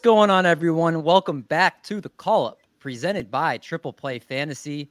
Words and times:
What's 0.00 0.06
going 0.06 0.30
on, 0.30 0.46
everyone? 0.46 1.02
Welcome 1.02 1.42
back 1.42 1.82
to 1.82 2.00
the 2.00 2.08
call 2.08 2.46
up 2.46 2.62
presented 2.78 3.30
by 3.30 3.58
Triple 3.58 3.92
Play 3.92 4.18
Fantasy. 4.18 4.90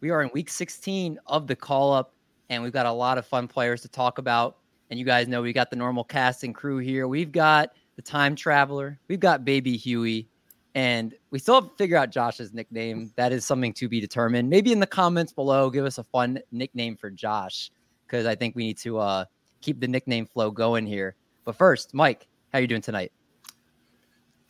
We 0.00 0.08
are 0.08 0.22
in 0.22 0.30
week 0.32 0.48
16 0.48 1.18
of 1.26 1.46
the 1.46 1.54
call 1.54 1.92
up, 1.92 2.14
and 2.48 2.62
we've 2.62 2.72
got 2.72 2.86
a 2.86 2.90
lot 2.90 3.18
of 3.18 3.26
fun 3.26 3.46
players 3.46 3.82
to 3.82 3.88
talk 3.88 4.16
about. 4.16 4.56
And 4.88 4.98
you 4.98 5.04
guys 5.04 5.28
know 5.28 5.42
we 5.42 5.52
got 5.52 5.68
the 5.68 5.76
normal 5.76 6.04
cast 6.04 6.42
and 6.42 6.54
crew 6.54 6.78
here. 6.78 7.06
We've 7.06 7.30
got 7.30 7.74
the 7.96 8.00
time 8.00 8.34
traveler, 8.34 8.98
we've 9.08 9.20
got 9.20 9.44
baby 9.44 9.76
Huey, 9.76 10.26
and 10.74 11.14
we 11.30 11.38
still 11.38 11.56
have 11.56 11.68
to 11.68 11.76
figure 11.76 11.98
out 11.98 12.08
Josh's 12.10 12.54
nickname. 12.54 13.12
That 13.16 13.32
is 13.32 13.44
something 13.44 13.74
to 13.74 13.90
be 13.90 14.00
determined. 14.00 14.48
Maybe 14.48 14.72
in 14.72 14.80
the 14.80 14.86
comments 14.86 15.34
below, 15.34 15.68
give 15.68 15.84
us 15.84 15.98
a 15.98 16.04
fun 16.04 16.40
nickname 16.50 16.96
for 16.96 17.10
Josh, 17.10 17.70
because 18.06 18.24
I 18.24 18.36
think 18.36 18.56
we 18.56 18.64
need 18.64 18.78
to 18.78 19.00
uh, 19.00 19.26
keep 19.60 19.80
the 19.80 19.88
nickname 19.88 20.24
flow 20.24 20.50
going 20.50 20.86
here. 20.86 21.14
But 21.44 21.56
first, 21.56 21.92
Mike, 21.92 22.26
how 22.54 22.58
are 22.58 22.62
you 22.62 22.68
doing 22.68 22.80
tonight? 22.80 23.12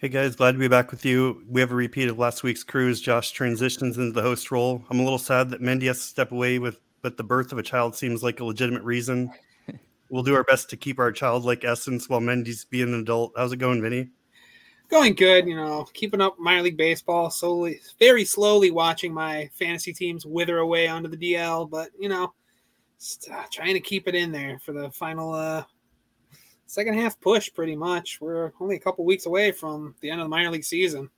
Hey 0.01 0.09
guys, 0.09 0.34
glad 0.34 0.53
to 0.53 0.59
be 0.59 0.67
back 0.67 0.91
with 0.91 1.05
you. 1.05 1.45
We 1.47 1.61
have 1.61 1.73
a 1.73 1.75
repeat 1.75 2.09
of 2.09 2.19
last 2.19 2.43
week's 2.43 2.65
cruise. 2.65 3.03
Josh 3.03 3.33
transitions 3.33 3.98
into 3.98 4.12
the 4.12 4.23
host 4.23 4.51
role. 4.51 4.83
I'm 4.89 4.98
a 4.98 5.03
little 5.03 5.19
sad 5.19 5.51
that 5.51 5.61
Mendy 5.61 5.89
has 5.89 5.98
to 5.98 6.05
step 6.05 6.33
away 6.33 6.59
with, 6.59 6.81
but 7.03 7.19
the 7.19 7.23
birth 7.23 7.53
of 7.53 7.59
a 7.59 7.62
child 7.62 7.95
seems 7.95 8.23
like 8.23 8.41
a 8.41 8.45
legitimate 8.47 8.83
reason. 8.83 9.31
we'll 10.09 10.23
do 10.23 10.34
our 10.34 10.45
best 10.45 10.71
to 10.71 10.78
keep 10.78 10.98
our 10.98 11.12
childlike 11.12 11.65
essence 11.65 12.09
while 12.09 12.23
Mendy's 12.23 12.65
being 12.65 12.95
an 12.95 13.01
adult. 13.01 13.34
How's 13.37 13.53
it 13.53 13.59
going, 13.59 13.83
Vinny? 13.83 14.09
Going 14.89 15.15
good, 15.15 15.47
you 15.47 15.55
know, 15.55 15.87
keeping 15.93 16.23
up 16.23 16.39
minor 16.39 16.62
league 16.62 16.78
baseball, 16.78 17.28
slowly, 17.28 17.83
very 17.98 18.25
slowly 18.25 18.71
watching 18.71 19.12
my 19.12 19.51
fantasy 19.53 19.93
teams 19.93 20.25
wither 20.25 20.56
away 20.56 20.89
onto 20.89 21.11
the 21.11 21.34
DL, 21.34 21.69
but 21.69 21.91
you 21.98 22.09
know, 22.09 22.33
just, 22.98 23.28
uh, 23.31 23.45
trying 23.53 23.75
to 23.75 23.81
keep 23.81 24.09
it 24.09 24.15
in 24.15 24.33
there 24.33 24.59
for 24.61 24.73
the 24.73 24.91
final 24.93 25.34
uh, 25.34 25.62
second 26.70 26.94
half 26.94 27.20
push 27.20 27.52
pretty 27.52 27.74
much. 27.74 28.20
We're 28.20 28.52
only 28.60 28.76
a 28.76 28.80
couple 28.80 29.04
weeks 29.04 29.26
away 29.26 29.50
from 29.50 29.94
the 30.00 30.10
end 30.10 30.20
of 30.20 30.26
the 30.26 30.28
minor 30.28 30.50
league 30.50 30.64
season. 30.64 31.10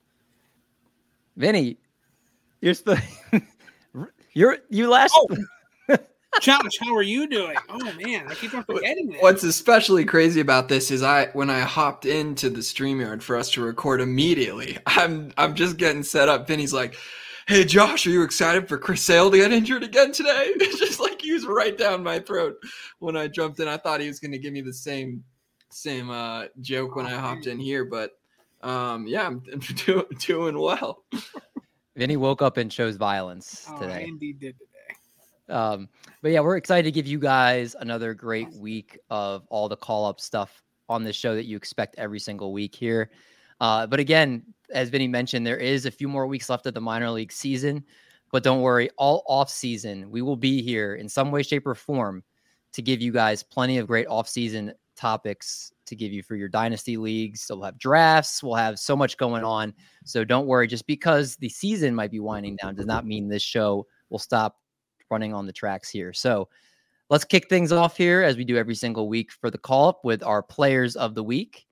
Vinny, 1.36 1.76
you're 2.60 2.74
sp- 2.76 3.04
you're 4.32 4.58
you 4.70 4.88
last. 4.88 5.12
Oh. 5.14 5.28
Josh, 6.40 6.78
how 6.80 6.94
are 6.94 7.02
you 7.02 7.28
doing? 7.28 7.56
Oh 7.68 7.92
man, 8.02 8.26
I 8.26 8.34
keep 8.34 8.54
on 8.54 8.64
forgetting 8.64 9.10
that. 9.10 9.22
What's 9.22 9.44
especially 9.44 10.06
crazy 10.06 10.40
about 10.40 10.68
this 10.68 10.90
is 10.90 11.02
I 11.02 11.26
when 11.34 11.50
I 11.50 11.60
hopped 11.60 12.06
into 12.06 12.48
the 12.48 12.60
StreamYard 12.60 13.20
for 13.20 13.36
us 13.36 13.50
to 13.50 13.62
record 13.62 14.00
immediately, 14.00 14.78
I'm 14.86 15.32
I'm 15.36 15.54
just 15.54 15.76
getting 15.76 16.02
set 16.02 16.30
up. 16.30 16.48
Vinny's 16.48 16.72
like, 16.72 16.96
Hey 17.46 17.64
Josh, 17.64 18.06
are 18.06 18.10
you 18.10 18.22
excited 18.22 18.66
for 18.66 18.78
Chris 18.78 19.02
Sale 19.02 19.30
to 19.30 19.36
get 19.36 19.52
injured 19.52 19.82
again 19.82 20.12
today? 20.12 20.44
It's 20.56 20.78
just 20.80 21.00
like 21.00 21.20
he 21.20 21.34
was 21.34 21.44
right 21.44 21.76
down 21.76 22.02
my 22.02 22.18
throat 22.20 22.56
when 23.00 23.14
I 23.14 23.28
jumped 23.28 23.60
in. 23.60 23.68
I 23.68 23.76
thought 23.76 24.00
he 24.00 24.08
was 24.08 24.18
gonna 24.18 24.38
give 24.38 24.54
me 24.54 24.62
the 24.62 24.72
same 24.72 25.22
same 25.72 26.10
uh, 26.10 26.46
joke 26.60 26.96
when 26.96 27.06
I 27.06 27.14
hopped 27.14 27.46
in 27.46 27.58
here, 27.58 27.84
but 27.84 28.12
um, 28.62 29.06
yeah, 29.06 29.26
I'm, 29.26 29.42
I'm 29.52 29.58
do, 29.86 30.06
doing 30.18 30.58
well. 30.58 31.04
Vinny 31.96 32.16
woke 32.16 32.42
up 32.42 32.56
and 32.56 32.70
chose 32.70 32.96
violence 32.96 33.66
oh, 33.68 33.78
today. 33.78 34.04
Andy 34.04 34.32
did 34.32 34.56
today. 34.58 35.52
Um, 35.54 35.88
but 36.22 36.30
yeah, 36.30 36.40
we're 36.40 36.56
excited 36.56 36.84
to 36.84 36.92
give 36.92 37.06
you 37.06 37.18
guys 37.18 37.76
another 37.78 38.14
great 38.14 38.52
week 38.54 38.98
of 39.10 39.46
all 39.48 39.68
the 39.68 39.76
call 39.76 40.06
up 40.06 40.20
stuff 40.20 40.62
on 40.88 41.04
this 41.04 41.16
show 41.16 41.34
that 41.34 41.44
you 41.44 41.56
expect 41.56 41.94
every 41.98 42.20
single 42.20 42.52
week 42.52 42.74
here. 42.74 43.10
Uh, 43.60 43.86
but 43.86 44.00
again, 44.00 44.42
as 44.70 44.88
Vinny 44.88 45.08
mentioned, 45.08 45.46
there 45.46 45.58
is 45.58 45.86
a 45.86 45.90
few 45.90 46.08
more 46.08 46.26
weeks 46.26 46.48
left 46.48 46.66
of 46.66 46.74
the 46.74 46.80
minor 46.80 47.10
league 47.10 47.32
season. 47.32 47.84
But 48.30 48.42
don't 48.42 48.62
worry, 48.62 48.88
all 48.96 49.22
off 49.26 49.50
season, 49.50 50.10
we 50.10 50.22
will 50.22 50.36
be 50.36 50.62
here 50.62 50.94
in 50.94 51.06
some 51.08 51.30
way, 51.30 51.42
shape, 51.42 51.66
or 51.66 51.74
form 51.74 52.24
to 52.72 52.80
give 52.80 53.02
you 53.02 53.12
guys 53.12 53.42
plenty 53.42 53.76
of 53.76 53.86
great 53.86 54.06
off 54.06 54.26
season 54.26 54.72
topics 55.02 55.72
to 55.84 55.96
give 55.96 56.12
you 56.12 56.22
for 56.22 56.36
your 56.36 56.48
dynasty 56.48 56.96
leagues. 56.96 57.42
So 57.42 57.56
we'll 57.56 57.64
have 57.64 57.78
drafts, 57.78 58.40
we'll 58.40 58.54
have 58.54 58.78
so 58.78 58.94
much 58.94 59.16
going 59.16 59.42
on. 59.42 59.74
So 60.04 60.24
don't 60.24 60.46
worry, 60.46 60.68
just 60.68 60.86
because 60.86 61.34
the 61.36 61.48
season 61.48 61.92
might 61.92 62.12
be 62.12 62.20
winding 62.20 62.56
down 62.62 62.76
does 62.76 62.86
not 62.86 63.04
mean 63.04 63.28
this 63.28 63.42
show 63.42 63.86
will 64.10 64.20
stop 64.20 64.60
running 65.10 65.34
on 65.34 65.44
the 65.44 65.52
tracks 65.52 65.90
here. 65.90 66.12
So 66.12 66.48
let's 67.10 67.24
kick 67.24 67.48
things 67.48 67.72
off 67.72 67.96
here 67.96 68.22
as 68.22 68.36
we 68.36 68.44
do 68.44 68.56
every 68.56 68.76
single 68.76 69.08
week 69.08 69.32
for 69.32 69.50
the 69.50 69.58
call 69.58 69.88
up 69.88 70.04
with 70.04 70.22
our 70.22 70.40
players 70.40 70.94
of 70.94 71.16
the 71.16 71.24
week. 71.24 71.66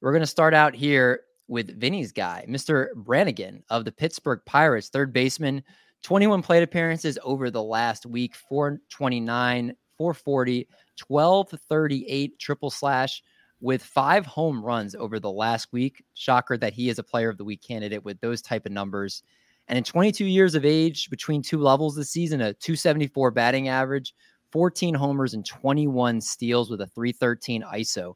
We're 0.00 0.12
going 0.12 0.20
to 0.20 0.26
start 0.26 0.54
out 0.54 0.76
here 0.76 1.22
with 1.48 1.76
Vinny's 1.78 2.12
guy, 2.12 2.46
Mr. 2.48 2.94
Brannigan 2.94 3.64
of 3.68 3.84
the 3.84 3.92
Pittsburgh 3.92 4.40
Pirates, 4.46 4.90
third 4.90 5.12
baseman, 5.12 5.64
21 6.04 6.40
plate 6.40 6.62
appearances 6.62 7.18
over 7.24 7.50
the 7.50 7.62
last 7.62 8.06
week, 8.06 8.36
429, 8.36 9.74
440, 9.98 10.68
1238 11.06 12.38
triple 12.38 12.70
slash 12.70 13.22
with 13.60 13.82
five 13.82 14.26
home 14.26 14.62
runs 14.62 14.94
over 14.94 15.20
the 15.20 15.30
last 15.30 15.68
week. 15.72 16.04
Shocker 16.14 16.56
that 16.58 16.72
he 16.72 16.88
is 16.88 16.98
a 16.98 17.04
player 17.04 17.28
of 17.28 17.38
the 17.38 17.44
week 17.44 17.62
candidate 17.62 18.04
with 18.04 18.20
those 18.20 18.42
type 18.42 18.66
of 18.66 18.72
numbers. 18.72 19.22
And 19.68 19.78
in 19.78 19.84
22 19.84 20.24
years 20.24 20.54
of 20.54 20.64
age, 20.64 21.08
between 21.08 21.40
two 21.40 21.58
levels 21.58 21.94
this 21.94 22.10
season, 22.10 22.40
a 22.40 22.52
274 22.54 23.30
batting 23.30 23.68
average, 23.68 24.14
14 24.50 24.94
homers, 24.94 25.34
and 25.34 25.46
21 25.46 26.20
steals 26.20 26.68
with 26.70 26.80
a 26.80 26.86
313 26.88 27.62
ISO. 27.62 28.14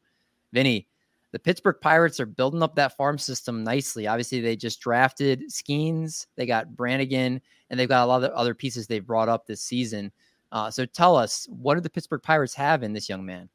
Vinny, 0.51 0.87
the 1.31 1.39
Pittsburgh 1.39 1.77
Pirates 1.81 2.19
are 2.19 2.25
building 2.25 2.61
up 2.61 2.75
that 2.75 2.95
farm 2.95 3.17
system 3.17 3.63
nicely. 3.63 4.07
Obviously, 4.07 4.41
they 4.41 4.55
just 4.55 4.81
drafted 4.81 5.43
Skenes, 5.49 6.27
they 6.35 6.45
got 6.45 6.75
Brannigan, 6.75 7.41
and 7.69 7.79
they've 7.79 7.89
got 7.89 8.03
a 8.03 8.07
lot 8.07 8.23
of 8.23 8.31
other 8.31 8.53
pieces 8.53 8.87
they've 8.87 9.05
brought 9.05 9.29
up 9.29 9.45
this 9.45 9.61
season. 9.61 10.11
Uh, 10.51 10.71
so 10.71 10.85
tell 10.85 11.15
us, 11.15 11.47
what 11.49 11.75
do 11.75 11.81
the 11.81 11.89
Pittsburgh 11.89 12.23
Pirates 12.23 12.53
have 12.53 12.83
in 12.83 12.93
this 12.93 13.09
young 13.09 13.25
man? 13.25 13.49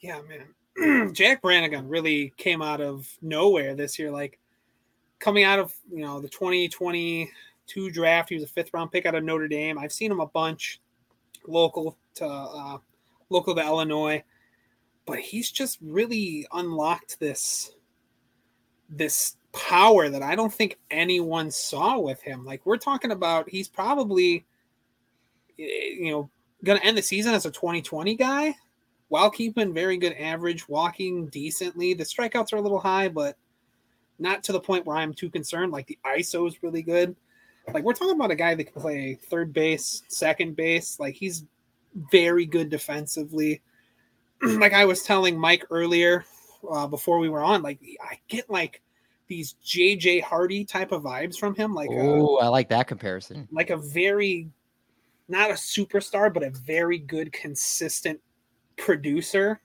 Yeah, 0.00 0.20
man. 0.28 1.12
Jack 1.14 1.42
Brannigan 1.42 1.88
really 1.88 2.32
came 2.36 2.62
out 2.62 2.80
of 2.80 3.06
nowhere 3.20 3.74
this 3.74 3.98
year. 3.98 4.10
Like 4.10 4.38
coming 5.18 5.44
out 5.44 5.58
of 5.58 5.74
you 5.92 6.02
know 6.02 6.20
the 6.20 6.28
2022 6.28 7.90
draft, 7.90 8.28
he 8.30 8.34
was 8.34 8.44
a 8.44 8.48
fifth 8.48 8.70
round 8.72 8.90
pick 8.90 9.04
out 9.06 9.14
of 9.14 9.24
Notre 9.24 9.48
Dame. 9.48 9.78
I've 9.78 9.92
seen 9.92 10.10
him 10.10 10.20
a 10.20 10.26
bunch, 10.26 10.80
local 11.46 11.96
to 12.14 12.26
uh, 12.26 12.78
local 13.28 13.54
to 13.54 13.60
Illinois, 13.60 14.22
but 15.04 15.18
he's 15.18 15.50
just 15.50 15.78
really 15.82 16.46
unlocked 16.52 17.20
this 17.20 17.72
this 18.88 19.36
power 19.52 20.08
that 20.08 20.22
I 20.22 20.34
don't 20.34 20.52
think 20.52 20.78
anyone 20.90 21.50
saw 21.50 21.98
with 21.98 22.20
him. 22.22 22.44
Like 22.44 22.64
we're 22.64 22.76
talking 22.76 23.12
about, 23.12 23.48
he's 23.48 23.68
probably 23.68 24.44
you 25.60 26.10
know, 26.10 26.30
going 26.64 26.78
to 26.78 26.84
end 26.84 26.96
the 26.96 27.02
season 27.02 27.34
as 27.34 27.46
a 27.46 27.50
2020 27.50 28.16
guy 28.16 28.54
while 29.08 29.30
keeping 29.30 29.74
very 29.74 29.96
good 29.96 30.14
average, 30.14 30.68
walking 30.68 31.26
decently. 31.26 31.94
The 31.94 32.04
strikeouts 32.04 32.52
are 32.52 32.56
a 32.56 32.60
little 32.60 32.78
high, 32.78 33.08
but 33.08 33.36
not 34.18 34.44
to 34.44 34.52
the 34.52 34.60
point 34.60 34.86
where 34.86 34.96
I'm 34.96 35.12
too 35.12 35.30
concerned. 35.30 35.72
Like 35.72 35.86
the 35.86 35.98
ISO 36.06 36.46
is 36.46 36.62
really 36.62 36.82
good. 36.82 37.16
Like 37.72 37.84
we're 37.84 37.94
talking 37.94 38.14
about 38.14 38.30
a 38.30 38.36
guy 38.36 38.54
that 38.54 38.72
can 38.72 38.80
play 38.80 39.18
third 39.28 39.52
base, 39.52 40.02
second 40.08 40.56
base. 40.56 40.98
Like 41.00 41.14
he's 41.14 41.44
very 42.10 42.46
good 42.46 42.70
defensively. 42.70 43.62
like 44.42 44.72
I 44.72 44.84
was 44.84 45.02
telling 45.02 45.38
Mike 45.38 45.64
earlier 45.70 46.24
uh, 46.70 46.86
before 46.86 47.18
we 47.18 47.28
were 47.28 47.42
on, 47.42 47.62
like 47.62 47.80
I 48.02 48.18
get 48.28 48.48
like 48.50 48.82
these 49.26 49.54
JJ 49.64 50.22
Hardy 50.22 50.64
type 50.64 50.92
of 50.92 51.02
vibes 51.02 51.36
from 51.36 51.54
him. 51.54 51.74
Like 51.74 51.90
oh, 51.92 52.38
I 52.38 52.48
like 52.48 52.68
that 52.68 52.86
comparison. 52.86 53.48
Like 53.50 53.70
a 53.70 53.76
very 53.76 54.48
not 55.30 55.50
a 55.50 55.54
superstar, 55.54 56.32
but 56.32 56.42
a 56.42 56.50
very 56.50 56.98
good, 56.98 57.32
consistent 57.32 58.20
producer 58.76 59.60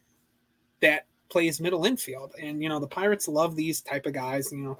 that 0.82 1.06
plays 1.30 1.60
middle 1.60 1.86
infield. 1.86 2.34
And 2.42 2.62
you 2.62 2.70
know, 2.70 2.80
the 2.80 2.88
Pirates 2.88 3.28
love 3.28 3.56
these 3.56 3.82
type 3.82 4.06
of 4.06 4.14
guys. 4.14 4.52
You 4.52 4.60
know, 4.60 4.80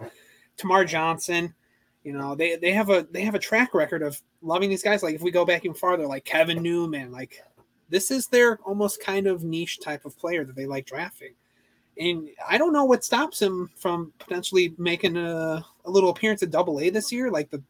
Termarr 0.58 0.88
Johnson. 0.88 1.54
You 2.04 2.14
know, 2.14 2.36
they 2.36 2.56
they 2.56 2.72
have 2.72 2.90
a 2.90 3.08
they 3.12 3.24
have 3.24 3.36
a 3.36 3.40
track 3.40 3.74
record 3.74 4.04
of 4.04 4.22
loving 4.42 4.70
these 4.70 4.84
guys. 4.84 5.02
Like 5.02 5.16
if 5.16 5.22
we 5.22 5.32
go 5.32 5.46
back 5.46 5.66
even 5.66 5.76
farther, 5.76 6.06
like 6.06 6.24
Kevin 6.24 6.62
Newman, 6.62 7.12
like 7.12 7.44
this 7.90 8.12
is 8.12 8.28
their 8.28 8.60
almost 8.60 9.02
kind 9.02 9.28
of 9.28 9.44
niche 9.44 9.80
type 9.80 10.06
of 10.06 10.18
player 10.18 10.44
that 10.46 10.56
they 10.56 10.66
like 10.66 10.86
drafting. 10.86 11.34
And 11.98 12.30
I 12.48 12.58
don't 12.58 12.74
know 12.74 12.84
what 12.84 13.06
stops 13.06 13.42
him 13.42 13.70
from 13.76 14.12
potentially 14.20 14.76
making 14.78 15.16
a, 15.18 15.66
a 15.86 15.90
little 15.90 16.10
appearance 16.10 16.44
at 16.44 16.52
Double 16.52 16.80
A 16.80 16.90
this 16.90 17.12
year. 17.12 17.32
Like 17.32 17.50
the 17.50 17.64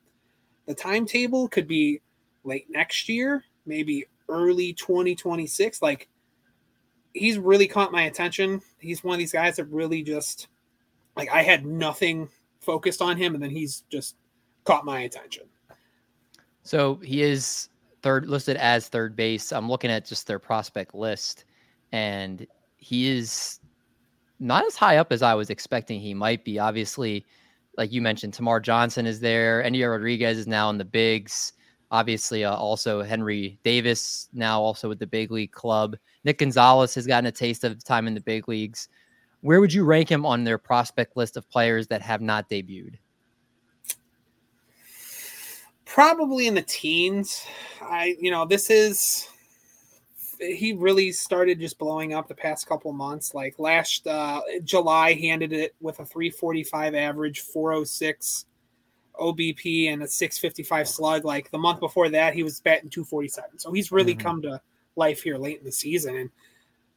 the 0.66 0.74
timetable 0.74 1.48
could 1.48 1.68
be 1.68 2.02
late 2.46 2.68
next 2.70 3.10
year, 3.10 3.44
maybe 3.66 4.06
early 4.30 4.74
2026. 4.74 5.82
Like 5.82 6.08
he's 7.14 7.38
really 7.38 7.68
caught 7.68 7.92
my 7.92 8.04
attention. 8.04 8.62
He's 8.80 9.04
one 9.04 9.16
of 9.16 9.20
these 9.20 9.32
guys 9.32 9.56
that 9.56 9.66
really 9.66 10.04
just 10.04 10.48
like 11.16 11.30
I 11.32 11.44
had 11.44 11.66
nothing 11.66 12.30
focused 12.60 13.02
on 13.02 13.18
him, 13.18 13.34
and 13.34 13.44
then 13.44 13.52
he's 13.52 13.84
just 13.90 14.16
caught 14.64 14.86
my 14.86 15.02
attention. 15.02 15.44
So 16.64 16.96
he 17.04 17.22
is 17.22 17.70
third 18.02 18.28
listed 18.28 18.58
as 18.58 18.88
third 18.88 19.16
base. 19.16 19.52
I'm 19.52 19.70
looking 19.70 19.92
at 19.92 20.06
just 20.06 20.28
their 20.28 20.40
prospect 20.40 20.94
list, 20.94 21.46
and 21.92 22.46
he 22.78 23.10
is 23.10 23.60
not 24.40 24.66
as 24.66 24.76
high 24.76 24.98
up 24.98 25.12
as 25.12 25.22
I 25.22 25.34
was 25.34 25.50
expecting 25.50 26.00
he 26.00 26.14
might 26.14 26.44
be. 26.44 26.60
Obviously, 26.60 27.26
like 27.78 27.92
you 27.92 28.02
mentioned, 28.02 28.34
Termarr 28.34 28.62
Johnson 28.62 29.06
is 29.06 29.20
there. 29.20 29.64
Endy 29.64 29.84
Rodriguez 29.84 30.38
is 30.38 30.48
now 30.48 30.70
in 30.70 30.78
the 30.78 30.86
bigs. 30.86 31.54
Obviously, 31.92 32.44
uh, 32.44 32.56
also 32.56 33.02
Henry 33.02 33.58
Davis 33.64 34.28
now 34.34 34.60
also 34.60 34.90
with 34.90 35.00
the 35.00 35.08
big 35.08 35.32
league 35.32 35.52
club. 35.52 35.96
Nick 36.24 36.40
Gonzalez 36.40 36.96
has 36.96 37.06
gotten 37.06 37.28
a 37.28 37.32
taste 37.32 37.64
of 37.64 37.84
time 37.84 38.08
in 38.08 38.14
the 38.14 38.22
big 38.22 38.48
leagues. 38.48 38.90
Where 39.42 39.62
would 39.62 39.72
you 39.72 39.86
rank 39.86 40.10
him 40.10 40.26
on 40.26 40.44
their 40.44 40.58
prospect 40.58 41.16
list 41.16 41.38
of 41.38 41.50
players 41.50 41.88
that 41.88 42.02
have 42.02 42.22
not 42.22 42.50
debuted? 42.50 42.96
Probably 45.86 46.48
in 46.48 46.56
the 46.56 46.64
teens. 46.64 47.46
I, 47.82 48.18
you 48.20 48.32
know, 48.32 48.46
this 48.46 48.70
is 48.70 49.30
he 50.40 50.74
really 50.74 51.12
started 51.12 51.60
just 51.60 51.78
blowing 51.78 52.14
up 52.14 52.28
the 52.28 52.36
past 52.36 52.68
couple 52.68 52.92
months. 52.92 53.34
Like 53.34 53.58
last 53.60 54.08
uh, 54.08 54.42
July, 54.64 55.14
he 55.14 55.30
ended 55.30 55.54
it 55.54 55.76
with 55.80 56.00
a 56.00 56.06
345 56.06 56.96
average, 56.96 57.42
406 57.42 58.46
OBP, 59.20 59.92
and 59.92 60.04
a 60.04 60.08
655 60.08 60.88
slug. 60.88 61.26
Like 61.26 61.52
the 61.52 61.58
month 61.58 61.80
before 61.80 62.10
that, 62.10 62.34
he 62.34 62.44
was 62.44 62.60
batting 62.60 62.90
247. 62.90 63.60
So 63.60 63.72
he's 63.72 63.92
really 63.92 64.14
mm-hmm. 64.14 64.28
come 64.28 64.42
to 64.44 64.62
life 64.96 65.24
here 65.24 65.38
late 65.38 65.60
in 65.60 65.66
the 65.66 65.72
season. 65.72 66.16
And 66.16 66.30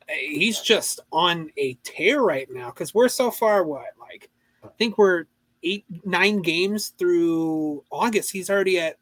he's 0.09 0.61
just 0.61 1.00
on 1.12 1.50
a 1.56 1.75
tear 1.82 2.23
right 2.23 2.49
now 2.50 2.67
because 2.67 2.94
we're 2.94 3.09
so 3.09 3.31
far, 3.31 3.65
what, 3.65 3.87
like, 4.00 4.31
I 4.65 4.69
think 4.79 4.99
we're 4.99 5.25
eight, 5.62 5.85
nine 6.05 6.43
games 6.43 6.88
through 6.99 7.85
August. 7.91 8.31
He's 8.31 8.50
already 8.50 8.79
at 8.79 8.97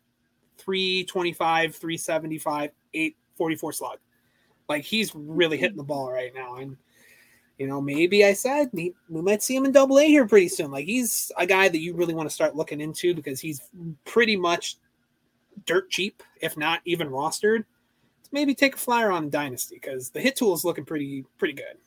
325, 0.58 1.74
375, 1.74 2.70
844 2.94 3.72
slug. 3.72 3.98
Like 4.68 4.84
he's 4.84 5.14
really 5.14 5.56
hitting 5.56 5.76
the 5.76 5.84
ball 5.84 6.10
right 6.10 6.34
now. 6.34 6.56
And 6.56 6.76
you 7.58 7.66
know, 7.66 7.80
maybe 7.80 8.24
I 8.24 8.34
said 8.34 8.70
we 8.72 8.94
might 9.08 9.42
see 9.42 9.56
him 9.56 9.64
in 9.64 9.72
double 9.72 9.98
A 9.98 10.06
here 10.06 10.26
pretty 10.26 10.48
soon. 10.48 10.70
Like 10.70 10.84
he's 10.84 11.32
a 11.38 11.46
guy 11.46 11.68
that 11.68 11.78
you 11.78 11.94
really 11.94 12.14
want 12.14 12.28
to 12.28 12.34
start 12.34 12.54
looking 12.54 12.80
into 12.80 13.14
because 13.14 13.40
he's 13.40 13.62
pretty 14.04 14.36
much 14.36 14.76
dirt 15.64 15.88
cheap, 15.90 16.22
if 16.40 16.56
not 16.56 16.80
even 16.84 17.08
rostered. 17.08 17.64
maybe 18.30 18.54
take 18.54 18.74
a 18.74 18.78
flyer 18.78 19.10
on 19.10 19.30
Dynasty 19.30 19.76
because 19.76 20.10
the 20.10 20.20
hit 20.20 20.36
tool 20.36 20.54
is 20.54 20.64
looking 20.64 20.84
pretty 20.84 21.24
pretty 21.38 21.54
good. 21.54 21.78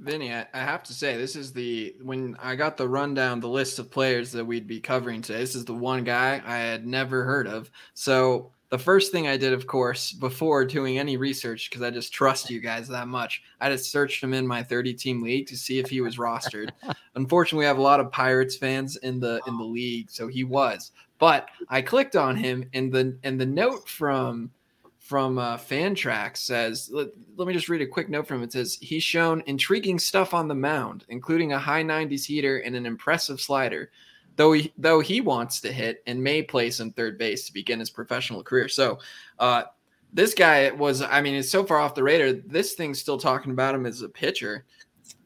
Vinny, 0.00 0.32
I 0.32 0.46
have 0.52 0.84
to 0.84 0.94
say, 0.94 1.16
this 1.16 1.34
is 1.34 1.52
the 1.52 1.96
when 2.00 2.36
I 2.40 2.54
got 2.54 2.76
the 2.76 2.88
rundown, 2.88 3.40
the 3.40 3.48
list 3.48 3.78
of 3.80 3.90
players 3.90 4.30
that 4.32 4.44
we'd 4.44 4.68
be 4.68 4.80
covering 4.80 5.22
today. 5.22 5.40
This 5.40 5.56
is 5.56 5.64
the 5.64 5.74
one 5.74 6.04
guy 6.04 6.40
I 6.46 6.58
had 6.58 6.86
never 6.86 7.24
heard 7.24 7.48
of. 7.48 7.70
So 7.94 8.52
the 8.70 8.78
first 8.78 9.12
thing 9.12 9.26
I 9.26 9.36
did, 9.36 9.52
of 9.52 9.66
course, 9.66 10.12
before 10.12 10.64
doing 10.64 10.98
any 10.98 11.16
research, 11.16 11.70
because 11.70 11.82
I 11.82 11.90
just 11.90 12.12
trust 12.12 12.50
you 12.50 12.60
guys 12.60 12.86
that 12.88 13.08
much, 13.08 13.42
I 13.60 13.70
just 13.70 13.90
searched 13.90 14.22
him 14.22 14.34
in 14.34 14.46
my 14.46 14.62
30 14.62 14.92
team 14.94 15.22
league 15.22 15.46
to 15.48 15.56
see 15.56 15.78
if 15.78 15.88
he 15.88 16.02
was 16.02 16.16
rostered. 16.16 16.70
Unfortunately, 17.14 17.62
we 17.62 17.66
have 17.66 17.78
a 17.78 17.82
lot 17.82 18.00
of 18.00 18.12
Pirates 18.12 18.56
fans 18.56 18.96
in 18.96 19.20
the 19.20 19.40
in 19.46 19.56
the 19.56 19.64
league, 19.64 20.10
so 20.10 20.28
he 20.28 20.44
was. 20.44 20.92
But 21.18 21.48
I 21.68 21.80
clicked 21.80 22.14
on 22.14 22.36
him, 22.36 22.68
and 22.74 22.92
the 22.92 23.16
and 23.22 23.40
the 23.40 23.46
note 23.46 23.88
from 23.88 24.50
from 24.98 25.38
uh, 25.38 25.56
Fantrax 25.56 26.36
says, 26.36 26.90
let, 26.92 27.08
let 27.36 27.48
me 27.48 27.54
just 27.54 27.70
read 27.70 27.80
a 27.80 27.86
quick 27.86 28.10
note 28.10 28.26
from 28.26 28.38
him. 28.38 28.42
It 28.42 28.52
says 28.52 28.76
he's 28.82 29.02
shown 29.02 29.42
intriguing 29.46 29.98
stuff 29.98 30.34
on 30.34 30.48
the 30.48 30.54
mound, 30.54 31.06
including 31.08 31.54
a 31.54 31.58
high 31.58 31.82
90s 31.82 32.26
heater 32.26 32.58
and 32.58 32.76
an 32.76 32.84
impressive 32.84 33.40
slider 33.40 33.90
though 34.38 34.52
he 34.52 34.72
though 34.78 35.00
he 35.00 35.20
wants 35.20 35.60
to 35.60 35.72
hit 35.72 36.02
and 36.06 36.22
may 36.22 36.42
play 36.42 36.70
some 36.70 36.92
third 36.92 37.18
base 37.18 37.44
to 37.46 37.52
begin 37.52 37.80
his 37.80 37.90
professional 37.90 38.42
career. 38.42 38.68
So 38.68 39.00
uh, 39.40 39.64
this 40.12 40.32
guy 40.32 40.70
was, 40.70 41.02
I 41.02 41.20
mean, 41.20 41.34
it's 41.34 41.50
so 41.50 41.64
far 41.64 41.78
off 41.78 41.96
the 41.96 42.04
radar. 42.04 42.32
This 42.32 42.74
thing's 42.74 43.00
still 43.00 43.18
talking 43.18 43.50
about 43.50 43.74
him 43.74 43.84
as 43.84 44.00
a 44.00 44.08
pitcher. 44.08 44.64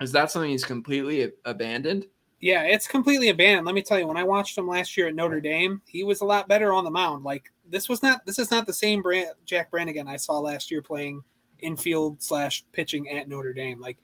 Is 0.01 0.13
that 0.13 0.31
something 0.31 0.51
he's 0.51 0.65
completely 0.65 1.31
abandoned? 1.45 2.07
Yeah, 2.41 2.63
it's 2.63 2.89
completely 2.89 3.29
abandoned. 3.29 3.67
Let 3.67 3.75
me 3.75 3.83
tell 3.83 3.99
you, 3.99 4.07
when 4.07 4.17
I 4.17 4.25
watched 4.25 4.57
him 4.57 4.67
last 4.67 4.97
year 4.97 5.09
at 5.09 5.15
Notre 5.15 5.41
Dame, 5.41 5.83
he 5.87 6.03
was 6.03 6.23
a 6.23 6.25
lot 6.25 6.49
better 6.49 6.73
on 6.73 6.83
the 6.83 6.91
mound. 6.91 7.23
Like 7.23 7.53
this 7.69 7.91
was 7.91 8.03
not 8.03 8.25
this 8.25 8.39
is 8.39 8.51
not 8.51 8.67
the 8.67 8.73
same 8.73 9.03
brand, 9.03 9.29
Jack 9.45 9.71
Brannigan 9.71 10.09
I 10.09 10.17
saw 10.17 10.39
last 10.39 10.71
year 10.71 10.81
playing 10.81 11.23
infield 11.59 12.23
slash 12.23 12.65
pitching 12.73 13.11
at 13.11 13.29
Notre 13.29 13.53
Dame. 13.53 13.79
Like 13.79 13.99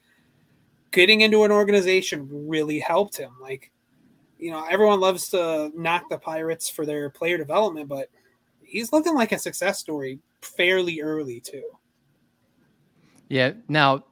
getting 0.91 1.23
into 1.23 1.45
an 1.45 1.51
organization 1.51 2.29
really 2.31 2.79
helped 2.79 3.17
him. 3.17 3.33
Like 3.41 3.73
you 4.39 4.51
know, 4.51 4.65
everyone 4.71 5.01
loves 5.01 5.29
to 5.31 5.71
knock 5.75 6.09
the 6.09 6.19
Pirates 6.19 6.69
for 6.69 6.87
their 6.87 7.11
player 7.11 7.37
development, 7.37 7.89
but 7.89 8.09
he's 8.63 8.93
looking 8.93 9.15
like 9.15 9.33
a 9.33 9.39
success 9.39 9.79
story 9.79 10.21
fairly 10.41 11.01
early 11.01 11.41
too. 11.41 11.65
Yeah. 13.29 13.53
Now, 13.69 14.05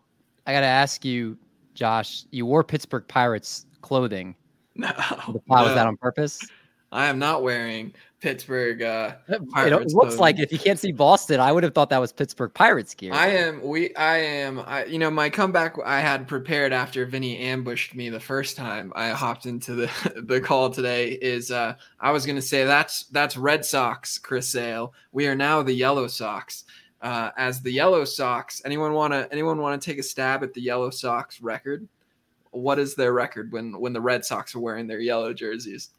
I 0.47 0.53
got 0.53 0.61
to 0.61 0.67
ask 0.67 1.05
you, 1.05 1.39
Josh. 1.75 2.25
You 2.31 2.47
wore 2.47 2.65
Pittsburgh 2.65 3.07
Pirates 3.09 3.67
clothing. 3.83 4.35
No, 4.79 4.93
was 5.49 5.75
that 5.75 5.87
on 5.87 5.97
purpose? 5.97 6.39
I 6.93 7.07
am 7.07 7.19
not 7.19 7.43
wearing 7.43 7.95
Pittsburgh. 8.21 8.81
Uh, 8.81 9.15
it 9.29 9.93
looks 9.93 10.17
like 10.17 10.39
if 10.39 10.51
you 10.51 10.59
can't 10.59 10.79
see 10.79 10.93
Boston, 10.93 11.39
I 11.39 11.53
would 11.53 11.63
have 11.63 11.75
thought 11.75 11.91
that 11.91 12.01
was 12.01 12.13
Pittsburgh 12.13 12.53
Pirates 12.53 12.95
gear. 12.95 13.13
I 13.13 13.29
am. 13.29 13.63
We. 13.63 13.95
I 13.95 14.17
am. 14.17 14.61
I. 14.61 14.85
You 14.87 14.99
know, 14.99 15.11
my 15.11 15.29
comeback 15.29 15.77
I 15.85 16.01
had 16.01 16.27
prepared 16.27 16.73
after 16.73 17.05
Vinny 17.05 17.39
ambushed 17.39 17.95
me 17.95 18.09
the 18.09 18.21
first 18.21 18.57
time 18.57 18.93
I 18.97 19.11
hopped 19.11 19.47
into 19.47 19.75
the 19.75 20.23
the 20.27 20.41
call 20.41 20.71
today 20.71 21.13
is 21.13 21.51
uh 21.51 21.75
I 22.01 22.11
was 22.11 22.25
gonna 22.25 22.43
say 22.43 22.65
that's 22.65 23.05
that's 23.05 23.37
Red 23.37 23.65
Sox, 23.65 24.19
Chris 24.19 24.49
Sale. 24.49 24.95
We 25.13 25.27
are 25.27 25.37
now 25.37 25.63
the 25.63 25.75
Yellow 25.75 26.07
Sox. 26.07 26.65
Uh, 27.03 27.31
as 27.37 27.61
the 27.61 27.71
Yellow 27.71 28.05
Sox, 28.07 28.63
anyone 28.65 28.95
want 28.95 29.13
to 29.13 29.29
anyone 29.31 29.59
want 29.61 29.81
to 29.81 29.91
take 29.91 29.99
a 29.99 30.03
stab 30.03 30.43
at 30.43 30.55
the 30.55 30.63
Yellow 30.63 30.89
Sox 30.89 31.43
record? 31.43 31.87
What 32.51 32.79
is 32.79 32.95
their 32.95 33.13
record 33.13 33.53
when 33.53 33.79
when 33.79 33.93
the 33.93 34.01
Red 34.01 34.25
Sox 34.25 34.55
are 34.55 34.61
wearing 34.61 34.87
their 34.87 35.01
yellow 35.01 35.35
jerseys? 35.35 35.91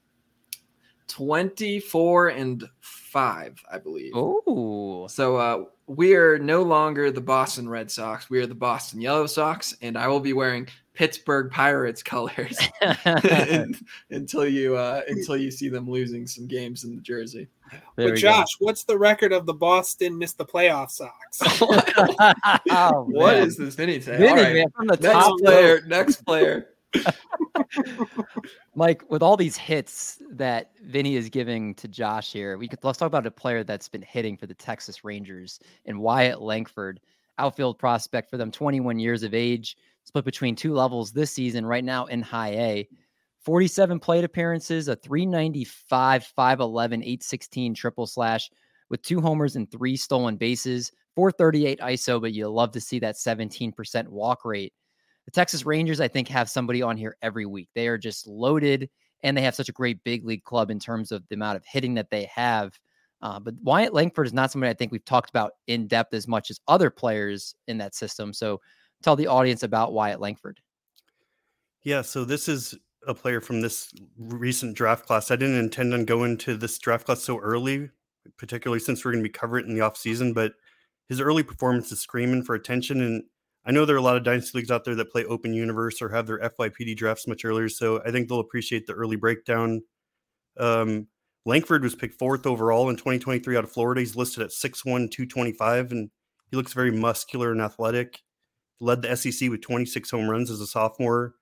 24 1.08 2.30
and 2.30 2.64
5, 2.82 3.64
I 3.72 3.78
believe. 3.78 4.12
Oh. 4.16 5.08
So 5.08 5.38
uh, 5.38 5.64
we 5.88 6.16
are 6.16 6.38
no 6.38 6.64
longer 6.64 7.12
the 7.12 7.22
Boston 7.22 7.68
Red 7.68 7.90
Sox. 7.90 8.30
We 8.30 8.40
are 8.40 8.46
the 8.46 8.56
Boston 8.56 9.02
Yellow 9.02 9.26
Sox, 9.26 9.76
and 9.82 9.98
I 9.98 10.08
will 10.08 10.20
be 10.20 10.34
wearing 10.34 10.68
Pittsburgh 10.94 11.52
Pirates 11.52 12.04
colors 12.04 12.58
until 14.10 14.48
you 14.48 14.76
uh, 14.76 15.02
until 15.08 15.38
you 15.38 15.52
see 15.52 15.70
them 15.70 15.90
losing 15.90 16.28
some 16.28 16.48
games 16.48 16.84
in 16.84 16.96
the 16.96 17.02
jersey. 17.02 17.48
There 17.96 18.10
but 18.10 18.18
Josh, 18.18 18.56
go. 18.56 18.66
what's 18.66 18.84
the 18.84 18.98
record 18.98 19.32
of 19.32 19.46
the 19.46 19.54
Boston 19.54 20.18
missed 20.18 20.38
the 20.38 20.46
playoff 20.46 20.90
Sox? 20.90 21.42
oh, 22.70 23.06
what 23.10 23.36
is 23.36 23.58
this 23.58 23.76
Vinny 23.76 24.02
say? 24.02 24.18
Vinny, 24.18 24.42
right. 24.42 24.54
man, 24.54 24.70
from 24.76 24.88
the 24.88 24.98
next 24.98 25.14
top 25.14 25.40
player, 25.40 25.82
next 25.86 26.26
player. 26.26 26.70
Mike, 28.76 29.10
with 29.10 29.22
all 29.22 29.38
these 29.38 29.58
hits 29.58 30.22
that 30.32 30.72
Vinny 30.84 31.16
is 31.16 31.30
giving 31.30 31.76
to 31.76 31.88
Josh 31.88 32.32
here, 32.32 32.58
we 32.58 32.68
could 32.68 32.80
let's 32.84 33.00
talk 33.00 33.08
about 33.08 33.26
a 33.26 33.32
player 33.32 33.64
that's 33.64 33.90
been 33.90 34.02
hitting 34.02 34.38
for 34.38 34.48
the 34.48 34.54
Texas 34.54 35.04
Rangers 35.04 35.60
and 35.86 36.00
Wyatt 36.00 36.42
Langford, 36.42 37.00
outfield 37.38 37.78
prospect 37.78 38.30
for 38.30 38.38
them, 38.38 38.52
21 38.52 39.00
years 39.00 39.24
of 39.24 39.34
age, 39.34 39.78
split 40.04 40.26
between 40.26 40.56
two 40.56 40.74
levels 40.74 41.12
this 41.12 41.32
season, 41.32 41.66
right 41.66 41.84
now 41.84 42.06
in 42.06 42.22
high 42.22 42.52
A. 42.52 42.90
47 43.42 44.00
plate 44.00 44.24
appearances, 44.26 44.88
a 44.90 44.96
395, 44.96 46.26
511, 46.26 47.02
816 47.02 47.74
triple 47.74 48.06
slash 48.06 48.50
with 48.90 49.02
two 49.02 49.22
homers 49.22 49.56
and 49.56 49.70
three 49.72 49.96
stolen 49.96 50.36
bases, 50.38 50.92
438 51.16 51.80
ISO, 51.80 52.22
but 52.22 52.34
you 52.34 52.48
love 52.48 52.72
to 52.72 52.82
see 52.82 53.00
that 53.00 53.16
17% 53.16 54.08
walk 54.08 54.46
rate 54.46 54.74
the 55.28 55.32
Texas 55.32 55.66
Rangers, 55.66 56.00
I 56.00 56.08
think, 56.08 56.30
have 56.30 56.50
somebody 56.50 56.82
on 56.82 56.96
here 56.96 57.18
every 57.22 57.46
week. 57.46 57.68
They 57.76 57.90
are 57.90 57.98
just 57.98 58.26
loaded 58.28 58.90
and 59.24 59.36
they 59.36 59.42
have 59.42 59.56
such 59.56 59.68
a 59.68 59.74
great 59.74 60.02
big 60.06 60.24
league 60.24 60.46
club 60.46 60.72
in 60.72 60.80
terms 60.80 61.12
of 61.12 61.28
the 61.28 61.36
amount 61.36 61.58
of 61.58 61.66
hitting 61.66 61.96
that 61.96 62.10
they 62.10 62.24
have. 62.34 62.80
Uh, 63.22 63.38
but 63.38 63.54
Wyatt 63.62 63.94
Langford 63.94 64.26
is 64.26 64.32
not 64.32 64.52
somebody 64.52 64.72
I 64.72 64.74
think 64.74 64.94
we've 64.94 65.04
talked 65.04 65.30
about 65.30 65.52
in 65.68 65.86
depth 65.86 66.14
as 66.14 66.30
much 66.30 66.50
as 66.50 66.62
other 66.70 66.90
players 66.90 67.56
in 67.68 67.78
that 67.80 67.94
system. 67.94 68.32
So 68.32 68.62
tell 69.04 69.18
the 69.18 69.28
audience 69.28 69.64
about 69.64 69.92
Wyatt 69.92 70.22
Langford. 70.22 70.62
Yeah, 71.84 72.04
so 72.04 72.24
this 72.24 72.48
is 72.48 72.74
a 73.06 73.14
player 73.14 73.42
from 73.42 73.60
this 73.60 73.92
recent 74.18 74.78
draft 74.78 75.06
class. 75.06 75.30
I 75.30 75.36
didn't 75.36 75.60
intend 75.60 75.94
on 75.94 76.06
going 76.06 76.38
to 76.38 76.56
this 76.56 76.78
draft 76.78 77.06
class 77.06 77.22
so 77.22 77.38
early, 77.40 77.90
particularly 78.38 78.80
since 78.80 79.04
we're 79.04 79.12
going 79.12 79.24
to 79.24 79.30
be 79.30 79.34
covering 79.34 79.66
it 79.66 79.70
in 79.70 79.76
the 79.76 79.82
off 79.82 79.98
season. 79.98 80.32
But 80.32 80.54
his 81.10 81.20
early 81.20 81.44
performance 81.44 81.92
is 81.92 82.00
screaming 82.00 82.44
for 82.44 82.56
attention, 82.56 83.02
and 83.02 83.24
I 83.68 83.72
know 83.72 83.84
there 83.84 83.98
are 83.98 84.00
a 84.00 84.02
lot 84.04 84.16
of 84.16 84.24
dynasty 84.24 84.58
leagues 84.58 84.72
out 84.72 84.86
there 84.86 84.96
that 84.96 85.12
play 85.12 85.26
open 85.26 85.54
universe 85.54 86.02
or 86.02 86.08
have 86.08 86.26
their 86.26 86.40
FYPD 86.40 86.96
drafts 86.96 87.28
much 87.28 87.44
earlier, 87.44 87.68
so 87.68 88.02
I 88.06 88.12
think 88.12 88.30
they'll 88.30 88.40
appreciate 88.40 88.88
the 88.88 88.94
early 88.94 89.18
breakdown. 89.18 89.84
Um, 90.58 91.08
Langford 91.46 91.84
was 91.84 91.94
picked 91.94 92.18
fourth 92.18 92.46
overall 92.46 92.90
in 92.90 92.96
2023 92.96 93.58
out 93.58 93.66
of 93.66 93.72
Florida. 93.72 94.00
He's 94.00 94.16
listed 94.16 94.42
at 94.42 94.52
6'1, 94.52 95.12
225, 95.12 95.92
and 95.92 96.10
he 96.50 96.56
looks 96.56 96.72
very 96.72 96.92
muscular 96.92 97.52
and 97.52 97.60
athletic. 97.60 98.22
Led 98.80 99.02
the 99.02 99.16
SEC 99.16 99.50
with 99.50 99.62
26 99.62 100.12
home 100.12 100.30
runs 100.30 100.50
as 100.50 100.62
a 100.62 100.68
sophomore. 100.68 101.36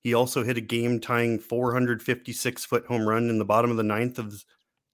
He 0.00 0.12
also 0.12 0.44
hit 0.44 0.58
a 0.58 0.62
game 0.62 1.00
tying 1.00 1.38
456 1.38 2.64
foot 2.66 2.84
home 2.86 3.08
run 3.08 3.30
in 3.30 3.38
the 3.38 3.44
bottom 3.46 3.70
of 3.70 3.78
the 3.78 3.82
ninth 3.82 4.18
of 4.18 4.44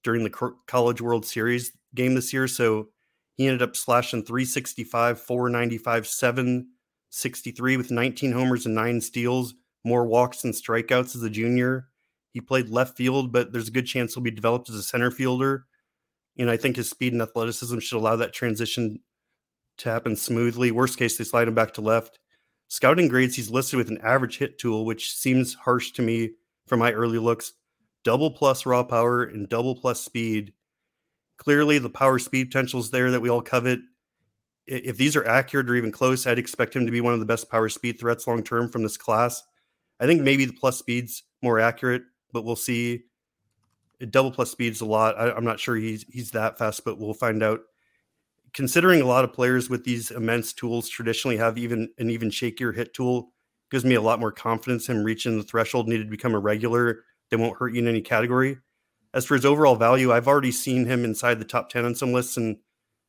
during 0.03 0.23
the 0.23 0.53
College 0.65 1.01
World 1.01 1.25
Series 1.25 1.73
game 1.93 2.15
this 2.15 2.31
year. 2.31 2.47
So 2.47 2.87
he 3.35 3.47
ended 3.47 3.61
up 3.61 3.75
slashing 3.75 4.23
365, 4.23 5.19
495, 5.19 6.07
763 6.07 7.77
with 7.77 7.91
19 7.91 8.31
homers 8.31 8.65
and 8.65 8.75
nine 8.75 9.01
steals, 9.01 9.55
more 9.83 10.05
walks 10.05 10.43
and 10.43 10.53
strikeouts 10.53 11.15
as 11.15 11.23
a 11.23 11.29
junior. 11.29 11.89
He 12.31 12.41
played 12.41 12.69
left 12.69 12.97
field, 12.97 13.31
but 13.31 13.51
there's 13.51 13.67
a 13.67 13.71
good 13.71 13.85
chance 13.85 14.13
he'll 14.13 14.23
be 14.23 14.31
developed 14.31 14.69
as 14.69 14.75
a 14.75 14.83
center 14.83 15.11
fielder. 15.11 15.65
And 16.37 16.49
I 16.49 16.57
think 16.57 16.75
his 16.75 16.89
speed 16.89 17.13
and 17.13 17.21
athleticism 17.21 17.79
should 17.79 17.97
allow 17.97 18.15
that 18.15 18.33
transition 18.33 18.99
to 19.77 19.89
happen 19.89 20.15
smoothly. 20.15 20.71
Worst 20.71 20.97
case, 20.97 21.17
they 21.17 21.23
slide 21.23 21.47
him 21.47 21.55
back 21.55 21.73
to 21.73 21.81
left. 21.81 22.19
Scouting 22.69 23.07
grades, 23.07 23.35
he's 23.35 23.51
listed 23.51 23.77
with 23.77 23.89
an 23.89 23.99
average 24.01 24.39
hit 24.39 24.57
tool, 24.57 24.85
which 24.85 25.15
seems 25.15 25.53
harsh 25.53 25.91
to 25.91 26.01
me 26.01 26.31
from 26.65 26.79
my 26.79 26.91
early 26.91 27.19
looks. 27.19 27.53
Double 28.03 28.31
plus 28.31 28.65
raw 28.65 28.83
power 28.83 29.23
and 29.23 29.47
double 29.47 29.75
plus 29.75 30.01
speed. 30.01 30.53
Clearly, 31.43 31.77
the 31.77 31.89
power 31.89 32.19
speed 32.19 32.51
potential 32.51 32.79
is 32.79 32.89
there 32.89 33.11
that 33.11 33.19
we 33.19 33.29
all 33.29 33.41
covet. 33.41 33.79
If 34.65 34.95
these 34.95 35.17
are 35.17 35.27
accurate 35.27 35.69
or 35.69 35.75
even 35.75 35.91
close, 35.91 36.25
I'd 36.25 36.39
expect 36.39 36.73
him 36.73 36.85
to 36.85 36.91
be 36.91 37.01
one 37.01 37.13
of 37.13 37.19
the 37.19 37.25
best 37.25 37.51
power 37.51 37.67
speed 37.67 37.99
threats 37.99 38.27
long 38.27 38.43
term 38.43 38.69
from 38.69 38.83
this 38.83 38.95
class. 38.95 39.43
I 39.99 40.05
think 40.05 40.21
maybe 40.21 40.45
the 40.45 40.53
plus 40.53 40.79
speed's 40.79 41.23
more 41.41 41.59
accurate, 41.59 42.03
but 42.31 42.45
we'll 42.45 42.55
see. 42.55 43.03
Double 44.09 44.31
plus 44.31 44.51
speed's 44.51 44.79
a 44.79 44.85
lot. 44.85 45.19
I, 45.19 45.35
am 45.35 45.43
not 45.43 45.59
sure 45.59 45.75
he's 45.75 46.05
he's 46.09 46.31
that 46.31 46.57
fast, 46.57 46.85
but 46.85 46.97
we'll 46.97 47.13
find 47.13 47.43
out 47.43 47.59
considering 48.53 49.01
a 49.01 49.05
lot 49.05 49.25
of 49.25 49.33
players 49.33 49.69
with 49.69 49.83
these 49.83 50.11
immense 50.11 50.53
tools 50.53 50.87
traditionally 50.87 51.37
have 51.37 51.57
even 51.57 51.89
an 51.97 52.09
even 52.09 52.29
shakier 52.29 52.73
hit 52.73 52.93
tool 52.93 53.33
gives 53.69 53.83
me 53.83 53.95
a 53.95 54.01
lot 54.01 54.19
more 54.19 54.31
confidence 54.31 54.87
in 54.87 55.03
reaching 55.03 55.37
the 55.37 55.43
threshold 55.43 55.87
needed 55.87 56.05
to 56.05 56.11
become 56.11 56.35
a 56.35 56.39
regular 56.39 57.03
that 57.31 57.39
won't 57.39 57.57
hurt 57.57 57.73
you 57.73 57.81
in 57.81 57.87
any 57.87 58.01
category. 58.01 58.57
As 59.13 59.25
for 59.25 59.35
his 59.35 59.45
overall 59.45 59.75
value, 59.75 60.11
I've 60.11 60.27
already 60.27 60.51
seen 60.51 60.85
him 60.85 61.05
inside 61.05 61.39
the 61.39 61.45
top 61.45 61.69
10 61.69 61.85
on 61.85 61.95
some 61.95 62.13
lists. 62.13 62.37
And 62.37 62.57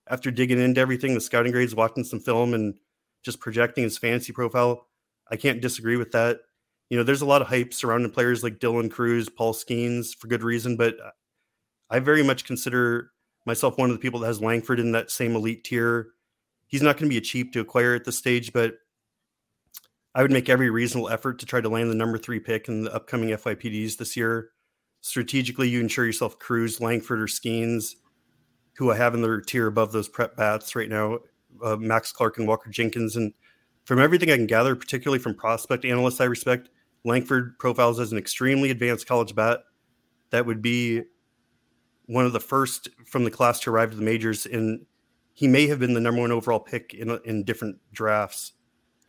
after 0.09 0.31
digging 0.31 0.61
into 0.61 0.81
everything, 0.81 1.15
the 1.15 1.21
scouting 1.21 1.53
grades, 1.53 1.75
watching 1.75 2.05
some 2.05 2.21
film, 2.21 2.53
and 2.53 2.75
just 3.23 3.41
projecting 3.41 3.85
his 3.85 3.97
fantasy 3.97 4.33
profile, 4.33 4.87
I 5.31 5.37
can't 5.37 5.63
disagree 5.63 5.97
with 5.97 6.13
that. 6.13 6.41
You 6.91 6.99
know, 6.99 7.05
there's 7.05 7.23
a 7.23 7.27
lot 7.27 7.41
of 7.41 7.49
hype 7.49 7.73
surrounding 7.73 8.11
players 8.11 8.43
like 8.43 8.59
Dylan 8.59 8.91
Crews, 8.91 9.31
Paul 9.31 9.55
Skenes 9.55 10.15
for 10.15 10.29
good 10.29 10.43
reason, 10.43 10.77
but 10.77 10.97
I 11.89 11.99
very 11.99 12.23
much 12.23 12.45
consider 12.45 13.11
myself 13.47 13.79
one 13.79 13.91
of 13.91 13.97
the 13.97 14.01
people 14.01 14.21
that 14.21 14.27
has 14.27 14.41
Langford 14.43 14.81
in 14.81 14.93
that 14.93 15.11
same 15.11 15.35
elite 15.35 15.65
tier. 15.65 16.09
He's 16.67 16.83
not 16.83 16.97
going 16.97 17.09
to 17.09 17.15
be 17.15 17.19
a 17.19 17.23
cheap 17.23 17.53
to 17.53 17.61
acquire 17.61 17.95
at 17.95 18.05
this 18.05 18.19
stage, 18.19 18.53
but 18.53 18.75
I 20.15 20.23
would 20.23 20.31
make 20.31 20.49
every 20.49 20.71
reasonable 20.71 21.09
effort 21.09 21.39
to 21.41 21.47
try 21.47 21.61
to 21.61 21.69
land 21.69 21.91
the 21.91 21.95
number 21.95 22.19
three 22.19 22.41
pick 22.41 22.69
in 22.69 22.85
the 22.85 22.95
upcoming 22.95 23.31
FYPDs 23.31 23.97
this 23.97 24.17
year. 24.17 24.51
Strategically, 25.05 25.69
you 25.69 25.81
ensure 25.81 26.07
yourself 26.07 26.39
Crews, 26.39 26.81
Langford, 26.81 27.21
or 27.21 27.27
Skenes, 27.27 27.97
who 28.79 28.91
I 28.91 28.97
have 28.97 29.13
in 29.13 29.21
their 29.21 29.39
tier 29.39 29.67
above 29.67 29.93
those 29.93 30.09
prep 30.09 30.35
bats 30.35 30.75
right 30.75 30.89
now, 30.89 31.19
uh, 31.63 31.77
Max 31.77 32.11
Clark 32.11 32.39
and 32.39 32.49
Walker 32.49 32.71
Jenkins. 32.71 33.15
And 33.15 33.35
from 33.85 33.99
everything 33.99 34.31
I 34.31 34.37
can 34.37 34.47
gather, 34.47 34.75
particularly 34.75 35.19
from 35.19 35.35
prospect 35.35 35.85
analysts 35.85 36.23
I 36.23 36.25
respect, 36.25 36.71
Langford 37.05 37.59
profiles 37.59 38.01
as 38.01 38.13
an 38.13 38.19
extremely 38.19 38.71
advanced 38.71 39.07
college 39.07 39.35
bat 39.35 39.61
that 40.31 40.47
would 40.47 40.63
be 40.63 41.03
one 42.07 42.25
of 42.25 42.33
the 42.33 42.41
first 42.41 42.89
from 43.07 43.25
the 43.25 43.31
class 43.31 43.61
to 43.61 43.71
arrive 43.71 43.91
to 43.91 43.97
the 43.97 44.03
majors, 44.03 44.47
and 44.47 44.87
he 45.35 45.47
may 45.47 45.67
have 45.67 45.81
been 45.81 45.93
the 45.93 46.01
number 46.01 46.23
one 46.23 46.33
overall 46.33 46.61
pick 46.61 46.95
in 46.95 47.11
in 47.27 47.45
different 47.45 47.77
drafts. 47.93 48.53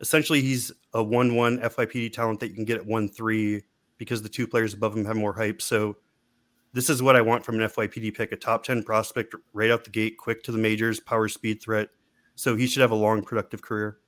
Essentially, 0.02 0.42
he's 0.42 0.70
a 0.92 1.02
one-one 1.02 1.58
FYPD 1.60 2.12
talent 2.12 2.40
that 2.40 2.48
you 2.48 2.54
can 2.54 2.66
get 2.66 2.76
at 2.76 2.84
one-three 2.84 3.62
because 3.98 4.22
the 4.22 4.28
two 4.28 4.46
players 4.46 4.74
above 4.74 4.96
him 4.96 5.04
have 5.04 5.16
more 5.16 5.32
hype. 5.32 5.62
So, 5.62 5.96
this 6.72 6.90
is 6.90 7.02
what 7.02 7.16
I 7.16 7.22
want 7.22 7.44
from 7.44 7.60
an 7.60 7.68
FYPD 7.68 8.14
pick: 8.14 8.32
a 8.32 8.36
top 8.36 8.64
ten 8.64 8.82
prospect 8.82 9.34
right 9.52 9.70
out 9.70 9.84
the 9.84 9.90
gate, 9.90 10.18
quick 10.18 10.42
to 10.44 10.52
the 10.52 10.58
majors, 10.58 11.00
power 11.00 11.28
speed 11.28 11.62
threat. 11.62 11.88
So 12.36 12.54
he 12.54 12.66
should 12.66 12.82
have 12.82 12.90
a 12.90 12.96
long, 12.96 13.22
productive 13.22 13.62
career. 13.62 13.98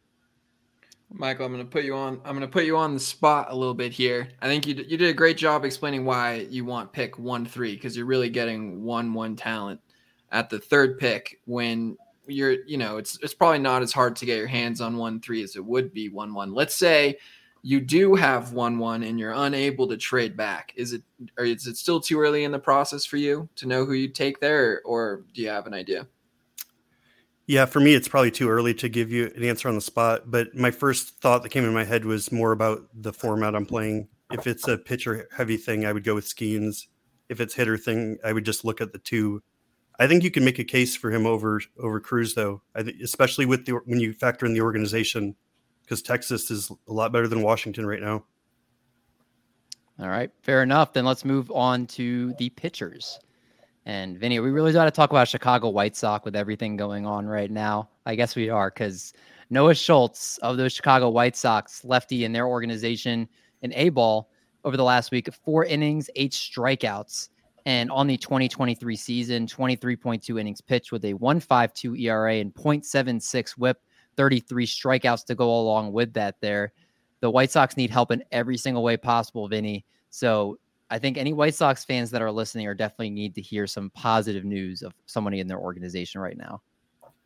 Michael, 1.11 1.47
I'm 1.47 1.53
going 1.53 1.65
to 1.65 1.71
put 1.71 1.85
you 1.85 1.97
on. 1.97 2.21
I'm 2.25 2.37
going 2.37 2.41
to 2.43 2.49
put 2.49 2.67
you 2.67 2.77
on 2.77 2.93
the 2.93 3.01
spot 3.01 3.49
a 3.51 3.55
little 3.55 3.75
bit 3.75 3.93
here. 3.93 4.29
I 4.43 4.47
think 4.47 4.67
you 4.67 4.75
you 4.75 4.99
did 4.99 5.09
a 5.09 5.15
great 5.15 5.39
job 5.39 5.65
explaining 5.65 6.05
why 6.05 6.47
you 6.51 6.67
want 6.67 6.93
pick 6.93 7.19
one 7.19 7.47
three 7.47 7.75
because 7.75 7.97
you're 7.97 8.07
really 8.07 8.29
getting 8.29 8.85
one 8.85 9.15
one 9.15 9.35
talent 9.35 9.81
at 10.31 10.51
the 10.51 10.59
third 10.59 10.99
pick 10.99 11.41
when 11.47 11.97
you're 12.27 12.63
you 12.67 12.77
know 12.77 12.99
it's 12.99 13.19
it's 13.23 13.33
probably 13.33 13.59
not 13.59 13.81
as 13.81 13.91
hard 13.91 14.17
to 14.17 14.27
get 14.27 14.37
your 14.37 14.47
hands 14.47 14.83
on 14.83 14.99
one 14.99 15.19
three 15.19 15.43
as 15.43 15.57
it 15.57 15.65
would 15.65 15.95
be 15.95 16.11
one 16.11 16.35
one. 16.35 16.53
Let's 16.53 16.75
say 16.75 17.17
you 17.63 17.81
do 17.81 18.15
have 18.15 18.53
one 18.53 18.79
one 18.79 19.03
and 19.03 19.19
you're 19.19 19.33
unable 19.33 19.89
to 19.89 19.97
trade 19.97 20.37
back. 20.37 20.73
Is 20.77 20.93
it 20.93 21.03
or 21.37 21.45
is 21.45 21.67
it 21.67 21.77
still 21.77 22.01
too 22.01 22.21
early 22.21 22.45
in 22.45 22.53
the 22.53 22.59
process 22.59 23.05
for 23.05 23.17
you 23.17 23.49
to 23.57 23.67
know 23.67 23.85
who 23.85 23.93
you'd 23.93 24.15
take 24.15 24.41
there, 24.41 24.81
or, 24.85 25.17
or 25.19 25.25
do 25.35 25.43
you 25.43 25.49
have 25.49 25.67
an 25.67 25.75
idea? 25.75 26.07
Yeah, 27.47 27.65
for 27.65 27.81
me, 27.81 27.95
it's 27.95 28.09
probably 28.09 28.31
too 28.31 28.51
early 28.51 28.75
to 28.75 28.91
give 28.91 29.11
you 29.11 29.33
an 29.35 29.43
answer 29.43 29.69
on 29.69 29.75
the 29.75 29.81
spot. 29.81 30.31
But 30.31 30.55
my 30.55 30.71
first 30.71 31.19
thought 31.21 31.43
that 31.43 31.49
came 31.49 31.65
in 31.65 31.73
my 31.73 31.85
head 31.85 32.05
was 32.05 32.31
more 32.31 32.53
about 32.53 32.87
the 32.95 33.13
format 33.13 33.57
I'm 33.57 33.65
playing. 33.65 34.09
If 34.31 34.47
it's 34.47 34.69
a 34.69 34.77
pitcher 34.77 35.27
heavy 35.35 35.57
thing, 35.57 35.87
I 35.87 35.93
would 35.93 36.05
go 36.05 36.15
with 36.15 36.27
Skenes 36.27 36.87
If 37.31 37.41
it's 37.41 37.55
hitter 37.55 37.79
thing, 37.79 38.19
I 38.23 38.35
would 38.35 38.45
just 38.45 38.67
look 38.67 38.83
at 38.83 38.93
the 38.93 38.99
two. 38.99 39.43
I 39.99 40.07
think 40.07 40.23
you 40.23 40.31
can 40.31 40.45
make 40.45 40.59
a 40.59 40.65
case 40.65 40.95
for 40.95 41.11
him 41.11 41.27
over 41.27 41.63
over 41.79 42.01
Crews 42.01 42.35
though. 42.35 42.61
I 42.75 42.83
think, 42.83 43.01
especially 43.03 43.47
with 43.47 43.65
the 43.65 43.73
when 43.87 43.99
you 43.99 44.13
factor 44.13 44.45
in 44.45 44.53
the 44.53 44.61
organization, 44.61 45.35
because 45.89 46.03
Texas 46.03 46.51
is 46.51 46.71
a 46.87 46.93
lot 46.93 47.13
better 47.13 47.27
than 47.27 47.41
Washington 47.41 47.87
right 47.87 48.03
now. 48.03 48.23
All 49.99 50.11
right, 50.11 50.31
fair 50.43 50.63
enough. 50.63 50.93
Then 50.93 51.07
let's 51.07 51.25
move 51.25 51.51
on 51.51 51.87
to 51.87 52.35
the 52.39 52.51
pitchers. 52.51 53.19
And 53.87 54.19
Vinny, 54.19 54.39
we 54.39 54.51
really 54.51 54.73
got 54.73 54.85
to 54.85 54.91
talk 54.91 55.11
about 55.11 55.29
Chicago 55.29 55.71
White 55.71 55.97
Sox 55.97 56.27
with 56.27 56.37
everything 56.37 56.77
going 56.77 57.07
on 57.07 57.27
right 57.27 57.51
now. 57.51 57.89
I 58.05 58.17
guess 58.17 58.37
we 58.37 58.51
are 58.51 58.69
because 58.69 59.15
Noah 59.49 59.75
Schultz 59.75 60.37
of 60.39 60.59
those 60.59 60.75
Chicago 60.75 61.09
White 61.09 61.37
Sox, 61.37 61.83
lefty 61.87 62.25
in 62.25 62.33
their 62.33 62.47
organization 62.47 63.27
in 63.63 63.73
A 63.73 63.89
ball 63.89 64.31
over 64.65 64.77
the 64.77 64.85
last 64.85 65.11
week, 65.11 65.33
four 65.43 65.65
innings, 65.65 66.11
eight 66.17 66.33
strikeouts. 66.33 67.31
And 67.65 67.91
on 67.91 68.07
the 68.07 68.19
2023 68.19 68.95
season, 68.95 69.47
23.2 69.47 70.39
innings 70.39 70.61
pitched 70.61 70.93
with 70.93 71.05
a 71.07 71.15
1.52 71.15 71.99
ERA 71.99 72.35
and 72.35 72.55
0.76 72.55 73.53
whip, 73.53 73.81
33 74.19 74.67
strikeouts 74.67 75.25
to 75.27 75.35
go 75.37 75.49
along 75.59 75.93
with 75.93 76.13
that 76.15 76.35
there. 76.41 76.73
The 77.21 77.31
White 77.31 77.53
Sox 77.53 77.77
need 77.77 77.91
help 77.91 78.11
in 78.11 78.23
every 78.33 78.59
single 78.59 78.83
way 78.83 78.97
possible, 78.97 79.49
Vinny. 79.49 79.87
So 80.11 80.59
I 80.91 80.99
think 80.99 81.17
any 81.17 81.33
White 81.33 81.55
Sox 81.55 81.85
fans 81.85 82.11
that 82.11 82.21
are 82.21 82.33
listening 82.33 82.67
are 82.67 82.75
definitely 82.75 83.11
need 83.11 83.35
to 83.37 83.41
hear 83.41 83.67
some 83.67 83.91
positive 83.91 84.45
news 84.45 84.83
of 84.83 84.93
somebody 85.07 85.39
in 85.39 85.47
their 85.47 85.61
organization 85.61 86.21
right 86.21 86.37
now. 86.37 86.61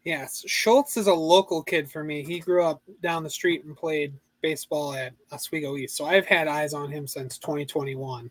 Yes, 0.04 0.44
Schultz 0.46 0.96
is 0.96 1.06
a 1.06 1.14
local 1.14 1.62
kid 1.62 1.90
for 1.90 2.04
me. 2.04 2.24
He 2.24 2.40
grew 2.40 2.62
up 2.62 2.82
down 3.02 3.22
the 3.22 3.30
street 3.30 3.64
and 3.64 3.76
played 3.76 4.12
baseball 4.42 4.92
at 4.94 5.14
Oswego 5.32 5.76
East, 5.76 5.96
so 5.96 6.04
I've 6.04 6.26
had 6.26 6.46
eyes 6.46 6.74
on 6.74 6.90
him 6.90 7.06
since 7.06 7.38
2021. 7.38 8.30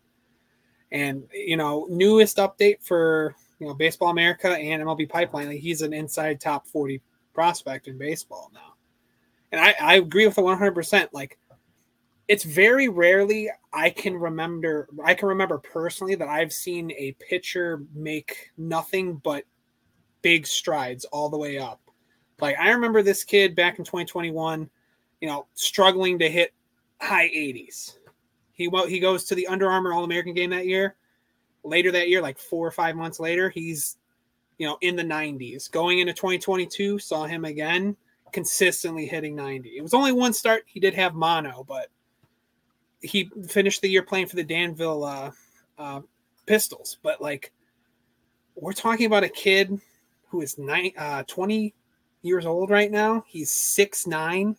And 0.92 1.24
you 1.32 1.56
know, 1.56 1.86
newest 1.90 2.36
update 2.36 2.82
for 2.82 3.34
you 3.58 3.66
know 3.66 3.74
Baseball 3.74 4.10
America 4.10 4.50
and 4.54 4.82
MLB 4.82 5.08
Pipeline, 5.08 5.50
he's 5.50 5.82
an 5.82 5.94
inside 5.94 6.40
top 6.40 6.66
40 6.66 7.00
prospect 7.32 7.88
in 7.88 7.98
baseball 7.98 8.50
now. 8.52 8.74
And 9.50 9.60
I, 9.60 9.74
I 9.80 9.94
agree 9.96 10.26
with 10.26 10.36
the 10.36 10.42
100. 10.42 10.74
percent 10.74 11.12
Like 11.12 11.38
it's 12.28 12.44
very 12.44 12.88
rarely 12.88 13.50
I 13.72 13.90
can 13.90 14.16
remember 14.16 14.88
I 15.04 15.14
can 15.14 15.28
remember 15.28 15.58
personally 15.58 16.14
that 16.14 16.28
I've 16.28 16.52
seen 16.52 16.90
a 16.92 17.12
pitcher 17.12 17.82
make 17.94 18.50
nothing 18.56 19.16
but 19.16 19.44
big 20.22 20.46
strides 20.46 21.04
all 21.06 21.28
the 21.28 21.38
way 21.38 21.58
up. 21.58 21.80
Like 22.40 22.58
I 22.58 22.70
remember 22.70 23.02
this 23.02 23.24
kid 23.24 23.54
back 23.54 23.78
in 23.78 23.84
2021, 23.84 24.70
you 25.20 25.28
know, 25.28 25.46
struggling 25.54 26.18
to 26.20 26.30
hit 26.30 26.54
high 27.00 27.28
80s. 27.28 27.96
He 28.52 28.70
he 28.88 29.00
goes 29.00 29.24
to 29.24 29.34
the 29.34 29.46
Under 29.46 29.70
Armour 29.70 29.92
All 29.92 30.04
American 30.04 30.34
game 30.34 30.50
that 30.50 30.66
year. 30.66 30.96
Later 31.64 31.92
that 31.92 32.08
year, 32.08 32.20
like 32.22 32.38
four 32.38 32.66
or 32.66 32.72
five 32.72 32.96
months 32.96 33.20
later, 33.20 33.48
he's 33.48 33.98
you 34.58 34.66
know 34.66 34.78
in 34.80 34.96
the 34.96 35.02
90s. 35.02 35.70
Going 35.70 35.98
into 35.98 36.12
2022, 36.12 36.98
saw 36.98 37.24
him 37.24 37.44
again 37.44 37.96
consistently 38.32 39.06
hitting 39.06 39.36
90. 39.36 39.70
It 39.70 39.82
was 39.82 39.94
only 39.94 40.12
one 40.12 40.32
start. 40.32 40.64
He 40.66 40.80
did 40.80 40.94
have 40.94 41.14
mono, 41.14 41.64
but 41.66 41.88
he 43.00 43.30
finished 43.48 43.82
the 43.82 43.90
year 43.90 44.02
playing 44.02 44.26
for 44.26 44.36
the 44.36 44.44
Danville 44.44 45.04
uh, 45.04 45.30
uh, 45.78 46.00
Pistols. 46.46 46.98
But 47.02 47.20
like, 47.20 47.52
we're 48.54 48.72
talking 48.72 49.06
about 49.06 49.24
a 49.24 49.28
kid 49.28 49.80
who 50.28 50.40
is 50.40 50.58
nine, 50.58 50.92
uh, 50.96 51.24
20 51.24 51.74
years 52.22 52.46
old 52.46 52.70
right 52.70 52.90
now. 52.90 53.24
He's 53.26 53.50
six 53.50 54.06
nine 54.06 54.56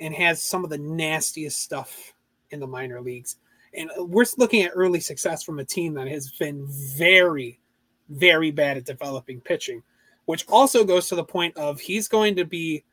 and 0.00 0.14
has 0.14 0.42
some 0.42 0.64
of 0.64 0.70
the 0.70 0.78
nastiest 0.78 1.60
stuff 1.60 2.14
in 2.50 2.60
the 2.60 2.66
minor 2.66 3.00
leagues. 3.00 3.36
And 3.76 3.90
we're 3.96 4.26
looking 4.36 4.62
at 4.62 4.72
early 4.74 5.00
success 5.00 5.42
from 5.42 5.58
a 5.58 5.64
team 5.64 5.94
that 5.94 6.08
has 6.08 6.30
been 6.30 6.66
very, 6.96 7.58
very 8.08 8.50
bad 8.50 8.76
at 8.76 8.84
developing 8.84 9.40
pitching, 9.40 9.82
which 10.26 10.46
also 10.48 10.84
goes 10.84 11.08
to 11.08 11.14
the 11.14 11.24
point 11.24 11.56
of 11.56 11.80
he's 11.80 12.08
going 12.08 12.36
to 12.36 12.44
be 12.44 12.84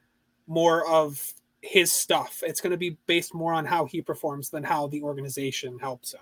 more 0.48 0.88
of 0.88 1.34
his 1.62 1.94
stuff. 1.94 2.44
It's 2.46 2.62
going 2.62 2.72
to 2.72 2.78
be 2.78 2.98
based 3.06 3.34
more 3.34 3.54
on 3.54 3.66
how 3.66 3.86
he 3.86 4.02
performs 4.02 4.50
than 4.50 4.64
how 4.64 4.88
the 4.88 5.02
organization 5.04 5.78
helps 5.80 6.14
him. 6.14 6.22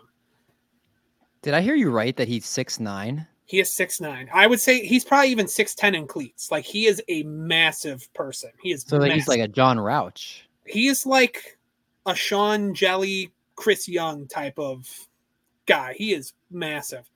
Did 1.42 1.54
I 1.54 1.62
hear 1.62 1.76
you 1.76 1.90
right 1.92 2.16
that 2.18 2.28
he's 2.28 2.46
six 2.46 2.80
nine? 2.80 3.26
He 3.46 3.60
is 3.60 3.74
six 3.74 4.02
nine. 4.02 4.30
I 4.34 4.46
would 4.46 4.60
say 4.60 4.86
he's 4.86 5.06
probably 5.06 5.32
even 5.32 5.48
six 5.48 5.74
ten 5.74 5.96
in 5.96 6.06
cleats. 6.06 6.52
Like 6.52 6.66
he 6.66 6.86
is 6.86 7.02
a 7.08 7.24
massive 7.24 8.14
person. 8.14 8.52
He 8.62 8.72
is 8.72 8.84
so 8.86 8.98
like 8.98 9.14
he's 9.14 9.28
like 9.28 9.40
a 9.40 9.48
Jon 9.48 9.80
Rauch. 9.80 10.42
He 10.68 10.88
is 10.88 11.06
like 11.06 11.58
a 12.06 12.14
Sean 12.14 12.76
Jelly, 12.76 13.32
Chris 13.56 13.88
Young 13.88 14.28
type 14.28 14.60
of 14.60 14.88
guy. 15.66 15.94
He 15.94 16.14
is 16.14 16.34
massive. 16.52 17.10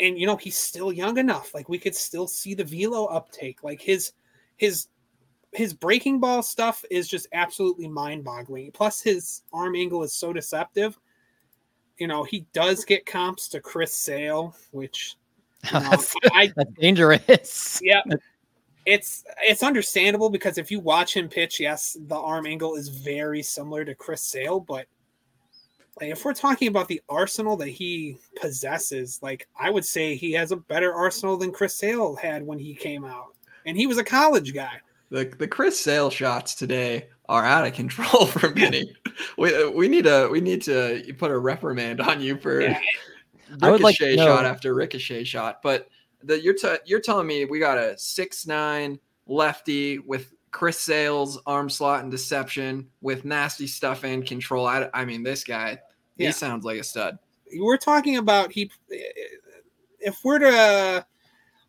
And 0.00 0.18
you 0.18 0.26
know, 0.26 0.36
he's 0.36 0.56
still 0.56 0.92
young 0.92 1.18
enough. 1.18 1.54
Like 1.54 1.68
we 1.68 1.78
could 1.78 1.94
still 1.94 2.26
see 2.26 2.54
the 2.54 2.64
velo 2.64 3.06
uptake. 3.06 3.62
Like 3.62 3.80
his 3.80 4.12
his 4.56 4.88
his 5.52 5.74
breaking 5.74 6.20
ball 6.20 6.42
stuff 6.42 6.84
is 6.90 7.08
just 7.08 7.26
absolutely 7.32 7.88
mind-boggling. 7.88 8.70
Plus 8.72 9.00
his 9.00 9.42
arm 9.52 9.74
angle 9.74 10.02
is 10.02 10.12
so 10.12 10.32
deceptive. 10.32 10.98
You 11.98 12.06
know, 12.06 12.22
he 12.22 12.46
does 12.52 12.84
get 12.84 13.04
comps 13.04 13.48
to 13.48 13.60
Chris 13.60 13.94
Sale, 13.94 14.54
which 14.70 15.16
you 15.64 15.72
know, 15.80 15.90
that's, 15.90 16.14
I, 16.32 16.52
that's 16.56 16.72
dangerous. 16.72 17.80
Yeah. 17.82 18.02
It's 18.86 19.24
it's 19.42 19.62
understandable 19.62 20.30
because 20.30 20.56
if 20.56 20.70
you 20.70 20.80
watch 20.80 21.14
him 21.14 21.28
pitch, 21.28 21.60
yes, 21.60 21.98
the 22.06 22.16
arm 22.16 22.46
angle 22.46 22.76
is 22.76 22.88
very 22.88 23.42
similar 23.42 23.84
to 23.84 23.94
Chris 23.94 24.22
Sale, 24.22 24.60
but 24.60 24.86
like 26.00 26.10
if 26.10 26.24
we're 26.24 26.34
talking 26.34 26.68
about 26.68 26.88
the 26.88 27.00
arsenal 27.08 27.56
that 27.56 27.68
he 27.68 28.18
possesses, 28.40 29.18
like 29.22 29.48
I 29.58 29.70
would 29.70 29.84
say 29.84 30.14
he 30.14 30.32
has 30.32 30.52
a 30.52 30.56
better 30.56 30.92
arsenal 30.92 31.36
than 31.36 31.52
Chris 31.52 31.76
Sale 31.76 32.16
had 32.16 32.46
when 32.46 32.58
he 32.58 32.74
came 32.74 33.04
out. 33.04 33.34
And 33.66 33.76
he 33.76 33.86
was 33.86 33.98
a 33.98 34.04
college 34.04 34.54
guy. 34.54 34.80
The 35.10 35.32
the 35.38 35.48
Chris 35.48 35.78
Sale 35.78 36.10
shots 36.10 36.54
today 36.54 37.08
are 37.28 37.44
out 37.44 37.66
of 37.66 37.74
control 37.74 38.26
for 38.26 38.48
Vinny. 38.48 38.94
we 39.36 39.68
we 39.70 39.88
need 39.88 40.06
a 40.06 40.28
we 40.28 40.40
need 40.40 40.62
to 40.62 41.02
put 41.18 41.30
a 41.30 41.38
reprimand 41.38 42.00
on 42.00 42.20
you 42.20 42.36
for 42.36 42.60
yeah. 42.60 42.80
I 43.62 43.70
would 43.70 43.80
like 43.80 43.96
shot 43.96 44.44
after 44.44 44.74
ricochet 44.74 45.24
shot. 45.24 45.60
But 45.62 45.88
the 46.22 46.40
you're 46.40 46.54
t- 46.54 46.76
you're 46.84 47.00
telling 47.00 47.26
me 47.26 47.44
we 47.44 47.58
got 47.58 47.78
a 47.78 47.98
six 47.98 48.46
nine 48.46 48.98
lefty 49.26 49.98
with 49.98 50.32
Chris 50.50 50.78
Sale's 50.78 51.38
arm 51.46 51.70
slot 51.70 52.02
and 52.02 52.10
deception 52.10 52.88
with 53.00 53.24
nasty 53.24 53.66
stuff 53.66 54.04
and 54.04 54.26
control. 54.26 54.66
I, 54.66 54.88
I 54.92 55.04
mean, 55.04 55.22
this 55.22 55.44
guy, 55.44 55.78
he 56.16 56.24
yeah. 56.24 56.30
sounds 56.30 56.64
like 56.64 56.80
a 56.80 56.84
stud. 56.84 57.18
We're 57.56 57.76
talking 57.76 58.16
about 58.16 58.52
he. 58.52 58.70
If 59.98 60.18
we're 60.24 60.38
to, 60.40 61.06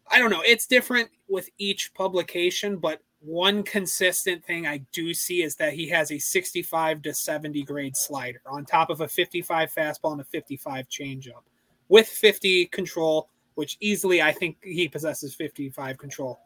I 0.10 0.20
don't 0.20 0.30
know. 0.30 0.42
It's 0.46 0.68
different 0.68 1.10
with 1.28 1.50
each 1.58 1.94
publication, 1.94 2.78
but 2.78 3.02
one 3.20 3.62
consistent 3.64 4.44
thing 4.44 4.66
I 4.66 4.80
do 4.92 5.14
see 5.14 5.44
is 5.44 5.56
that 5.58 5.74
he 5.74 5.88
has 5.90 6.12
a 6.12 6.18
65 6.18 7.04
to 7.04 7.14
70 7.14 7.64
grade 7.64 7.96
slider 7.96 8.42
on 8.48 8.66
top 8.66 8.90
of 8.90 9.02
a 9.02 9.08
55 9.08 9.72
fastball 9.72 10.14
and 10.14 10.22
a 10.22 10.26
55 10.26 10.90
changeup 10.90 11.44
with 11.88 12.08
50 12.08 12.66
control, 12.68 13.30
which 13.56 13.78
easily 13.80 14.22
I 14.22 14.32
think 14.32 14.58
he 14.64 14.88
possesses 14.88 15.36
55 15.36 15.98
control. 15.98 16.40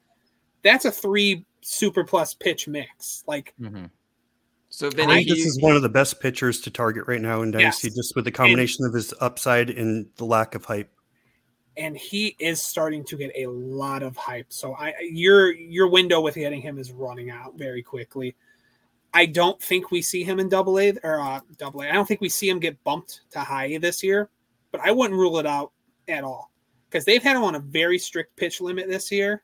That's 0.65 0.83
a 0.83 0.91
three 0.91 1.45
super 1.61 2.03
plus 2.03 2.33
pitch 2.33 2.67
mix. 2.67 3.23
Like, 3.25 3.53
mm-hmm. 3.61 3.85
so 4.67 4.89
Vinny, 4.89 5.13
I 5.13 5.15
think 5.17 5.29
this 5.29 5.45
is 5.45 5.61
one 5.61 5.77
of 5.77 5.81
the 5.81 5.89
best 5.89 6.19
pitchers 6.19 6.59
to 6.61 6.71
target 6.71 7.07
right 7.07 7.21
now 7.21 7.41
in 7.41 7.51
Dynasty, 7.51 7.87
yes. 7.87 7.95
just 7.95 8.15
with 8.17 8.25
the 8.25 8.31
combination 8.31 8.83
and, 8.83 8.89
of 8.89 8.95
his 8.95 9.13
upside 9.21 9.69
and 9.69 10.07
the 10.17 10.25
lack 10.25 10.55
of 10.55 10.65
hype 10.65 10.91
and 11.77 11.97
he 11.97 12.35
is 12.39 12.61
starting 12.61 13.03
to 13.05 13.17
get 13.17 13.31
a 13.35 13.47
lot 13.47 14.03
of 14.03 14.15
hype. 14.15 14.51
So 14.51 14.75
I 14.75 14.93
your 15.01 15.51
your 15.51 15.87
window 15.87 16.21
with 16.21 16.35
getting 16.35 16.61
him 16.61 16.77
is 16.77 16.91
running 16.91 17.29
out 17.29 17.57
very 17.57 17.83
quickly. 17.83 18.35
I 19.13 19.25
don't 19.25 19.61
think 19.61 19.91
we 19.91 20.01
see 20.01 20.23
him 20.23 20.39
in 20.39 20.49
double 20.49 20.79
A 20.79 20.93
or 21.03 21.19
uh, 21.19 21.39
double 21.57 21.81
A. 21.81 21.89
I 21.89 21.93
don't 21.93 22.07
think 22.07 22.21
we 22.21 22.29
see 22.29 22.49
him 22.49 22.59
get 22.59 22.81
bumped 22.83 23.21
to 23.31 23.39
high 23.39 23.65
A 23.65 23.77
this 23.77 24.03
year, 24.03 24.29
but 24.71 24.81
I 24.81 24.91
wouldn't 24.91 25.17
rule 25.17 25.37
it 25.39 25.45
out 25.45 25.71
at 26.07 26.23
all 26.23 26.51
because 26.89 27.05
they've 27.05 27.23
had 27.23 27.35
him 27.35 27.43
on 27.43 27.55
a 27.55 27.59
very 27.59 27.97
strict 27.97 28.35
pitch 28.35 28.61
limit 28.61 28.87
this 28.87 29.11
year. 29.11 29.43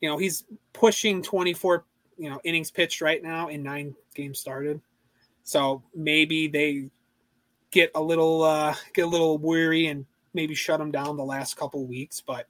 You 0.00 0.08
know, 0.08 0.16
he's 0.16 0.44
pushing 0.72 1.22
24, 1.22 1.84
you 2.18 2.30
know, 2.30 2.40
innings 2.44 2.70
pitched 2.70 3.00
right 3.00 3.22
now 3.22 3.48
in 3.48 3.62
nine 3.62 3.94
games 4.14 4.38
started. 4.38 4.80
So 5.42 5.82
maybe 5.94 6.48
they 6.48 6.90
get 7.70 7.90
a 7.94 8.00
little 8.00 8.42
uh 8.42 8.74
get 8.94 9.02
a 9.02 9.08
little 9.08 9.38
weary 9.38 9.86
and 9.86 10.04
maybe 10.34 10.54
shut 10.54 10.80
him 10.80 10.90
down 10.90 11.16
the 11.16 11.24
last 11.24 11.56
couple 11.56 11.84
weeks, 11.86 12.22
but 12.24 12.46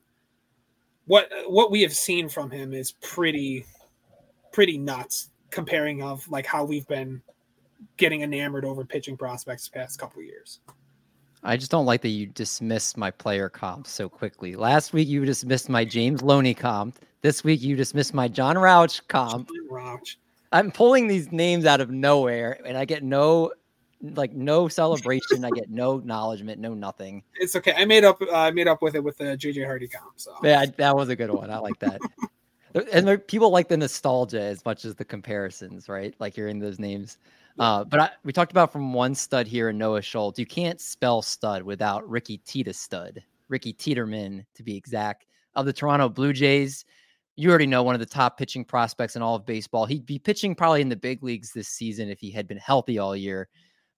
what 1.07 1.31
what 1.47 1.71
we 1.71 1.83
have 1.83 1.95
seen 1.95 2.29
from 2.29 2.51
him 2.51 2.73
is 2.73 2.93
pretty 2.93 3.65
pretty 4.53 4.79
nuts 4.79 5.31
comparing 5.51 6.03
of 6.03 6.29
like 6.29 6.47
how 6.47 6.65
we've 6.65 6.87
been 6.87 7.21
getting 7.97 8.23
enamored 8.23 8.65
over 8.65 8.85
pitching 8.85 9.17
prospects 9.17 9.69
the 9.69 9.79
past 9.79 9.99
couple 9.99 10.23
years. 10.23 10.61
I 11.43 11.57
just 11.57 11.71
don't 11.71 11.87
like 11.87 12.03
that 12.03 12.09
you 12.11 12.27
dismiss 12.27 12.97
my 12.97 13.11
player 13.11 13.49
comp 13.49 13.87
so 13.87 14.09
quickly. 14.09 14.57
Last 14.57 14.93
week 14.93 15.09
you 15.09 15.25
dismissed 15.25 15.69
my 15.69 15.85
James 15.85 16.23
Loney 16.23 16.55
comp. 16.55 16.99
This 17.23 17.45
week 17.45 17.61
you 17.63 17.77
dismissed 17.77 18.15
my 18.15 18.29
Jon 18.29 18.57
Rauch 18.57 19.07
comp. 19.09 19.49
Jon 19.49 19.69
Rauch. 19.69 20.17
I'm 20.53 20.71
pulling 20.71 21.07
these 21.07 21.31
names 21.31 21.65
out 21.67 21.81
of 21.81 21.91
nowhere 21.91 22.59
and 22.65 22.77
I 22.77 22.85
get 22.85 23.03
no 23.03 23.53
like 24.03 24.33
no 24.33 24.69
celebration. 24.69 25.45
I 25.45 25.51
get 25.51 25.71
no 25.71 25.97
acknowledgement, 25.99 26.61
no 26.61 26.75
nothing. 26.75 27.23
It's 27.35 27.55
okay. 27.57 27.75
I 27.77 27.85
made 27.85 28.05
up. 28.05 28.21
Uh, 28.23 28.33
I 28.33 28.51
made 28.51 28.69
up 28.69 28.83
with 28.83 28.95
it 28.95 29.05
with 29.05 29.19
the 29.19 29.37
JJ 29.37 29.65
Hardy 29.67 29.89
comp. 29.89 30.13
So 30.17 30.35
yeah, 30.43 30.65
that 30.79 30.97
was 30.97 31.09
a 31.09 31.17
good 31.17 31.31
one. 31.31 31.51
I 31.51 31.59
like 31.59 31.79
that. 31.81 32.01
and 32.93 33.27
people 33.27 33.51
like 33.51 33.69
the 33.69 33.77
nostalgia 33.77 34.41
as 34.41 34.65
much 34.65 34.85
as 34.85 34.95
the 34.95 35.05
comparisons, 35.05 35.89
right? 35.89 36.15
Like 36.19 36.35
hearing 36.35 36.59
those 36.59 36.79
names. 36.79 37.19
Uh, 37.59 37.85
but 37.85 38.01
I, 38.01 38.11
we 38.25 38.33
talked 38.33 38.53
about 38.53 38.73
from 38.73 38.95
one 38.95 39.15
stud 39.15 39.47
here 39.47 39.69
in 39.69 39.77
Noah 39.77 40.03
Schultz. 40.03 40.39
You 40.39 40.47
can't 40.47 40.81
spell 40.81 41.21
stud 41.21 41.63
without 41.63 42.09
Ricky 42.09 42.39
Tita 42.39 42.73
stud, 42.73 43.23
Ricky 43.49 43.73
Tiedemann 43.73 44.47
to 44.55 44.63
be 44.63 44.77
exact, 44.77 45.27
of 45.57 45.67
the 45.67 45.73
Toronto 45.73 46.09
Blue 46.09 46.33
Jays. 46.33 46.85
You 47.41 47.49
already 47.49 47.67
know 47.67 47.83
one 47.83 47.95
of 47.95 48.01
the 48.01 48.07
top 48.07 48.37
pitching 48.37 48.65
prospects 48.65 49.17
in 49.17 49.23
all 49.23 49.35
of 49.35 49.47
baseball. 49.47 49.87
He'd 49.87 50.07
be 50.07 50.19
pitching 50.19 50.55
probably 50.55 50.83
in 50.83 50.89
the 50.89 50.97
big 50.97 51.23
leagues 51.23 51.53
this 51.53 51.69
season 51.69 52.11
if 52.11 52.21
he 52.21 52.31
had 52.31 52.47
been 52.47 52.59
healthy 52.59 52.99
all 52.99 53.17
year 53.17 53.49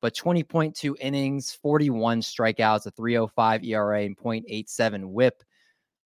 but 0.03 0.15
20.2 0.17 0.97
innings, 1.01 1.53
41 1.63 2.21
strikeouts, 2.21 2.87
a 2.87 2.91
305 2.91 3.65
ERA, 3.65 4.03
and 4.03 4.19
0.87 4.19 5.07
whip. 5.07 5.43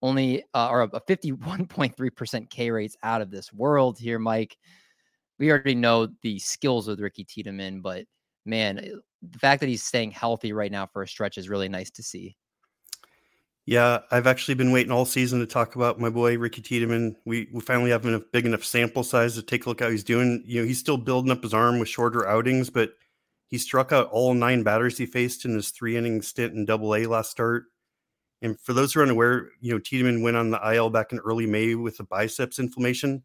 Only 0.03 0.45
uh, 0.53 0.69
or 0.69 0.83
a 0.83 0.89
51.3% 0.89 2.51
K 2.51 2.71
rates 2.71 2.97
out 3.03 3.23
of 3.23 3.31
this 3.31 3.53
world 3.53 3.99
here, 3.99 4.19
Mike. 4.19 4.57
We 5.39 5.51
already 5.51 5.75
know 5.75 6.09
the 6.23 6.39
skills 6.39 6.87
with 6.87 7.01
Ricky 7.01 7.25
Tiedemann, 7.25 7.81
but 7.81 8.05
man, 8.45 9.01
the 9.23 9.39
fact 9.39 9.61
that 9.61 9.69
he's 9.69 9.83
staying 9.83 10.11
healthy 10.11 10.53
right 10.53 10.71
now 10.71 10.87
for 10.87 11.03
a 11.03 11.09
stretch 11.09 11.39
is 11.39 11.49
really 11.49 11.69
nice 11.69 11.91
to 11.93 12.03
see. 12.03 12.37
Yeah, 13.67 14.01
I've 14.13 14.29
actually 14.29 14.55
been 14.55 14.71
waiting 14.71 14.93
all 14.93 15.05
season 15.05 15.41
to 15.41 15.47
talk 15.47 15.75
about 15.75 15.99
my 15.99 16.09
boy 16.09 16.39
Ricky 16.39 16.63
Tiedemann. 16.63 17.17
We 17.25 17.49
we 17.53 17.61
finally 17.61 17.91
have 17.91 18.07
a 18.07 18.21
big 18.21 18.47
enough 18.47 18.65
sample 18.65 19.03
size 19.03 19.35
to 19.35 19.43
take 19.43 19.67
a 19.67 19.69
look 19.69 19.81
how 19.81 19.91
he's 19.91 20.05
doing. 20.05 20.45
You 20.47 20.63
know, 20.63 20.67
he's 20.69 20.79
still 20.79 20.97
building 20.97 21.33
up 21.33 21.43
his 21.43 21.53
arm 21.53 21.81
with 21.81 21.89
shorter 21.89 22.29
outings, 22.29 22.71
but 22.71 22.93
he 23.49 23.59
struck 23.59 23.91
out 23.93 24.09
all 24.11 24.35
nine 24.35 24.63
batters 24.63 24.97
he 24.99 25.07
faced 25.07 25.45
in 25.45 25.55
his 25.55 25.71
three 25.71 25.97
inning 25.97 26.23
stint 26.23 26.55
in 26.55 26.65
Double 26.65 26.95
A 26.95 27.07
last 27.07 27.31
start. 27.31 27.65
And 28.43 28.61
for 28.61 28.73
those 28.73 28.93
who 28.95 29.01
are 29.01 29.05
unaware, 29.05 29.51
you 29.61 29.73
know 29.73 29.81
Tiedemann 29.81 30.23
went 30.23 30.37
on 30.37 30.51
the 30.51 30.75
IL 30.75 30.91
back 30.91 31.13
in 31.13 31.19
early 31.21 31.47
May 31.47 31.75
with 31.75 31.99
a 32.01 32.05
biceps 32.05 32.59
inflammation. 32.61 33.25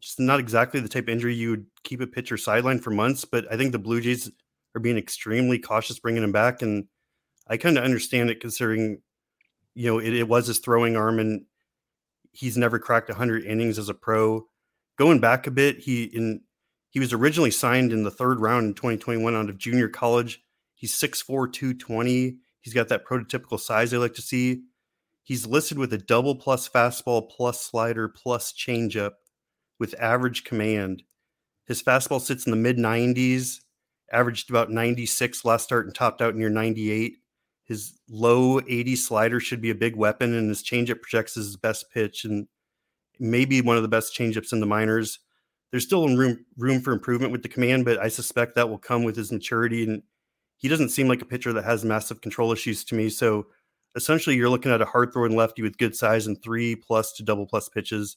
Just 0.00 0.20
not 0.20 0.40
exactly 0.40 0.80
the 0.80 0.88
type 0.88 1.04
of 1.04 1.10
injury 1.10 1.34
you 1.34 1.50
would 1.50 1.66
keep 1.84 2.00
a 2.00 2.06
pitcher 2.06 2.36
sidelined 2.36 2.82
for 2.82 2.90
months. 2.90 3.24
But 3.24 3.46
I 3.52 3.56
think 3.56 3.72
the 3.72 3.78
Blue 3.78 4.00
Jays 4.00 4.30
are 4.74 4.80
being 4.80 4.98
extremely 4.98 5.58
cautious 5.58 5.98
bringing 6.00 6.24
him 6.24 6.32
back, 6.32 6.62
and 6.62 6.86
I 7.48 7.56
kind 7.58 7.78
of 7.78 7.84
understand 7.84 8.30
it 8.30 8.40
considering, 8.40 9.02
you 9.78 9.86
know, 9.86 10.00
it, 10.00 10.12
it 10.12 10.26
was 10.26 10.48
his 10.48 10.58
throwing 10.58 10.96
arm, 10.96 11.20
and 11.20 11.44
he's 12.32 12.56
never 12.56 12.80
cracked 12.80 13.08
100 13.08 13.44
innings 13.44 13.78
as 13.78 13.88
a 13.88 13.94
pro. 13.94 14.44
Going 14.98 15.20
back 15.20 15.46
a 15.46 15.52
bit, 15.52 15.78
he 15.78 16.02
in 16.02 16.40
he 16.90 16.98
was 16.98 17.12
originally 17.12 17.52
signed 17.52 17.92
in 17.92 18.02
the 18.02 18.10
third 18.10 18.40
round 18.40 18.66
in 18.66 18.74
2021 18.74 19.36
out 19.36 19.48
of 19.48 19.56
junior 19.56 19.88
college. 19.88 20.42
He's 20.74 20.98
6'4, 20.98 21.52
220. 21.52 22.38
He's 22.60 22.74
got 22.74 22.88
that 22.88 23.06
prototypical 23.06 23.60
size 23.60 23.94
I 23.94 23.98
like 23.98 24.14
to 24.14 24.22
see. 24.22 24.64
He's 25.22 25.46
listed 25.46 25.78
with 25.78 25.92
a 25.92 25.98
double 25.98 26.34
plus 26.34 26.68
fastball 26.68 27.30
plus 27.30 27.60
slider 27.60 28.08
plus 28.08 28.52
changeup 28.52 29.12
with 29.78 29.94
average 30.00 30.42
command. 30.42 31.04
His 31.66 31.84
fastball 31.84 32.20
sits 32.20 32.46
in 32.46 32.50
the 32.50 32.56
mid 32.56 32.78
90s, 32.78 33.60
averaged 34.10 34.50
about 34.50 34.72
96 34.72 35.44
last 35.44 35.62
start 35.62 35.86
and 35.86 35.94
topped 35.94 36.20
out 36.20 36.34
near 36.34 36.50
98. 36.50 37.18
His 37.68 37.98
low 38.08 38.60
80 38.60 38.96
slider 38.96 39.40
should 39.40 39.60
be 39.60 39.70
a 39.70 39.74
big 39.74 39.94
weapon, 39.94 40.34
and 40.34 40.48
his 40.48 40.62
changeup 40.62 41.02
projects 41.02 41.36
as 41.36 41.46
his 41.46 41.56
best 41.56 41.90
pitch 41.92 42.24
and 42.24 42.48
maybe 43.20 43.60
one 43.60 43.76
of 43.76 43.82
the 43.82 43.88
best 43.88 44.16
changeups 44.16 44.52
in 44.52 44.60
the 44.60 44.66
minors 44.66 45.18
there's 45.70 45.84
still 45.84 46.08
room 46.16 46.44
room 46.56 46.80
for 46.80 46.92
improvement 46.92 47.32
with 47.32 47.42
the 47.42 47.48
command, 47.48 47.84
but 47.84 47.98
I 47.98 48.08
suspect 48.08 48.54
that 48.54 48.68
will 48.68 48.78
come 48.78 49.04
with 49.04 49.16
his 49.16 49.32
maturity 49.32 49.84
and 49.84 50.02
he 50.56 50.68
doesn't 50.68 50.88
seem 50.88 51.08
like 51.08 51.22
a 51.22 51.26
pitcher 51.26 51.52
that 51.52 51.64
has 51.64 51.84
massive 51.84 52.20
control 52.20 52.52
issues 52.52 52.84
to 52.84 52.94
me. 52.94 53.10
So 53.10 53.46
essentially, 53.94 54.34
you're 54.34 54.48
looking 54.48 54.72
at 54.72 54.82
a 54.82 54.86
hard 54.86 55.12
throwing 55.12 55.36
lefty 55.36 55.62
with 55.62 55.78
good 55.78 55.94
size 55.94 56.26
and 56.26 56.42
three 56.42 56.74
plus 56.74 57.12
to 57.12 57.22
double 57.22 57.46
plus 57.46 57.68
pitches. 57.68 58.16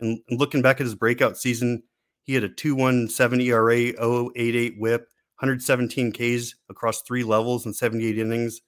And, 0.00 0.20
looking 0.30 0.62
back 0.62 0.80
at 0.80 0.86
his 0.86 0.96
breakout 0.96 1.36
season, 1.36 1.84
he 2.24 2.34
had 2.34 2.42
a 2.42 2.48
2.17 2.48 3.44
ERA, 3.44 3.92
0.88 3.92 4.78
WHIP, 4.78 5.08
117 5.42 6.12
Ks 6.12 6.54
across 6.70 7.02
three 7.02 7.24
levels 7.24 7.66
and 7.66 7.74
78 7.74 8.16
innings. 8.16 8.60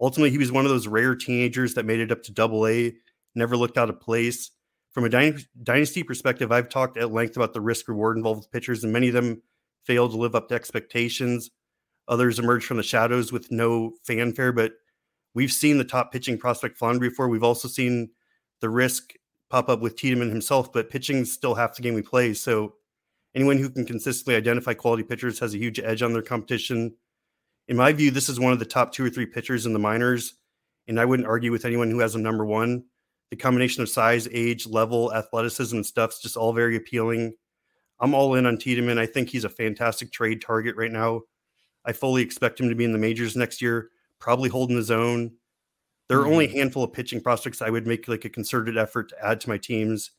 Ultimately, 0.00 0.30
he 0.30 0.38
was 0.38 0.50
one 0.50 0.64
of 0.64 0.70
those 0.70 0.88
rare 0.88 1.14
teenagers 1.14 1.74
that 1.74 1.84
made 1.84 2.00
it 2.00 2.10
up 2.10 2.22
to 2.22 2.32
Double 2.32 2.66
A, 2.66 2.94
never 3.34 3.56
looked 3.56 3.76
out 3.76 3.90
of 3.90 4.00
place. 4.00 4.50
From 4.92 5.04
a 5.04 5.34
dynasty 5.62 6.02
perspective, 6.02 6.50
I've 6.50 6.70
talked 6.70 6.96
at 6.96 7.12
length 7.12 7.36
about 7.36 7.52
the 7.52 7.60
risk 7.60 7.88
reward 7.88 8.16
involved 8.16 8.38
with 8.38 8.50
pitchers, 8.50 8.82
and 8.82 8.92
many 8.92 9.08
of 9.08 9.14
them 9.14 9.42
failed 9.84 10.12
to 10.12 10.16
live 10.16 10.34
up 10.34 10.48
to 10.48 10.54
expectations. 10.54 11.50
Others 12.08 12.38
emerged 12.38 12.64
from 12.64 12.78
the 12.78 12.82
shadows 12.82 13.30
with 13.30 13.50
no 13.52 13.92
fanfare, 14.04 14.52
but 14.52 14.72
we've 15.34 15.52
seen 15.52 15.76
the 15.76 15.84
top 15.84 16.10
pitching 16.10 16.38
prospect 16.38 16.78
flounder 16.78 17.00
before. 17.00 17.28
We've 17.28 17.42
also 17.42 17.68
seen 17.68 18.08
the 18.60 18.70
risk 18.70 19.12
pop 19.50 19.68
up 19.68 19.80
with 19.80 19.96
Tiedemann 19.96 20.30
himself, 20.30 20.72
but 20.72 20.90
pitching 20.90 21.18
is 21.18 21.32
still 21.32 21.54
half 21.54 21.76
the 21.76 21.82
game 21.82 21.94
we 21.94 22.02
play. 22.02 22.32
So 22.32 22.74
anyone 23.34 23.58
who 23.58 23.70
can 23.70 23.84
consistently 23.84 24.36
identify 24.36 24.74
quality 24.74 25.02
pitchers 25.02 25.38
has 25.38 25.54
a 25.54 25.58
huge 25.58 25.78
edge 25.78 26.02
on 26.02 26.12
their 26.12 26.22
competition. 26.22 26.94
In 27.68 27.76
my 27.76 27.92
view, 27.92 28.10
this 28.10 28.28
is 28.28 28.40
one 28.40 28.52
of 28.52 28.58
the 28.58 28.64
top 28.64 28.92
two 28.92 29.04
or 29.04 29.10
three 29.10 29.26
pitchers 29.26 29.66
in 29.66 29.72
the 29.72 29.78
minors, 29.78 30.34
and 30.86 30.98
I 30.98 31.04
wouldn't 31.04 31.28
argue 31.28 31.52
with 31.52 31.64
anyone 31.64 31.90
who 31.90 32.00
has 32.00 32.14
a 32.14 32.20
number 32.20 32.44
one. 32.46 32.84
The 33.30 33.36
combination 33.36 33.82
of 33.82 33.90
size, 33.90 34.26
age, 34.32 34.66
level, 34.66 35.12
athleticism, 35.12 35.76
and 35.76 35.86
stuff's 35.86 36.20
just 36.20 36.36
all 36.36 36.52
very 36.52 36.76
appealing. 36.76 37.34
I'm 38.00 38.14
all 38.14 38.34
in 38.34 38.46
on 38.46 38.56
Tiedemann. 38.56 38.98
I 38.98 39.06
think 39.06 39.28
he's 39.28 39.44
a 39.44 39.50
fantastic 39.50 40.12
trade 40.12 40.40
target 40.40 40.76
right 40.76 40.92
now. 40.92 41.22
I 41.84 41.92
fully 41.92 42.22
expect 42.22 42.60
him 42.60 42.68
to 42.68 42.74
be 42.74 42.84
in 42.84 42.92
the 42.92 42.98
majors 42.98 43.36
next 43.36 43.60
year, 43.60 43.90
probably 44.18 44.48
holding 44.48 44.76
his 44.76 44.90
own. 44.90 45.32
There 46.08 46.18
are 46.18 46.22
mm-hmm. 46.22 46.32
only 46.32 46.44
a 46.46 46.52
handful 46.52 46.84
of 46.84 46.92
pitching 46.92 47.20
prospects 47.20 47.60
I 47.60 47.70
would 47.70 47.86
make 47.86 48.08
like 48.08 48.24
a 48.24 48.30
concerted 48.30 48.78
effort 48.78 49.10
to 49.10 49.24
add 49.24 49.40
to 49.42 49.48
my 49.48 49.58
teams, 49.58 50.12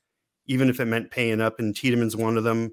even 0.46 0.70
if 0.70 0.80
it 0.80 0.86
meant 0.86 1.12
paying 1.12 1.42
up. 1.42 1.60
And 1.60 1.76
Tiedemann's 1.76 2.16
one 2.16 2.38
of 2.38 2.44
them. 2.44 2.72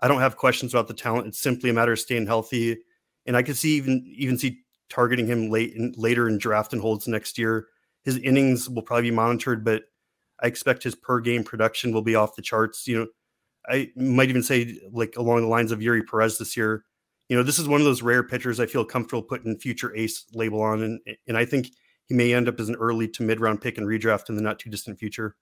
I 0.00 0.08
don't 0.08 0.20
have 0.20 0.36
questions 0.36 0.74
about 0.74 0.88
the 0.88 0.94
talent. 0.94 1.26
It's 1.26 1.40
simply 1.40 1.70
a 1.70 1.72
matter 1.72 1.92
of 1.92 1.98
staying 1.98 2.26
healthy. 2.26 2.78
And 3.26 3.36
I 3.36 3.42
could 3.42 3.56
see 3.56 3.76
even 3.76 4.04
even 4.16 4.38
see 4.38 4.60
targeting 4.88 5.26
him 5.26 5.50
late 5.50 5.74
in, 5.74 5.94
later 5.96 6.28
in 6.28 6.38
draft 6.38 6.72
and 6.72 6.82
holds 6.82 7.08
next 7.08 7.38
year. 7.38 7.66
His 8.04 8.18
innings 8.18 8.68
will 8.68 8.82
probably 8.82 9.10
be 9.10 9.16
monitored, 9.16 9.64
but 9.64 9.84
I 10.40 10.46
expect 10.46 10.84
his 10.84 10.94
per 10.94 11.20
game 11.20 11.42
production 11.42 11.92
will 11.92 12.02
be 12.02 12.14
off 12.14 12.36
the 12.36 12.42
charts. 12.42 12.86
You 12.86 12.98
know, 12.98 13.06
I 13.68 13.90
might 13.96 14.28
even 14.28 14.42
say 14.42 14.78
like 14.92 15.16
along 15.16 15.42
the 15.42 15.48
lines 15.48 15.72
of 15.72 15.80
Eury 15.80 16.06
Perez 16.06 16.38
this 16.38 16.56
year 16.56 16.84
you 17.28 17.36
know, 17.36 17.42
this 17.42 17.58
is 17.58 17.68
one 17.68 17.80
of 17.80 17.84
those 17.84 18.02
rare 18.02 18.22
pitchers 18.22 18.60
I 18.60 18.66
feel 18.66 18.84
comfortable 18.84 19.22
putting 19.22 19.58
future 19.58 19.94
ace 19.96 20.24
label 20.32 20.62
on. 20.62 20.82
And, 20.82 21.00
and 21.26 21.36
I 21.36 21.44
think 21.44 21.70
he 22.06 22.14
may 22.14 22.32
end 22.32 22.48
up 22.48 22.60
as 22.60 22.68
an 22.68 22.76
early 22.76 23.08
to 23.08 23.22
mid 23.22 23.40
round 23.40 23.60
pick 23.60 23.78
and 23.78 23.86
redraft 23.86 24.28
in 24.28 24.36
the 24.36 24.42
not 24.42 24.58
too 24.58 24.70
distant 24.70 24.98
future. 24.98 25.36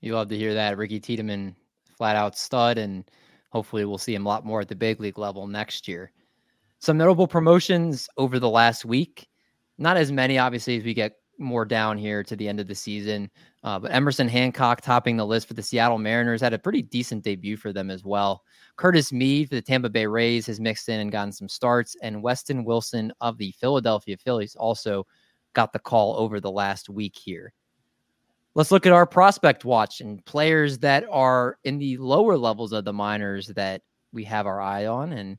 You 0.00 0.14
love 0.14 0.28
to 0.28 0.38
hear 0.38 0.54
that. 0.54 0.78
Ricky 0.78 1.00
Tiedemann, 1.00 1.56
flat 1.96 2.16
out 2.16 2.38
stud. 2.38 2.78
And 2.78 3.10
hopefully 3.50 3.84
we'll 3.84 3.98
see 3.98 4.14
him 4.14 4.26
a 4.26 4.28
lot 4.28 4.46
more 4.46 4.60
at 4.60 4.68
the 4.68 4.74
big 4.74 5.00
league 5.00 5.18
level 5.18 5.46
next 5.46 5.86
year. 5.86 6.12
Some 6.78 6.96
notable 6.96 7.28
promotions 7.28 8.08
over 8.16 8.38
the 8.38 8.48
last 8.48 8.84
week. 8.84 9.28
Not 9.78 9.96
as 9.96 10.10
many, 10.10 10.38
obviously, 10.38 10.78
as 10.78 10.84
we 10.84 10.94
get 10.94 11.16
more 11.38 11.64
down 11.64 11.96
here 11.96 12.22
to 12.22 12.36
the 12.36 12.48
end 12.48 12.60
of 12.60 12.68
the 12.68 12.74
season. 12.74 13.30
Uh, 13.64 13.78
but 13.78 13.90
Emerson 13.90 14.28
Hancock 14.28 14.80
topping 14.80 15.16
the 15.16 15.26
list 15.26 15.48
for 15.48 15.54
the 15.54 15.62
Seattle 15.62 15.98
Mariners 15.98 16.40
had 16.40 16.52
a 16.52 16.58
pretty 16.58 16.82
decent 16.82 17.24
debut 17.24 17.56
for 17.56 17.72
them 17.72 17.90
as 17.90 18.04
well. 18.04 18.42
Curtis 18.76 19.12
Mead 19.12 19.48
for 19.48 19.56
the 19.56 19.62
Tampa 19.62 19.88
Bay 19.88 20.06
Rays 20.06 20.46
has 20.46 20.60
mixed 20.60 20.88
in 20.88 21.00
and 21.00 21.12
gotten 21.12 21.32
some 21.32 21.48
starts, 21.48 21.96
and 22.02 22.22
Weston 22.22 22.64
Wilson 22.64 23.12
of 23.20 23.36
the 23.38 23.52
Philadelphia 23.58 24.16
Phillies 24.16 24.54
also 24.54 25.06
got 25.54 25.72
the 25.72 25.78
call 25.78 26.16
over 26.16 26.40
the 26.40 26.50
last 26.50 26.88
week 26.88 27.16
here. 27.16 27.52
Let's 28.54 28.72
look 28.72 28.84
at 28.84 28.92
our 28.92 29.06
prospect 29.06 29.64
watch 29.64 30.00
and 30.00 30.24
players 30.24 30.78
that 30.78 31.04
are 31.10 31.58
in 31.64 31.78
the 31.78 31.96
lower 31.98 32.36
levels 32.36 32.72
of 32.72 32.84
the 32.84 32.92
minors 32.92 33.46
that 33.48 33.82
we 34.12 34.24
have 34.24 34.46
our 34.46 34.60
eye 34.60 34.86
on. 34.86 35.12
And 35.12 35.38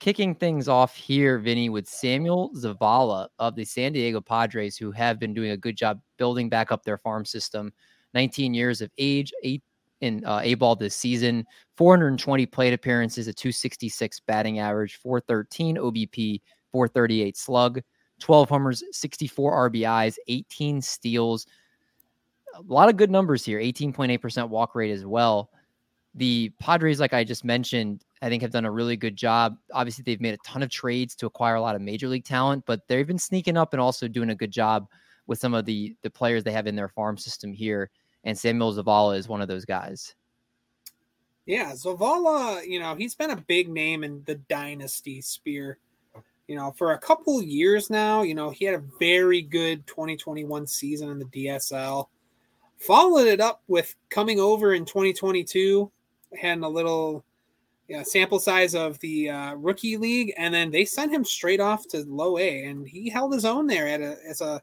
kicking 0.00 0.34
things 0.34 0.66
off 0.66 0.96
here, 0.96 1.38
Vinny, 1.38 1.68
with 1.68 1.86
Samuel 1.86 2.50
Zavala 2.56 3.28
of 3.38 3.56
the 3.56 3.64
San 3.64 3.92
Diego 3.92 4.22
Padres, 4.22 4.78
who 4.78 4.90
have 4.92 5.18
been 5.18 5.34
doing 5.34 5.50
a 5.50 5.56
good 5.56 5.76
job 5.76 6.00
building 6.16 6.48
back 6.48 6.72
up 6.72 6.82
their 6.82 6.96
farm 6.96 7.26
system. 7.26 7.72
19 8.14 8.54
years 8.54 8.80
of 8.80 8.90
age, 8.96 9.32
eight 9.42 9.62
in 10.00 10.24
uh, 10.24 10.40
A 10.42 10.54
ball 10.54 10.76
this 10.76 10.94
season, 10.94 11.44
420 11.76 12.46
plate 12.46 12.72
appearances, 12.72 13.28
a 13.28 13.32
266 13.32 14.20
batting 14.20 14.58
average, 14.58 14.96
413 14.96 15.76
OBP, 15.76 16.40
438 16.72 17.36
slug, 17.36 17.80
12 18.20 18.48
homers, 18.48 18.82
64 18.92 19.70
RBIs, 19.70 20.16
18 20.28 20.80
steals. 20.80 21.46
A 22.56 22.62
lot 22.72 22.88
of 22.88 22.96
good 22.96 23.10
numbers 23.10 23.44
here, 23.44 23.58
18.8% 23.58 24.48
walk 24.48 24.74
rate 24.74 24.90
as 24.90 25.04
well. 25.04 25.50
The 26.14 26.50
Padres, 26.58 26.98
like 26.98 27.12
I 27.12 27.24
just 27.24 27.44
mentioned, 27.44 28.02
I 28.22 28.28
think 28.28 28.42
have 28.42 28.50
done 28.50 28.64
a 28.64 28.70
really 28.70 28.96
good 28.96 29.16
job. 29.16 29.56
Obviously, 29.72 30.02
they've 30.02 30.20
made 30.20 30.34
a 30.34 30.38
ton 30.38 30.62
of 30.62 30.70
trades 30.70 31.14
to 31.16 31.26
acquire 31.26 31.56
a 31.56 31.60
lot 31.60 31.76
of 31.76 31.82
major 31.82 32.08
league 32.08 32.24
talent, 32.24 32.64
but 32.66 32.88
they've 32.88 33.06
been 33.06 33.18
sneaking 33.18 33.56
up 33.58 33.74
and 33.74 33.80
also 33.80 34.08
doing 34.08 34.30
a 34.30 34.34
good 34.34 34.50
job 34.50 34.88
with 35.26 35.38
some 35.38 35.54
of 35.54 35.66
the 35.66 35.94
the 36.02 36.10
players 36.10 36.42
they 36.42 36.52
have 36.52 36.66
in 36.66 36.76
their 36.76 36.88
farm 36.88 37.18
system 37.18 37.52
here. 37.52 37.90
And 38.24 38.36
Samuel 38.36 38.74
Zavala 38.74 39.18
is 39.18 39.28
one 39.28 39.42
of 39.42 39.48
those 39.48 39.64
guys. 39.64 40.14
Yeah, 41.44 41.72
Zavala, 41.72 42.66
you 42.66 42.80
know, 42.80 42.96
he's 42.96 43.14
been 43.14 43.30
a 43.30 43.36
big 43.36 43.68
name 43.68 44.02
in 44.02 44.22
the 44.26 44.34
dynasty 44.34 45.20
sphere. 45.20 45.78
You 46.48 46.56
know, 46.56 46.72
for 46.76 46.92
a 46.92 46.98
couple 46.98 47.40
years 47.42 47.90
now, 47.90 48.22
you 48.22 48.34
know, 48.34 48.50
he 48.50 48.64
had 48.64 48.74
a 48.74 48.82
very 48.98 49.42
good 49.42 49.86
2021 49.86 50.66
season 50.66 51.10
in 51.10 51.18
the 51.18 51.24
DSL. 51.26 52.06
Followed 52.78 53.26
it 53.26 53.40
up 53.40 53.62
with 53.68 53.94
coming 54.10 54.38
over 54.38 54.74
in 54.74 54.84
2022, 54.84 55.90
had 56.38 56.58
a 56.58 56.68
little 56.68 57.24
yeah, 57.88 58.02
sample 58.02 58.38
size 58.38 58.74
of 58.74 58.98
the 58.98 59.30
uh, 59.30 59.54
rookie 59.54 59.96
league, 59.96 60.34
and 60.36 60.52
then 60.52 60.70
they 60.70 60.84
sent 60.84 61.12
him 61.12 61.24
straight 61.24 61.60
off 61.60 61.86
to 61.88 62.04
low 62.04 62.38
A, 62.38 62.64
and 62.64 62.86
he 62.86 63.08
held 63.08 63.32
his 63.32 63.44
own 63.44 63.66
there 63.66 63.86
at 63.86 64.00
a, 64.00 64.16
as 64.28 64.40
a, 64.40 64.60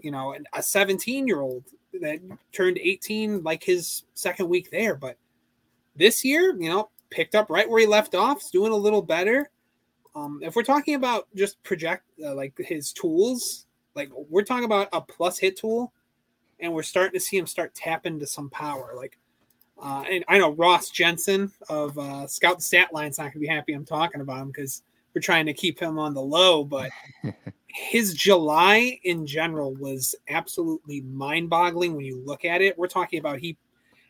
you 0.00 0.10
know, 0.10 0.34
a 0.52 0.62
17 0.62 1.26
year 1.26 1.40
old 1.40 1.64
that 2.00 2.20
turned 2.52 2.78
18 2.78 3.42
like 3.42 3.62
his 3.62 4.04
second 4.14 4.48
week 4.48 4.70
there. 4.70 4.94
But 4.96 5.16
this 5.94 6.24
year, 6.24 6.56
you 6.58 6.68
know, 6.68 6.90
picked 7.10 7.34
up 7.34 7.50
right 7.50 7.68
where 7.68 7.80
he 7.80 7.86
left 7.86 8.14
off, 8.14 8.42
is 8.42 8.50
doing 8.50 8.72
a 8.72 8.76
little 8.76 9.02
better. 9.02 9.50
Um, 10.14 10.40
if 10.42 10.56
we're 10.56 10.62
talking 10.62 10.94
about 10.94 11.28
just 11.34 11.62
project 11.62 12.04
uh, 12.24 12.34
like 12.34 12.54
his 12.58 12.92
tools, 12.92 13.66
like 13.94 14.10
we're 14.12 14.42
talking 14.42 14.64
about 14.64 14.88
a 14.92 15.00
plus 15.00 15.38
hit 15.38 15.56
tool, 15.56 15.92
and 16.60 16.72
we're 16.72 16.82
starting 16.82 17.18
to 17.18 17.24
see 17.24 17.36
him 17.36 17.46
start 17.46 17.74
tapping 17.74 18.18
to 18.20 18.26
some 18.26 18.50
power. 18.50 18.92
Like 18.96 19.18
uh, 19.82 20.04
and 20.10 20.24
I 20.28 20.38
know 20.38 20.52
Ross 20.52 20.90
Jensen 20.90 21.52
of 21.68 21.98
uh, 21.98 22.26
Scout 22.26 22.62
Stat 22.62 22.88
Line's 22.92 23.18
not 23.18 23.24
going 23.24 23.32
to 23.32 23.38
be 23.40 23.46
happy 23.46 23.74
I'm 23.74 23.84
talking 23.84 24.20
about 24.20 24.40
him 24.40 24.48
because 24.48 24.82
we're 25.14 25.20
trying 25.20 25.46
to 25.46 25.52
keep 25.52 25.78
him 25.78 25.98
on 25.98 26.14
the 26.14 26.22
low. 26.22 26.64
But 26.64 26.90
his 27.66 28.14
July 28.14 28.98
in 29.04 29.26
general 29.26 29.74
was 29.74 30.14
absolutely 30.28 31.02
mind 31.02 31.50
boggling 31.50 31.94
when 31.94 32.06
you 32.06 32.22
look 32.24 32.44
at 32.44 32.62
it. 32.62 32.78
We're 32.78 32.86
talking 32.86 33.18
about 33.18 33.38
he 33.38 33.58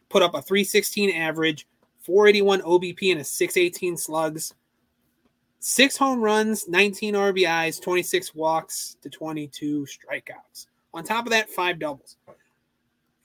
put 0.09 0.23
up 0.23 0.35
a 0.35 0.43
316 0.43 1.11
average, 1.11 1.67
481 2.01 2.63
OBP, 2.63 3.11
and 3.11 3.21
a 3.21 3.25
618 3.25 3.97
slugs, 3.97 4.55
six 5.59 5.97
home 5.97 6.21
runs, 6.21 6.69
19 6.69 7.15
RBIs, 7.15 7.83
26 7.83 8.37
walks 8.37 8.97
to 9.03 9.11
22 9.11 9.85
strikeouts. 9.85 10.67
On 10.97 11.05
top 11.05 11.27
of 11.27 11.31
that, 11.31 11.51
five 11.51 11.79
doubles 11.79 12.17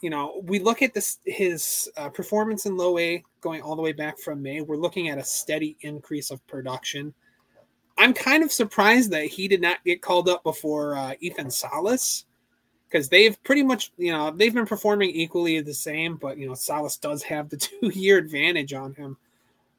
you 0.02 0.10
know, 0.10 0.42
we 0.46 0.60
look 0.60 0.82
at 0.82 0.94
this 0.94 1.20
his 1.26 1.90
uh, 1.96 2.10
performance 2.10 2.66
in 2.66 2.76
low 2.76 2.98
A 2.98 3.24
going 3.40 3.62
all 3.62 3.76
the 3.76 3.82
way 3.82 3.94
back 3.94 4.20
from 4.20 4.42
May. 4.42 4.62
We're 4.62 4.76
looking 4.76 5.10
at 5.10 5.20
a 5.20 5.24
steady 5.24 5.78
increase 5.82 6.32
of 6.32 6.46
production. 6.48 7.14
I'm 7.98 8.14
kind 8.14 8.44
of 8.44 8.52
surprised 8.52 9.12
that 9.12 9.26
he 9.26 9.48
did 9.48 9.62
not 9.62 9.84
get 9.86 10.02
called 10.02 10.28
up 10.28 10.44
before 10.44 10.96
uh, 10.96 11.14
Ethan 11.20 11.52
Salas 11.52 12.26
because 12.90 13.10
they've 13.10 13.42
pretty 13.44 13.64
much, 13.64 13.92
you 13.98 14.12
know, 14.12 14.32
they've 14.32 14.54
been 14.54 14.66
performing 14.66 15.12
equally 15.12 15.62
the 15.62 15.74
same, 15.74 16.16
but 16.16 16.38
you 16.38 16.48
know, 16.48 16.56
Salas 16.56 16.98
does 16.98 17.22
have 17.24 17.50
the 17.50 17.58
two 17.58 17.90
year 17.90 18.18
advantage 18.18 18.74
on 18.74 18.94
him. 18.96 19.18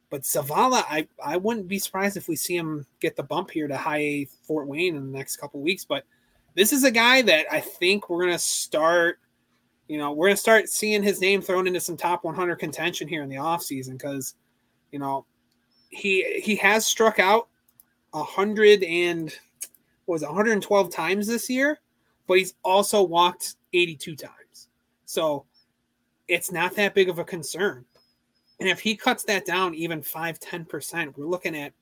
But 0.08 0.22
Zavala, 0.22 0.84
I, 0.88 1.08
I 1.24 1.38
wouldn't 1.38 1.68
be 1.68 1.78
surprised 1.78 2.16
if 2.16 2.28
we 2.28 2.36
see 2.36 2.54
him 2.56 2.86
get 3.00 3.16
the 3.16 3.22
bump 3.22 3.50
here 3.50 3.66
to 3.66 3.76
high 3.76 3.98
A 3.98 4.28
Fort 4.42 4.68
Wayne 4.68 4.94
in 4.94 5.10
the 5.10 5.18
next 5.18 5.38
couple 5.38 5.60
weeks. 5.60 5.86
But 5.86 6.04
this 6.54 6.72
is 6.72 6.84
a 6.84 6.90
guy 6.90 7.22
that 7.22 7.46
I 7.50 7.60
think 7.60 8.08
we're 8.08 8.26
to 8.26 8.38
start– 8.38 9.18
you 9.92 9.98
know, 9.98 10.12
we're 10.12 10.30
to 10.30 10.36
start 10.38 10.70
seeing 10.70 11.02
his 11.02 11.20
name 11.20 11.42
thrown 11.42 11.66
into 11.66 11.78
some 11.78 11.98
top 11.98 12.24
100 12.24 12.56
contention 12.56 13.06
here 13.06 13.22
in 13.22 13.28
the 13.28 13.36
offseason 13.36 13.92
because, 13.92 14.36
you 14.90 14.98
know, 14.98 15.26
he 15.90 16.40
he 16.40 16.56
has 16.56 16.86
struck 16.86 17.18
out 17.18 17.48
100 18.12 18.82
and 18.84 19.34
was 20.06 20.22
112 20.22 20.90
times 20.90 21.26
this 21.26 21.50
year, 21.50 21.78
but 22.26 22.38
he's 22.38 22.54
also 22.64 23.02
walked 23.02 23.56
82 23.74 24.16
times. 24.16 24.68
So 25.04 25.44
it's 26.26 26.50
not 26.50 26.74
that 26.76 26.94
big 26.94 27.10
of 27.10 27.18
a 27.18 27.24
concern. 27.24 27.84
And 28.60 28.70
if 28.70 28.80
he 28.80 28.96
cuts 28.96 29.24
that 29.24 29.44
down 29.44 29.74
even 29.74 30.02
5 30.02 30.40
10%, 30.40 31.18
we're 31.18 31.26
looking 31.26 31.54
at 31.54 31.74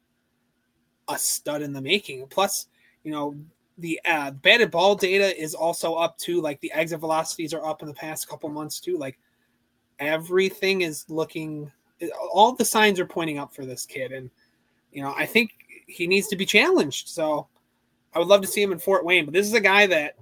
a 1.09 1.17
stud 1.17 1.63
in 1.63 1.73
the 1.73 1.81
making. 1.81 2.27
Plus, 2.27 2.67
you 3.05 3.13
know, 3.13 3.37
the 3.81 4.01
uh, 4.05 4.31
batted 4.31 4.71
ball 4.71 4.95
data 4.95 5.39
is 5.41 5.55
also 5.55 5.95
up 5.95 6.19
too. 6.19 6.41
Like 6.41 6.61
the 6.61 6.73
exit 6.73 7.01
velocities 7.01 7.55
are 7.55 7.65
up 7.65 7.83
in 7.83 7.89
the 7.89 7.95
past 7.95 8.29
couple 8.29 8.49
months 8.49 8.81
too. 8.81 8.97
Like 8.97 9.19
everything 9.99 10.83
is 10.83 11.05
looking, 11.09 11.71
all 12.33 12.53
the 12.53 12.65
signs 12.65 13.01
are 13.01 13.07
pointing 13.07 13.39
up 13.39 13.55
for 13.55 13.65
this 13.65 13.87
kid, 13.87 14.13
and 14.13 14.31
you 14.93 15.03
know, 15.03 15.15
I 15.17 15.27
think 15.27 15.53
he 15.87 16.07
needs 16.07 16.29
to 16.29 16.37
be 16.37 16.47
challenged. 16.47 17.09
So 17.09 17.49
I 18.15 18.19
would 18.19 18.29
love 18.29 18.43
to 18.43 18.47
see 18.47 18.63
him 18.63 18.73
in 18.73 18.79
Fort 18.79 19.05
Wayne. 19.05 19.25
But 19.25 19.35
this 19.35 19.47
is 19.47 19.55
a 19.55 19.61
guy 19.61 19.87
that, 19.87 20.17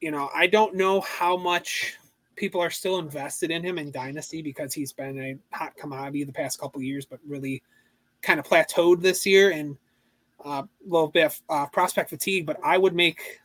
you 0.00 0.10
know, 0.10 0.30
I 0.34 0.46
don't 0.46 0.74
know 0.74 1.00
how 1.02 1.36
much 1.36 1.96
people 2.36 2.60
are 2.60 2.70
still 2.70 2.98
invested 2.98 3.50
in 3.50 3.62
him 3.62 3.78
in 3.78 3.90
Dynasty 3.90 4.42
because 4.42 4.72
he's 4.72 4.92
been 4.92 5.20
a 5.20 5.56
hot 5.56 5.76
commodity 5.76 6.24
the 6.24 6.32
past 6.32 6.58
couple 6.58 6.80
years, 6.82 7.04
but 7.04 7.20
really 7.26 7.62
kind 8.22 8.40
of 8.40 8.46
plateaued 8.46 9.02
this 9.02 9.26
year 9.26 9.50
and 9.50 9.76
uh, 10.44 10.62
a 10.62 10.68
little 10.84 11.08
bit 11.08 11.26
of 11.26 11.40
uh, 11.48 11.66
prospect 11.66 12.10
fatigue. 12.10 12.46
But 12.46 12.58
I 12.64 12.78
would 12.78 12.94
make 12.94 13.40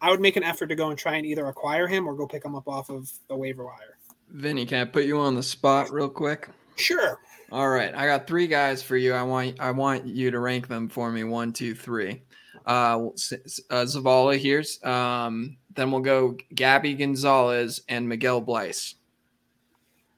I 0.00 0.10
would 0.10 0.20
make 0.20 0.36
an 0.36 0.44
effort 0.44 0.66
to 0.66 0.74
go 0.74 0.90
and 0.90 0.98
try 0.98 1.16
and 1.16 1.26
either 1.26 1.46
acquire 1.46 1.86
him 1.86 2.06
or 2.06 2.14
go 2.14 2.26
pick 2.26 2.44
him 2.44 2.54
up 2.54 2.68
off 2.68 2.90
of 2.90 3.10
the 3.28 3.36
waiver 3.36 3.64
wire. 3.64 3.98
Vinny, 4.30 4.66
can 4.66 4.80
I 4.80 4.84
put 4.84 5.04
you 5.04 5.18
on 5.18 5.34
the 5.34 5.42
spot 5.42 5.90
real 5.90 6.08
quick? 6.08 6.48
Sure. 6.76 7.18
All 7.50 7.68
right, 7.68 7.94
I 7.94 8.06
got 8.06 8.26
three 8.26 8.46
guys 8.46 8.82
for 8.82 8.96
you. 8.96 9.14
I 9.14 9.22
want 9.22 9.58
I 9.58 9.70
want 9.70 10.06
you 10.06 10.30
to 10.30 10.38
rank 10.38 10.68
them 10.68 10.88
for 10.88 11.10
me. 11.10 11.24
One, 11.24 11.52
two, 11.52 11.74
three. 11.74 12.22
Uh, 12.66 13.08
uh 13.08 13.84
Zavala 13.84 14.38
here's. 14.38 14.82
Um, 14.84 15.56
then 15.74 15.90
we'll 15.90 16.02
go 16.02 16.36
Gabby 16.54 16.94
Gonzalez 16.94 17.80
and 17.88 18.08
Miguel 18.08 18.42
Bleis. 18.42 18.94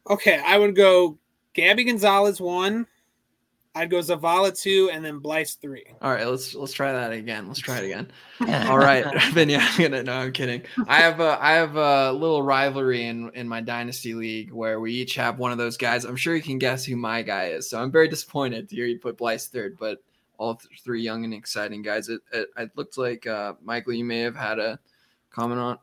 Okay, 0.09 0.43
I 0.45 0.59
would 0.59 0.75
go 0.75 1.19
Gabby 1.53 1.85
Gonzalez 1.85 2.41
one, 2.41 2.87
I'd 3.81 3.89
go 3.89 3.97
Zavala 4.01 4.59
two 4.59 4.91
and 4.93 5.03
then 5.03 5.21
Bleis 5.21 5.59
three. 5.59 5.87
All 6.03 6.13
right, 6.13 6.27
let's 6.27 6.55
let's 6.55 6.75
try 6.75 6.93
that 6.93 7.13
again. 7.13 7.49
Let's 7.49 7.61
try 7.61 7.79
it 7.79 7.87
again. 7.87 8.11
All 8.69 8.79
right, 8.79 9.07
Vinny, 9.33 9.57
I'm 9.57 9.81
gonna 9.81 10.03
no, 10.03 10.13
I'm 10.13 10.33
kidding. 10.33 10.65
I 10.87 10.99
have 10.99 11.21
a 11.21 11.39
I 11.41 11.53
have 11.53 11.77
a 11.77 12.13
little 12.13 12.43
rivalry 12.43 13.07
in 13.07 13.31
in 13.35 13.49
my 13.49 13.63
dynasty 13.63 14.13
league 14.13 14.53
where 14.53 14.81
we 14.81 14.93
each 14.93 15.15
have 15.15 15.39
one 15.39 15.51
of 15.51 15.57
those 15.57 15.79
guys. 15.79 16.05
I'm 16.05 16.17
sure 16.17 16.37
you 16.37 16.43
can 16.43 16.59
guess 16.59 16.85
who 16.85 16.95
my 16.95 17.23
guy 17.23 17.47
is. 17.47 17.71
So 17.71 17.81
I'm 17.81 17.91
very 17.91 18.09
disappointed 18.09 18.69
to 18.69 18.77
hear 18.77 18.85
you 18.85 18.99
put 18.99 19.17
Bleis 19.17 19.49
third, 19.49 19.79
but 19.81 20.03
all 20.37 20.57
th- 20.57 20.83
three 20.85 21.01
young 21.01 21.25
and 21.25 21.33
exciting 21.33 21.81
guys. 21.81 22.11
It 22.11 22.21
it, 22.35 22.49
it 22.59 22.71
looked 22.77 22.99
like 22.99 23.27
uh, 23.27 23.55
Michael, 23.63 23.95
you 23.95 24.05
may 24.05 24.21
have 24.21 24.37
had 24.37 24.59
a 24.59 24.79
comment 25.31 25.59
on. 25.59 25.79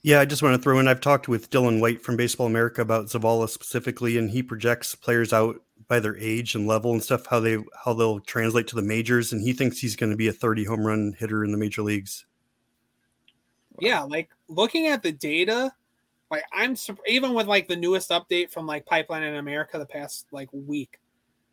Yeah, 0.00 0.20
I 0.20 0.24
just 0.24 0.42
want 0.42 0.56
to 0.56 0.62
throw 0.62 0.78
in. 0.80 0.88
I've 0.88 1.00
talked 1.00 1.28
with 1.28 1.50
Dylan 1.50 1.80
White 1.80 2.02
from 2.02 2.16
Baseball 2.16 2.46
America 2.46 2.80
about 2.80 3.06
Zavala 3.06 3.48
specifically, 3.48 4.16
and 4.16 4.30
he 4.30 4.42
projects 4.42 4.94
players 4.94 5.32
out 5.34 5.60
by 5.92 6.00
their 6.00 6.16
age 6.16 6.54
and 6.54 6.66
level 6.66 6.92
and 6.92 7.02
stuff 7.02 7.26
how 7.26 7.38
they 7.38 7.58
how 7.84 7.92
they'll 7.92 8.18
translate 8.20 8.66
to 8.66 8.74
the 8.74 8.80
majors 8.80 9.30
and 9.30 9.42
he 9.42 9.52
thinks 9.52 9.78
he's 9.78 9.94
going 9.94 10.08
to 10.08 10.16
be 10.16 10.26
a 10.26 10.32
30 10.32 10.64
home 10.64 10.86
run 10.86 11.14
hitter 11.18 11.44
in 11.44 11.52
the 11.52 11.58
major 11.58 11.82
leagues. 11.82 12.24
Yeah 13.78 14.00
like 14.00 14.30
looking 14.48 14.86
at 14.86 15.02
the 15.02 15.12
data 15.12 15.70
like 16.30 16.44
i'm 16.50 16.74
even 17.06 17.34
with 17.34 17.46
like 17.46 17.68
the 17.68 17.76
newest 17.76 18.08
update 18.08 18.50
from 18.50 18.66
like 18.66 18.86
pipeline 18.86 19.22
in 19.22 19.34
america 19.34 19.78
the 19.78 19.84
past 19.84 20.24
like 20.32 20.48
week 20.50 20.98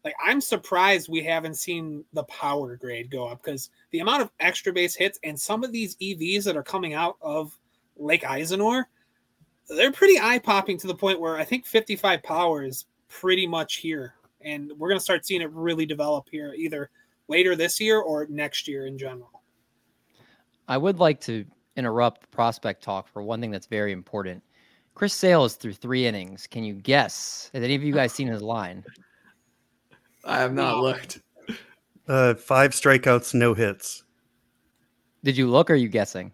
like 0.05 0.15
i'm 0.23 0.39
surprised 0.39 1.09
we 1.09 1.21
haven't 1.21 1.55
seen 1.55 2.05
the 2.13 2.23
power 2.23 2.77
grade 2.77 3.11
go 3.11 3.27
up 3.27 3.43
because 3.43 3.71
the 3.91 3.99
amount 3.99 4.21
of 4.21 4.31
extra 4.39 4.71
base 4.71 4.95
hits 4.95 5.19
and 5.25 5.37
some 5.37 5.65
of 5.65 5.73
these 5.73 5.97
evs 5.97 6.45
that 6.45 6.55
are 6.55 6.63
coming 6.63 6.93
out 6.93 7.17
of 7.21 7.57
Lake 7.97 8.23
Elsinore 8.23 8.87
they're 9.67 9.91
pretty 9.91 10.17
eye 10.17 10.39
popping 10.39 10.77
to 10.77 10.87
the 10.87 10.95
point 10.95 11.19
where 11.19 11.35
i 11.35 11.43
think 11.43 11.65
55 11.65 12.23
power 12.23 12.63
is 12.63 12.85
pretty 13.09 13.45
much 13.45 13.77
here 13.77 14.13
and 14.41 14.71
we're 14.77 14.89
going 14.89 14.99
to 14.99 15.03
start 15.03 15.25
seeing 15.25 15.41
it 15.41 15.51
really 15.51 15.85
develop 15.85 16.27
here 16.29 16.53
either 16.55 16.89
later 17.27 17.55
this 17.55 17.79
year 17.79 17.99
or 17.99 18.25
next 18.29 18.67
year 18.67 18.87
in 18.87 18.97
general. 18.97 19.41
I 20.67 20.77
would 20.77 20.99
like 20.99 21.19
to 21.21 21.45
interrupt 21.75 22.29
prospect 22.31 22.83
talk 22.83 23.07
for 23.07 23.23
one 23.23 23.41
thing 23.41 23.51
that's 23.51 23.67
very 23.67 23.91
important. 23.91 24.43
Chris 24.95 25.13
Sale 25.13 25.45
is 25.45 25.55
through 25.55 25.73
three 25.73 26.05
innings. 26.05 26.45
Can 26.45 26.63
you 26.63 26.73
guess? 26.73 27.49
Has 27.53 27.63
any 27.63 27.75
of 27.75 27.83
you 27.83 27.93
guys 27.93 28.11
seen 28.11 28.27
his 28.27 28.41
line? 28.41 28.83
I 30.25 30.39
have 30.39 30.53
not 30.53 30.77
no. 30.77 30.81
looked. 30.81 31.21
Uh, 32.07 32.33
five 32.33 32.71
strikeouts, 32.71 33.33
no 33.33 33.53
hits. 33.53 34.03
Did 35.23 35.37
you 35.37 35.47
look 35.47 35.69
or 35.69 35.73
are 35.73 35.75
you 35.77 35.89
guessing? 35.89 36.31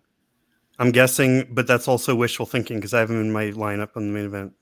I'm 0.80 0.92
guessing, 0.92 1.48
but 1.52 1.68
that's 1.68 1.88
also 1.88 2.16
wishful 2.16 2.46
thinking 2.46 2.78
because 2.78 2.94
I 2.94 3.00
have 3.00 3.10
him 3.10 3.22
in 3.22 3.32
my 3.32 3.46
lineup 3.52 3.90
on 3.96 4.08
the 4.08 4.14
main 4.14 4.26
event. 4.26 4.54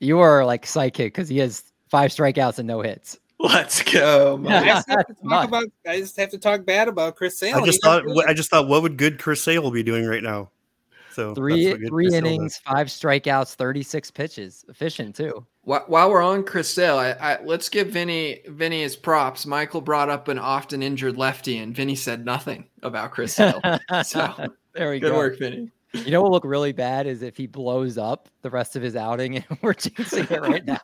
You 0.00 0.18
are 0.20 0.44
like 0.44 0.66
psychic 0.66 1.14
because 1.14 1.28
he 1.28 1.38
has 1.38 1.72
five 1.88 2.10
strikeouts 2.10 2.58
and 2.58 2.68
no 2.68 2.80
hits. 2.80 3.18
Let's 3.38 3.82
go. 3.82 4.42
I, 4.48 4.74
just 4.74 4.88
about, 5.22 5.64
I, 5.86 5.98
just 5.98 6.16
have 6.16 6.30
to 6.30 6.38
talk 6.38 6.64
bad 6.64 6.88
about 6.88 7.16
Chris 7.16 7.38
Sale. 7.38 7.56
I 7.56 7.64
just 7.64 7.82
thought 7.82 8.04
I 8.26 8.32
just 8.32 8.50
thought 8.50 8.68
what 8.68 8.82
would 8.82 8.96
good 8.96 9.18
Chris 9.18 9.42
Sale 9.42 9.70
be 9.70 9.82
doing 9.82 10.06
right 10.06 10.22
now? 10.22 10.50
So 11.12 11.34
three 11.34 11.72
three 11.86 12.06
Chris 12.06 12.14
innings, 12.14 12.58
five 12.58 12.88
strikeouts, 12.88 13.54
thirty 13.54 13.82
six 13.82 14.10
pitches, 14.10 14.64
efficient 14.68 15.14
too. 15.14 15.46
While 15.62 16.10
we're 16.10 16.22
on 16.22 16.44
Chris 16.44 16.68
Sale, 16.68 16.98
I, 16.98 17.10
I, 17.12 17.42
let's 17.42 17.68
give 17.68 17.88
Vinny 17.88 18.40
Vinny 18.48 18.82
his 18.82 18.96
props. 18.96 19.46
Michael 19.46 19.80
brought 19.80 20.10
up 20.10 20.28
an 20.28 20.38
often 20.38 20.82
injured 20.82 21.16
lefty, 21.16 21.58
and 21.58 21.74
Vinny 21.74 21.94
said 21.94 22.24
nothing 22.24 22.66
about 22.82 23.12
Chris 23.12 23.32
Sale. 23.36 23.60
So 24.04 24.48
there 24.74 24.90
we 24.90 25.00
good 25.00 25.08
go. 25.08 25.12
Good 25.12 25.16
work, 25.16 25.38
Vinny. 25.38 25.70
You 25.92 26.10
know 26.10 26.22
what 26.22 26.30
will 26.30 26.34
look 26.34 26.44
really 26.44 26.72
bad 26.72 27.06
is 27.06 27.22
if 27.22 27.36
he 27.36 27.46
blows 27.46 27.96
up 27.96 28.28
the 28.42 28.50
rest 28.50 28.74
of 28.74 28.82
his 28.82 28.96
outing, 28.96 29.36
and 29.48 29.58
we're 29.62 29.74
jinxing 29.74 30.30
it 30.30 30.40
right 30.40 30.64
now. 30.64 30.80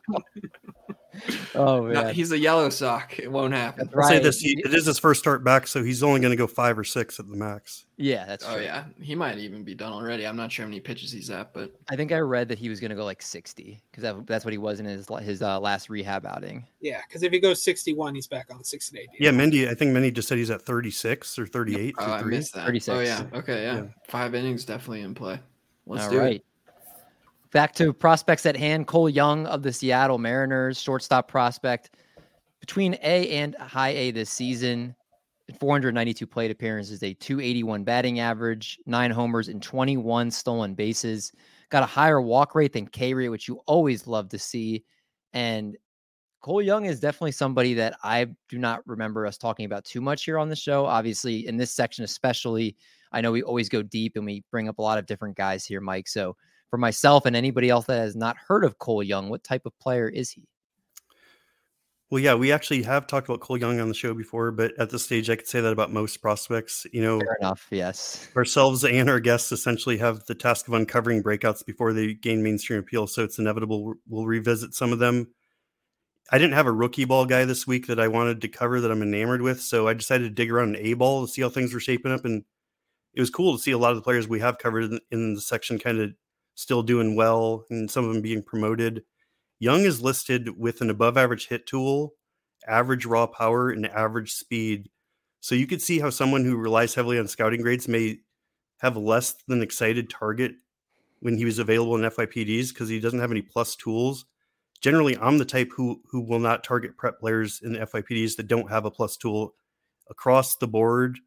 Oh 1.55 1.83
man, 1.83 1.93
no, 1.93 2.07
he's 2.09 2.31
a 2.31 2.37
yellow 2.37 2.69
sock. 2.69 3.19
It 3.19 3.31
won't 3.31 3.53
happen. 3.53 3.89
I'll 3.95 4.07
say 4.07 4.19
this: 4.19 4.39
he, 4.39 4.59
it 4.63 4.73
is 4.73 4.85
his 4.85 4.97
first 4.97 5.19
start 5.19 5.43
back, 5.43 5.67
so 5.67 5.83
he's 5.83 6.03
only 6.03 6.19
going 6.19 6.31
to 6.31 6.37
go 6.37 6.47
five 6.47 6.77
or 6.77 6.83
six 6.83 7.19
at 7.19 7.29
the 7.29 7.35
max. 7.35 7.85
Yeah, 7.97 8.25
that's. 8.25 8.45
Oh 8.47 8.57
yeah, 8.57 8.85
he 8.99 9.13
might 9.15 9.37
even 9.37 9.63
be 9.63 9.75
done 9.75 9.91
already. 9.91 10.25
I'm 10.25 10.35
not 10.35 10.51
sure 10.51 10.65
how 10.65 10.69
many 10.69 10.79
pitches 10.79 11.11
he's 11.11 11.29
at, 11.29 11.53
but 11.53 11.71
I 11.89 11.95
think 11.95 12.11
I 12.11 12.19
read 12.19 12.47
that 12.49 12.57
he 12.57 12.69
was 12.69 12.79
going 12.79 12.89
to 12.89 12.95
go 12.95 13.05
like 13.05 13.21
60 13.21 13.81
because 13.91 14.03
that, 14.03 14.25
that's 14.25 14.45
what 14.45 14.53
he 14.53 14.57
was 14.57 14.79
in 14.79 14.85
his 14.85 15.07
his 15.21 15.41
uh, 15.41 15.59
last 15.59 15.89
rehab 15.89 16.25
outing. 16.25 16.65
Yeah, 16.79 17.01
because 17.07 17.23
if 17.23 17.31
he 17.31 17.39
goes 17.39 17.61
61, 17.61 18.15
he's 18.15 18.27
back 18.27 18.47
on 18.53 18.63
68. 18.63 19.09
Yeah, 19.19 19.31
Mindy. 19.31 19.69
I 19.69 19.73
think 19.73 19.91
Mindy 19.91 20.11
just 20.11 20.27
said 20.27 20.37
he's 20.37 20.49
at 20.49 20.61
36 20.61 21.37
or 21.37 21.45
38. 21.45 21.95
Oh, 21.97 22.11
I 22.11 22.21
missed 22.23 22.53
that. 22.53 22.65
36. 22.65 22.89
Oh 22.89 22.99
yeah. 23.01 23.23
Okay. 23.33 23.63
Yeah. 23.63 23.75
yeah. 23.75 23.83
Five 24.07 24.33
innings 24.33 24.65
definitely 24.65 25.01
in 25.01 25.13
play. 25.13 25.39
Let's 25.85 26.05
All 26.05 26.11
do 26.11 26.19
right. 26.19 26.35
it. 26.35 26.45
Back 27.51 27.73
to 27.75 27.91
prospects 27.91 28.45
at 28.45 28.55
hand. 28.55 28.87
Cole 28.87 29.09
Young 29.09 29.45
of 29.45 29.61
the 29.61 29.73
Seattle 29.73 30.17
Mariners, 30.17 30.79
shortstop 30.81 31.27
prospect. 31.27 31.97
Between 32.61 32.93
A 33.03 33.29
and 33.29 33.55
high 33.55 33.89
A 33.89 34.11
this 34.11 34.29
season, 34.29 34.95
492 35.59 36.25
plate 36.25 36.51
appearances, 36.51 37.03
a 37.03 37.13
281 37.13 37.83
batting 37.83 38.19
average, 38.19 38.79
nine 38.85 39.11
homers, 39.11 39.49
and 39.49 39.61
21 39.61 40.31
stolen 40.31 40.75
bases. 40.75 41.33
Got 41.69 41.83
a 41.83 41.87
higher 41.87 42.21
walk 42.21 42.55
rate 42.55 42.71
than 42.71 42.87
K 42.87 43.13
rate, 43.13 43.29
which 43.29 43.49
you 43.49 43.59
always 43.65 44.07
love 44.07 44.29
to 44.29 44.39
see. 44.39 44.85
And 45.33 45.75
Cole 46.39 46.61
Young 46.61 46.85
is 46.85 47.01
definitely 47.01 47.33
somebody 47.33 47.73
that 47.73 47.97
I 48.01 48.27
do 48.47 48.59
not 48.59 48.81
remember 48.85 49.27
us 49.27 49.37
talking 49.37 49.65
about 49.65 49.83
too 49.83 49.99
much 49.99 50.23
here 50.23 50.39
on 50.39 50.47
the 50.47 50.55
show. 50.55 50.85
Obviously, 50.85 51.47
in 51.47 51.57
this 51.57 51.73
section, 51.73 52.05
especially, 52.05 52.77
I 53.11 53.19
know 53.19 53.31
we 53.33 53.43
always 53.43 53.67
go 53.67 53.81
deep 53.81 54.13
and 54.15 54.25
we 54.25 54.43
bring 54.51 54.69
up 54.69 54.79
a 54.79 54.81
lot 54.81 54.97
of 54.97 55.05
different 55.05 55.35
guys 55.35 55.65
here, 55.65 55.81
Mike. 55.81 56.07
So 56.07 56.37
for 56.71 56.77
myself 56.77 57.27
and 57.27 57.35
anybody 57.35 57.69
else 57.69 57.85
that 57.85 57.99
has 57.99 58.15
not 58.15 58.37
heard 58.37 58.63
of 58.63 58.79
Cole 58.79 59.03
Young, 59.03 59.29
what 59.29 59.43
type 59.43 59.67
of 59.67 59.77
player 59.77 60.09
is 60.09 60.31
he? 60.31 60.47
Well, 62.09 62.21
yeah, 62.21 62.33
we 62.33 62.51
actually 62.51 62.83
have 62.83 63.07
talked 63.07 63.29
about 63.29 63.39
Cole 63.41 63.57
Young 63.57 63.79
on 63.79 63.87
the 63.87 63.93
show 63.93 64.13
before, 64.13 64.51
but 64.51 64.77
at 64.79 64.89
this 64.89 65.03
stage, 65.03 65.29
I 65.29 65.35
could 65.35 65.47
say 65.47 65.61
that 65.61 65.71
about 65.71 65.93
most 65.93 66.17
prospects. 66.17 66.85
You 66.91 67.01
know, 67.01 67.19
fair 67.19 67.37
enough. 67.39 67.67
Yes, 67.71 68.27
ourselves 68.35 68.83
and 68.83 69.09
our 69.09 69.19
guests 69.19 69.51
essentially 69.51 69.97
have 69.99 70.25
the 70.25 70.35
task 70.35 70.67
of 70.67 70.73
uncovering 70.73 71.23
breakouts 71.23 71.65
before 71.65 71.93
they 71.93 72.13
gain 72.13 72.43
mainstream 72.43 72.79
appeal, 72.79 73.07
so 73.07 73.23
it's 73.23 73.39
inevitable 73.39 73.93
we'll 74.09 74.25
revisit 74.25 74.73
some 74.73 74.91
of 74.91 74.99
them. 74.99 75.27
I 76.33 76.37
didn't 76.37 76.53
have 76.53 76.67
a 76.67 76.71
rookie 76.71 77.05
ball 77.05 77.25
guy 77.25 77.45
this 77.45 77.67
week 77.67 77.87
that 77.87 77.99
I 77.99 78.07
wanted 78.07 78.41
to 78.41 78.47
cover 78.47 78.81
that 78.81 78.91
I'm 78.91 79.01
enamored 79.01 79.41
with, 79.41 79.61
so 79.61 79.87
I 79.87 79.93
decided 79.93 80.23
to 80.23 80.29
dig 80.29 80.51
around 80.51 80.75
an 80.75 80.85
A 80.85 80.93
ball 80.93 81.25
to 81.25 81.31
see 81.31 81.41
how 81.41 81.49
things 81.49 81.73
were 81.73 81.79
shaping 81.79 82.11
up, 82.11 82.25
and 82.25 82.43
it 83.13 83.21
was 83.21 83.29
cool 83.29 83.55
to 83.55 83.61
see 83.61 83.71
a 83.71 83.77
lot 83.77 83.91
of 83.91 83.97
the 83.97 84.03
players 84.03 84.27
we 84.27 84.39
have 84.41 84.57
covered 84.57 84.83
in, 84.83 84.99
in 85.11 85.33
the 85.33 85.41
section 85.41 85.79
kind 85.79 85.99
of 85.99 86.11
still 86.55 86.83
doing 86.83 87.15
well 87.15 87.65
and 87.69 87.89
some 87.89 88.05
of 88.05 88.13
them 88.13 88.21
being 88.21 88.43
promoted. 88.43 89.03
Young 89.59 89.81
is 89.81 90.01
listed 90.01 90.57
with 90.57 90.81
an 90.81 90.89
above 90.89 91.17
average 91.17 91.47
hit 91.47 91.67
tool, 91.67 92.13
average 92.67 93.05
raw 93.05 93.27
power, 93.27 93.69
and 93.69 93.85
average 93.87 94.33
speed. 94.33 94.89
So 95.39 95.55
you 95.55 95.67
could 95.67 95.81
see 95.81 95.99
how 95.99 96.09
someone 96.09 96.45
who 96.45 96.57
relies 96.57 96.95
heavily 96.95 97.19
on 97.19 97.27
scouting 97.27 97.61
grades 97.61 97.87
may 97.87 98.19
have 98.79 98.97
less 98.97 99.35
than 99.47 99.61
excited 99.61 100.09
target 100.09 100.53
when 101.19 101.37
he 101.37 101.45
was 101.45 101.59
available 101.59 101.95
in 101.95 102.09
FYPDs 102.09 102.69
because 102.69 102.89
he 102.89 102.99
doesn't 102.99 103.19
have 103.19 103.31
any 103.31 103.41
plus 103.41 103.75
tools. 103.75 104.25
Generally, 104.81 105.17
I'm 105.19 105.37
the 105.37 105.45
type 105.45 105.69
who 105.75 106.01
who 106.09 106.21
will 106.21 106.39
not 106.39 106.63
target 106.63 106.97
prep 106.97 107.19
players 107.19 107.61
in 107.63 107.73
FYPDs 107.73 108.35
that 108.37 108.47
don't 108.47 108.71
have 108.71 108.85
a 108.85 108.91
plus 108.91 109.15
tool 109.15 109.53
across 110.09 110.55
the 110.55 110.67
board. 110.67 111.19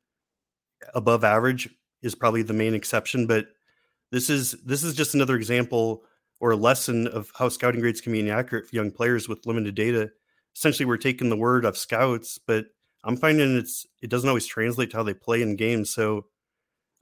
Above 0.95 1.23
average 1.23 1.69
is 2.03 2.15
probably 2.15 2.43
the 2.43 2.53
main 2.53 2.75
exception, 2.75 3.27
but 3.27 3.47
this 4.15 4.31
is 4.31 4.53
this 4.65 4.85
is 4.85 4.95
just 4.95 5.15
another 5.15 5.35
example 5.35 6.05
or 6.41 6.53
a 6.53 6.57
lesson 6.57 7.09
of 7.09 7.33
how 7.37 7.49
scouting 7.49 7.81
grades 7.81 8.01
can 8.01 8.13
be 8.13 8.21
inaccurate 8.21 8.69
for 8.69 8.77
young 8.77 8.93
players 8.93 9.29
with 9.29 9.45
limited 9.45 9.75
data. 9.75 10.09
Essentially, 10.55 10.87
we're 10.87 10.97
taking 10.97 11.31
the 11.31 11.37
word 11.37 11.65
of 11.65 11.77
scouts, 11.77 12.39
but 12.39 12.67
I'm 13.03 13.17
finding 13.17 13.57
it's 13.57 13.87
it 14.03 14.11
doesn't 14.11 14.29
always 14.29 14.47
translate 14.47 14.93
to 14.93 14.99
how 14.99 15.03
they 15.03 15.15
play 15.15 15.43
in 15.43 15.57
games. 15.57 15.91
So 15.91 16.27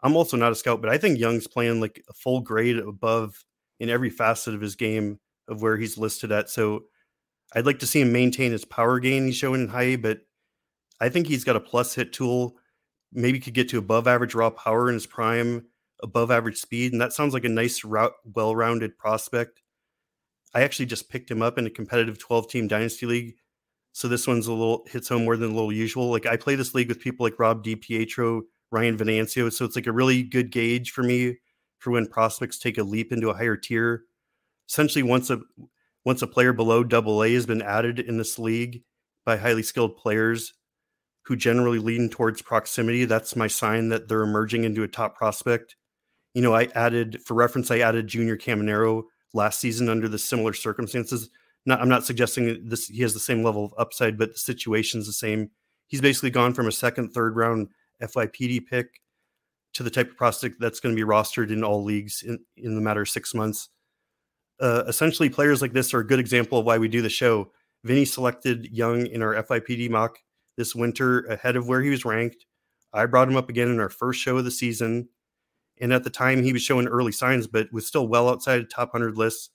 I'm 0.03 0.16
also 0.16 0.38
not 0.38 0.53
a 0.53 0.55
scout, 0.55 0.81
but 0.81 0.88
I 0.88 0.96
think 0.96 1.18
Young's 1.18 1.46
playing 1.46 1.83
like 1.83 2.03
a 2.09 2.14
full 2.14 2.40
grade 2.40 2.79
above 2.79 3.44
in 3.79 3.90
every 3.90 4.09
facet 4.09 4.55
of 4.55 4.62
his 4.62 4.75
game 4.75 5.20
of 5.48 5.61
where 5.61 5.77
he's 5.77 5.98
listed 5.98 6.33
at. 6.33 6.48
So 6.48 6.85
I'd 7.55 7.66
like 7.66 7.81
to 7.81 7.87
see 7.87 8.01
him 8.01 8.11
maintain 8.11 8.53
his 8.53 8.64
power 8.64 8.98
gain 9.01 9.27
he's 9.27 9.37
showing 9.37 9.62
in 9.62 9.68
high, 9.68 9.96
but 9.96 10.20
I 10.98 11.11
think 11.11 11.27
he's 11.27 11.44
got 11.44 11.57
a 11.57 11.61
plus 11.61 11.94
hit 11.94 12.14
tool. 12.14 12.57
Maybe 13.12 13.38
could 13.38 13.53
get 13.53 13.68
to 13.68 13.79
above 13.79 14.09
average 14.09 14.35
raw 14.35 14.48
power 14.48 14.88
in 14.88 14.94
his 14.94 15.07
prime, 15.07 15.66
above 16.02 16.30
average 16.30 16.58
speed, 16.58 16.92
and 16.92 17.00
that 17.00 17.12
sounds 17.12 17.34
like 17.34 17.44
a 17.44 17.48
nice, 17.48 17.84
well 17.84 18.56
rounded 18.56 18.98
prospect. 18.98 19.62
I 20.54 20.62
actually 20.62 20.86
just 20.86 21.08
picked 21.08 21.30
him 21.30 21.42
up 21.42 21.58
in 21.58 21.66
a 21.66 21.70
competitive 21.70 22.18
12 22.18 22.48
team 22.48 22.68
dynasty 22.68 23.06
league. 23.06 23.34
So 23.92 24.08
this 24.08 24.26
one's 24.26 24.46
a 24.46 24.52
little 24.52 24.86
hits 24.90 25.08
home 25.08 25.24
more 25.24 25.36
than 25.36 25.50
a 25.50 25.54
little 25.54 25.72
usual. 25.72 26.10
Like 26.10 26.26
I 26.26 26.36
play 26.36 26.54
this 26.54 26.74
league 26.74 26.88
with 26.88 27.00
people 27.00 27.24
like 27.24 27.38
Rob 27.38 27.64
DiPietro, 27.64 28.42
Ryan 28.70 28.96
Venancio. 28.96 29.52
So 29.52 29.64
it's 29.64 29.76
like 29.76 29.86
a 29.86 29.92
really 29.92 30.22
good 30.22 30.50
gauge 30.50 30.90
for 30.90 31.02
me 31.02 31.38
for 31.78 31.90
when 31.90 32.06
prospects 32.06 32.58
take 32.58 32.78
a 32.78 32.82
leap 32.82 33.12
into 33.12 33.28
a 33.30 33.34
higher 33.34 33.56
tier. 33.56 34.04
Essentially, 34.68 35.02
once 35.02 35.28
a 35.30 35.40
once 36.04 36.22
a 36.22 36.26
player 36.26 36.52
below 36.52 36.82
double 36.82 37.22
A 37.22 37.32
has 37.34 37.46
been 37.46 37.62
added 37.62 38.00
in 38.00 38.16
this 38.16 38.38
league 38.38 38.82
by 39.24 39.36
highly 39.36 39.62
skilled 39.62 39.96
players 39.96 40.54
who 41.24 41.36
generally 41.36 41.78
lean 41.78 42.08
towards 42.08 42.42
proximity, 42.42 43.04
that's 43.04 43.36
my 43.36 43.46
sign 43.46 43.90
that 43.90 44.08
they're 44.08 44.22
emerging 44.22 44.64
into 44.64 44.82
a 44.82 44.88
top 44.88 45.16
prospect. 45.16 45.76
You 46.35 46.42
know, 46.42 46.55
I 46.55 46.68
added 46.75 47.23
for 47.25 47.35
reference, 47.35 47.71
I 47.71 47.81
added 47.81 48.07
Junior 48.07 48.37
Caminero 48.37 49.05
last 49.35 49.61
season 49.61 49.88
under 49.88 50.09
the 50.09 50.18
similar 50.18 50.53
circumstances. 50.53 51.31
Not, 51.66 51.81
I'm 51.81 51.88
not 51.88 52.05
suggesting 52.05 52.68
this 52.68 52.88
he 52.88 53.03
has 53.03 53.14
the 53.14 53.21
same 53.21 53.42
level 53.42 53.64
of 53.64 53.75
upside, 53.79 54.18
but 54.18 54.33
the 54.33 54.38
situation's 54.38 55.07
the 55.07 55.12
same. 55.12 55.51
He's 55.87 56.01
basically 56.01 56.31
gone 56.31 56.55
from 56.55 56.66
a 56.66 56.73
second, 56.73 57.11
third 57.11 57.37
round 57.37 57.68
FYPD 58.03 58.66
pick 58.66 59.01
to 59.75 59.83
the 59.83 59.90
type 59.90 60.11
of 60.11 60.16
prospect 60.16 60.57
that's 60.61 60.81
going 60.81 60.95
to 60.95 61.01
be 61.01 61.09
rostered 61.09 61.51
in 61.51 61.64
all 61.64 61.83
leagues 61.83 62.23
in, 62.23 62.38
in 62.57 62.75
the 62.75 62.81
matter 62.81 63.03
of 63.03 63.09
six 63.09 63.35
months. 63.35 63.68
Uh, 64.61 64.85
essentially, 64.87 65.29
players 65.29 65.62
like 65.62 65.73
this 65.73 65.95
are 65.95 66.01
a 66.01 66.07
good 66.07 66.21
example 66.21 66.59
of 66.59 66.66
why 66.66 66.79
we 66.79 66.88
do 66.88 67.03
the 67.03 67.11
show. 67.11 67.51
Vinny 67.85 68.05
selected 68.05 68.68
Young 68.71 69.07
in 69.07 69.23
our 69.23 69.42
FYPD 69.42 69.90
mock 69.90 70.18
this 70.57 70.75
winter 70.75 71.21
ahead 71.25 71.57
of 71.57 71.66
where 71.66 71.83
he 71.83 71.90
was 71.90 72.05
ranked. 72.05 72.47
I 72.92 73.07
brought 73.07 73.29
him 73.29 73.37
up 73.37 73.49
again 73.49 73.68
in 73.68 73.81
our 73.81 73.88
first 73.88 74.21
show 74.21 74.37
of 74.37 74.45
the 74.45 74.51
season. 74.51 75.09
And 75.83 75.92
at 75.92 76.05
the 76.05 76.11
time, 76.11 76.45
he 76.45 76.53
was 76.53 76.62
showing 76.62 76.87
early 76.87 77.11
signs, 77.11 77.49
but 77.49 77.73
was 77.73 77.87
still 77.87 78.07
well 78.07 78.29
outside 78.29 78.71
top 78.71 78.95
100 78.95 79.18
lists. 79.18 79.51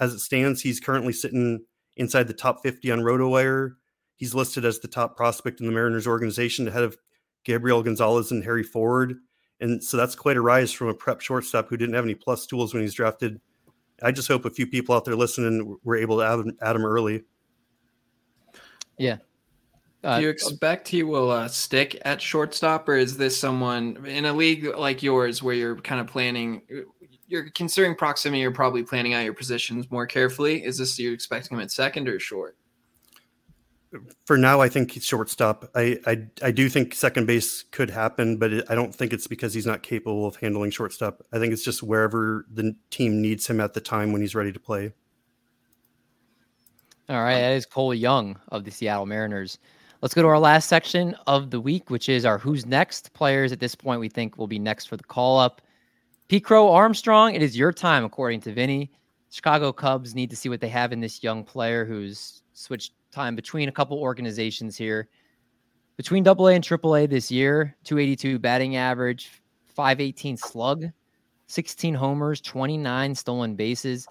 As 0.00 0.12
it 0.12 0.18
stands, 0.18 0.60
he's 0.60 0.80
currently 0.80 1.12
sitting 1.12 1.64
inside 1.96 2.26
the 2.26 2.34
top 2.34 2.60
50 2.64 2.90
on 2.90 3.00
RotoWire. 3.00 3.74
He's 4.16 4.34
listed 4.34 4.64
as 4.64 4.80
the 4.80 4.88
top 4.88 5.16
prospect 5.16 5.60
in 5.60 5.66
the 5.66 5.72
Mariners 5.72 6.08
organization 6.08 6.66
ahead 6.66 6.82
of 6.82 6.98
Gabriel 7.44 7.84
Gonzalez 7.84 8.32
and 8.32 8.42
Harry 8.42 8.64
Ford. 8.64 9.14
And 9.60 9.82
so 9.82 9.96
that's 9.96 10.16
quite 10.16 10.36
a 10.36 10.40
rise 10.40 10.72
from 10.72 10.88
a 10.88 10.94
prep 10.94 11.20
shortstop 11.20 11.68
who 11.68 11.76
didn't 11.76 11.94
have 11.94 12.04
any 12.04 12.16
plus 12.16 12.46
tools 12.46 12.74
when 12.74 12.82
he's 12.82 12.94
drafted. 12.94 13.40
I 14.02 14.10
just 14.10 14.26
hope 14.26 14.46
a 14.46 14.50
few 14.50 14.66
people 14.66 14.96
out 14.96 15.04
there 15.04 15.14
listening 15.14 15.78
were 15.84 15.96
able 15.96 16.18
to 16.18 16.24
add 16.24 16.40
add 16.60 16.74
him 16.74 16.84
early. 16.84 17.22
Yeah. 18.98 19.18
Uh, 20.02 20.16
Do 20.16 20.22
you 20.24 20.30
expect 20.30 20.88
he 20.88 21.02
will 21.02 21.30
uh, 21.30 21.48
stick 21.48 22.00
at 22.04 22.22
shortstop, 22.22 22.88
or 22.88 22.96
is 22.96 23.18
this 23.18 23.38
someone 23.38 24.06
in 24.06 24.24
a 24.24 24.32
league 24.32 24.64
like 24.76 25.02
yours 25.02 25.42
where 25.42 25.54
you're 25.54 25.76
kind 25.76 26.00
of 26.00 26.06
planning, 26.06 26.62
you're 27.28 27.50
considering 27.50 27.94
proximity, 27.94 28.40
you're 28.40 28.50
probably 28.50 28.82
planning 28.82 29.12
out 29.12 29.24
your 29.24 29.34
positions 29.34 29.90
more 29.90 30.06
carefully? 30.06 30.64
Is 30.64 30.78
this 30.78 30.98
you 30.98 31.12
expecting 31.12 31.56
him 31.56 31.62
at 31.62 31.70
second 31.70 32.08
or 32.08 32.18
short? 32.18 32.56
for 34.24 34.36
now, 34.36 34.60
I 34.60 34.68
think 34.68 34.92
he's 34.92 35.04
shortstop. 35.04 35.68
I, 35.74 35.98
I 36.06 36.26
I 36.42 36.50
do 36.50 36.68
think 36.68 36.94
second 36.94 37.26
base 37.26 37.64
could 37.72 37.90
happen, 37.90 38.36
but 38.36 38.70
I 38.70 38.74
don't 38.74 38.94
think 38.94 39.12
it's 39.12 39.26
because 39.26 39.52
he's 39.52 39.66
not 39.66 39.82
capable 39.82 40.26
of 40.26 40.36
handling 40.36 40.70
shortstop. 40.70 41.22
I 41.32 41.38
think 41.38 41.52
it's 41.52 41.64
just 41.64 41.82
wherever 41.82 42.46
the 42.52 42.76
team 42.90 43.20
needs 43.20 43.46
him 43.46 43.60
at 43.60 43.74
the 43.74 43.80
time 43.80 44.12
when 44.12 44.20
he's 44.20 44.34
ready 44.34 44.52
to 44.52 44.60
play. 44.60 44.92
All 47.08 47.20
right, 47.22 47.40
that 47.40 47.52
is 47.52 47.66
Cole 47.66 47.92
Young 47.92 48.38
of 48.48 48.64
the 48.64 48.70
Seattle 48.70 49.06
Mariners. 49.06 49.58
Let's 50.02 50.14
go 50.14 50.22
to 50.22 50.28
our 50.28 50.38
last 50.38 50.70
section 50.70 51.14
of 51.26 51.50
the 51.50 51.60
week, 51.60 51.90
which 51.90 52.08
is 52.08 52.24
our 52.24 52.38
who's 52.38 52.64
next 52.64 53.12
players 53.12 53.52
at 53.52 53.60
this 53.60 53.74
point 53.74 54.00
we 54.00 54.08
think 54.08 54.38
will 54.38 54.46
be 54.46 54.58
next 54.58 54.86
for 54.86 54.96
the 54.96 55.04
call 55.04 55.38
up. 55.38 55.60
Pete 56.28 56.42
Crow 56.42 56.70
Armstrong, 56.70 57.34
it 57.34 57.42
is 57.42 57.54
your 57.54 57.70
time, 57.70 58.02
according 58.02 58.40
to 58.40 58.52
Vinny. 58.52 58.90
Chicago 59.30 59.74
Cubs 59.74 60.14
need 60.14 60.30
to 60.30 60.36
see 60.36 60.48
what 60.48 60.62
they 60.62 60.70
have 60.70 60.92
in 60.92 61.00
this 61.00 61.22
young 61.22 61.44
player 61.44 61.84
who's 61.84 62.42
switched 62.54 62.94
time 63.12 63.36
between 63.36 63.68
a 63.68 63.72
couple 63.72 63.98
organizations 63.98 64.74
here. 64.74 65.06
Between 65.98 66.26
AA 66.26 66.46
and 66.46 66.64
AAA 66.64 67.10
this 67.10 67.30
year, 67.30 67.76
282 67.84 68.38
batting 68.38 68.76
average, 68.76 69.42
518 69.66 70.38
slug, 70.38 70.86
16 71.48 71.94
homers, 71.94 72.40
29 72.40 73.14
stolen 73.14 73.54
bases. 73.54 74.06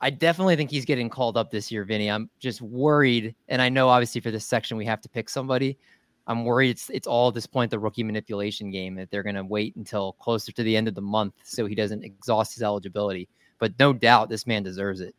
I 0.00 0.10
definitely 0.10 0.56
think 0.56 0.70
he's 0.70 0.84
getting 0.84 1.08
called 1.08 1.36
up 1.36 1.50
this 1.50 1.70
year, 1.70 1.84
Vinny. 1.84 2.10
I'm 2.10 2.28
just 2.38 2.60
worried, 2.60 3.34
and 3.48 3.62
I 3.62 3.68
know 3.68 3.88
obviously 3.88 4.20
for 4.20 4.30
this 4.30 4.46
section 4.46 4.76
we 4.76 4.84
have 4.84 5.00
to 5.02 5.08
pick 5.08 5.28
somebody. 5.28 5.78
I'm 6.26 6.44
worried 6.44 6.70
it's 6.70 6.90
it's 6.90 7.06
all 7.06 7.28
at 7.28 7.34
this 7.34 7.46
point 7.46 7.70
the 7.70 7.78
rookie 7.78 8.02
manipulation 8.02 8.70
game 8.70 8.94
that 8.94 9.10
they're 9.10 9.22
going 9.22 9.34
to 9.34 9.44
wait 9.44 9.76
until 9.76 10.14
closer 10.14 10.52
to 10.52 10.62
the 10.62 10.76
end 10.76 10.88
of 10.88 10.94
the 10.94 11.02
month 11.02 11.34
so 11.42 11.66
he 11.66 11.74
doesn't 11.74 12.02
exhaust 12.02 12.54
his 12.54 12.62
eligibility. 12.62 13.28
But 13.58 13.74
no 13.78 13.92
doubt 13.92 14.28
this 14.28 14.46
man 14.46 14.62
deserves 14.62 15.00
it. 15.00 15.14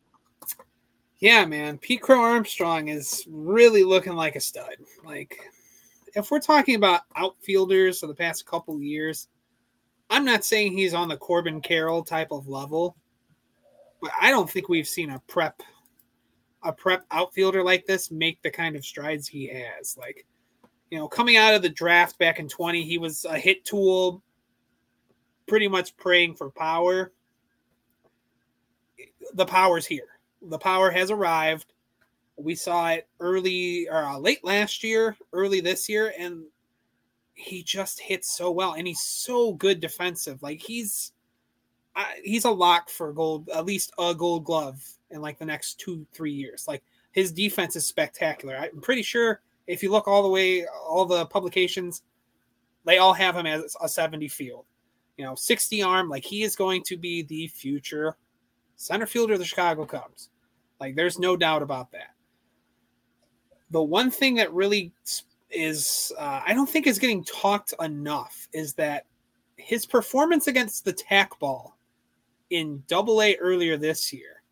Yeah, 1.18 1.46
man. 1.46 1.78
Pete 1.78 2.02
Crow 2.02 2.20
Armstrong 2.20 2.88
is 2.88 3.24
really 3.28 3.84
looking 3.84 4.14
like 4.14 4.36
a 4.36 4.40
stud. 4.40 4.76
Like, 5.02 5.38
if 6.14 6.30
we're 6.30 6.40
talking 6.40 6.74
about 6.74 7.02
outfielders 7.16 8.02
of 8.02 8.10
the 8.10 8.14
past 8.14 8.44
couple 8.44 8.80
years, 8.82 9.28
I'm 10.10 10.24
not 10.24 10.44
saying 10.44 10.72
he's 10.72 10.94
on 10.94 11.08
the 11.08 11.16
Corbin 11.16 11.60
Carroll 11.60 12.02
type 12.02 12.32
of 12.32 12.48
level, 12.48 12.96
but 14.00 14.10
I 14.20 14.30
don't 14.30 14.50
think 14.50 14.68
we've 14.68 14.88
seen 14.88 15.10
a 15.10 15.20
prep 15.26 15.62
a 16.62 16.72
prep 16.72 17.04
outfielder 17.10 17.62
like 17.62 17.86
this 17.86 18.10
make 18.10 18.42
the 18.42 18.50
kind 18.50 18.74
of 18.74 18.84
strides 18.84 19.28
he 19.28 19.46
has. 19.46 19.96
Like, 19.96 20.26
you 20.90 20.98
know, 20.98 21.06
coming 21.06 21.36
out 21.36 21.54
of 21.54 21.62
the 21.62 21.68
draft 21.68 22.18
back 22.18 22.40
in 22.40 22.48
20, 22.48 22.82
he 22.82 22.98
was 22.98 23.24
a 23.24 23.38
hit 23.38 23.64
tool, 23.64 24.22
pretty 25.46 25.68
much 25.68 25.96
praying 25.96 26.34
for 26.34 26.50
power. 26.50 27.12
The 29.34 29.46
power's 29.46 29.86
here 29.86 30.16
the 30.42 30.58
power 30.58 30.90
has 30.90 31.10
arrived. 31.10 31.72
We 32.36 32.54
saw 32.54 32.90
it 32.90 33.08
early 33.20 33.88
or 33.88 34.04
uh, 34.04 34.18
late 34.18 34.44
last 34.44 34.84
year, 34.84 35.16
early 35.32 35.60
this 35.60 35.88
year, 35.88 36.12
and 36.18 36.44
he 37.34 37.62
just 37.62 38.00
hits 38.00 38.36
so 38.36 38.50
well, 38.50 38.74
and 38.74 38.86
he's 38.86 39.00
so 39.00 39.52
good 39.54 39.80
defensive. 39.80 40.42
Like 40.42 40.60
he's 40.60 41.12
uh, 41.96 42.04
he's 42.22 42.44
a 42.44 42.50
lock 42.50 42.90
for 42.90 43.12
gold, 43.12 43.48
at 43.48 43.64
least 43.64 43.90
a 43.98 44.14
Gold 44.14 44.44
Glove 44.44 44.82
in 45.10 45.22
like 45.22 45.38
the 45.38 45.46
next 45.46 45.80
two 45.80 46.06
three 46.12 46.32
years. 46.32 46.66
Like 46.68 46.82
his 47.12 47.32
defense 47.32 47.74
is 47.74 47.86
spectacular. 47.86 48.56
I'm 48.56 48.80
pretty 48.82 49.02
sure 49.02 49.40
if 49.66 49.82
you 49.82 49.90
look 49.90 50.06
all 50.06 50.22
the 50.22 50.28
way, 50.28 50.66
all 50.66 51.06
the 51.06 51.26
publications, 51.26 52.02
they 52.84 52.98
all 52.98 53.14
have 53.14 53.34
him 53.34 53.46
as 53.46 53.74
a 53.82 53.88
70 53.88 54.28
field. 54.28 54.66
You 55.16 55.24
know, 55.24 55.34
60 55.34 55.82
arm. 55.82 56.10
Like 56.10 56.24
he 56.24 56.42
is 56.42 56.54
going 56.54 56.82
to 56.84 56.98
be 56.98 57.22
the 57.22 57.48
future 57.48 58.16
center 58.76 59.06
fielder 59.06 59.32
of 59.32 59.38
the 59.38 59.46
Chicago 59.46 59.86
Cubs. 59.86 60.28
Like 60.78 60.94
there's 60.94 61.18
no 61.18 61.36
doubt 61.36 61.62
about 61.62 61.90
that. 61.92 62.10
The 63.70 63.82
one 63.82 64.10
thing 64.10 64.34
that 64.34 64.52
really 64.52 64.92
is 65.50 66.12
uh, 66.18 66.42
I 66.46 66.52
don't 66.52 66.68
think 66.68 66.86
is 66.86 66.98
getting 66.98 67.24
talked 67.24 67.72
enough 67.80 68.48
is 68.52 68.74
that 68.74 69.06
his 69.56 69.86
performance 69.86 70.46
against 70.46 70.84
the 70.84 70.92
tack 70.92 71.38
ball 71.38 71.75
in 72.50 72.82
double 72.86 73.22
A 73.22 73.36
earlier 73.36 73.76
this 73.76 74.12
year. 74.12 74.42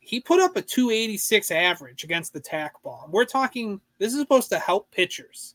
He 0.00 0.20
put 0.20 0.40
up 0.40 0.56
a 0.56 0.62
286 0.62 1.50
average 1.50 2.04
against 2.04 2.32
the 2.32 2.40
tack 2.40 2.80
ball. 2.82 3.08
We're 3.10 3.24
talking 3.24 3.80
this 3.98 4.12
is 4.12 4.20
supposed 4.20 4.50
to 4.50 4.58
help 4.58 4.90
pitchers. 4.90 5.54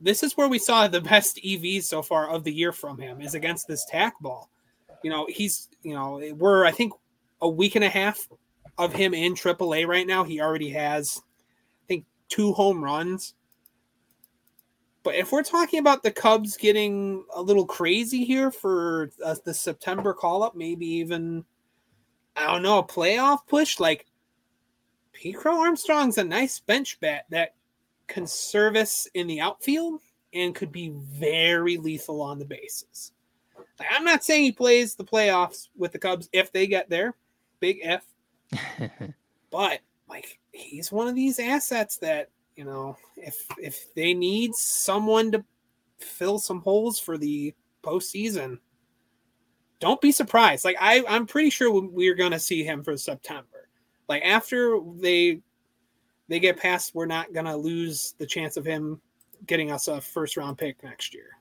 This 0.00 0.22
is 0.22 0.36
where 0.36 0.48
we 0.48 0.58
saw 0.58 0.88
the 0.88 1.00
best 1.00 1.36
EVs 1.36 1.84
so 1.84 2.02
far 2.02 2.28
of 2.28 2.44
the 2.44 2.52
year 2.52 2.72
from 2.72 2.98
him 2.98 3.20
is 3.20 3.34
against 3.34 3.68
this 3.68 3.84
tack 3.86 4.14
ball. 4.20 4.50
You 5.02 5.10
know, 5.10 5.26
he's, 5.28 5.68
you 5.82 5.94
know, 5.94 6.20
we're 6.36 6.64
I 6.64 6.72
think 6.72 6.92
a 7.40 7.48
week 7.48 7.76
and 7.76 7.84
a 7.84 7.88
half 7.88 8.26
of 8.78 8.92
him 8.92 9.14
in 9.14 9.34
AAA 9.34 9.86
right 9.86 10.06
now. 10.06 10.24
He 10.24 10.40
already 10.40 10.70
has, 10.70 11.20
I 11.84 11.86
think, 11.86 12.04
two 12.28 12.52
home 12.52 12.82
runs. 12.82 13.34
But 15.06 15.14
if 15.14 15.30
we're 15.30 15.44
talking 15.44 15.78
about 15.78 16.02
the 16.02 16.10
Cubs 16.10 16.56
getting 16.56 17.24
a 17.32 17.40
little 17.40 17.64
crazy 17.64 18.24
here 18.24 18.50
for 18.50 19.12
uh, 19.24 19.36
the 19.44 19.54
September 19.54 20.12
call 20.12 20.42
up, 20.42 20.56
maybe 20.56 20.84
even, 20.84 21.44
I 22.34 22.48
don't 22.48 22.62
know, 22.62 22.78
a 22.78 22.84
playoff 22.84 23.46
push, 23.46 23.78
like 23.78 24.06
Crow 25.36 25.60
Armstrong's 25.60 26.18
a 26.18 26.24
nice 26.24 26.58
bench 26.58 26.98
bat 26.98 27.26
that 27.30 27.54
can 28.08 28.26
service 28.26 29.06
in 29.14 29.28
the 29.28 29.40
outfield 29.40 30.00
and 30.34 30.56
could 30.56 30.72
be 30.72 30.92
very 30.92 31.76
lethal 31.76 32.20
on 32.20 32.40
the 32.40 32.44
bases. 32.44 33.12
I'm 33.88 34.02
not 34.02 34.24
saying 34.24 34.42
he 34.42 34.50
plays 34.50 34.96
the 34.96 35.04
playoffs 35.04 35.68
with 35.76 35.92
the 35.92 36.00
Cubs 36.00 36.28
if 36.32 36.50
they 36.50 36.66
get 36.66 36.90
there, 36.90 37.14
big 37.60 37.78
F. 37.84 38.04
but 39.52 39.78
like 40.08 40.40
he's 40.50 40.90
one 40.90 41.06
of 41.06 41.14
these 41.14 41.38
assets 41.38 41.96
that 41.98 42.30
You 42.56 42.64
know, 42.64 42.96
if 43.16 43.46
if 43.58 43.92
they 43.94 44.14
need 44.14 44.54
someone 44.54 45.30
to 45.32 45.44
fill 45.98 46.38
some 46.38 46.60
holes 46.60 46.98
for 46.98 47.18
the 47.18 47.54
postseason, 47.82 48.58
don't 49.78 50.00
be 50.00 50.10
surprised. 50.10 50.64
Like 50.64 50.76
I, 50.80 51.04
I'm 51.08 51.26
pretty 51.26 51.50
sure 51.50 51.70
we're 51.70 52.14
gonna 52.14 52.38
see 52.38 52.64
him 52.64 52.82
for 52.82 52.96
September. 52.96 53.68
Like 54.08 54.22
after 54.24 54.80
they 54.96 55.40
they 56.28 56.40
get 56.40 56.58
past, 56.58 56.94
we're 56.94 57.06
not 57.06 57.32
gonna 57.32 57.56
lose 57.56 58.14
the 58.18 58.26
chance 58.26 58.56
of 58.56 58.64
him 58.64 59.00
getting 59.46 59.70
us 59.70 59.88
a 59.88 60.00
first 60.00 60.36
round 60.36 60.58
pick 60.58 60.82
next 60.82 61.14
year. 61.14 61.36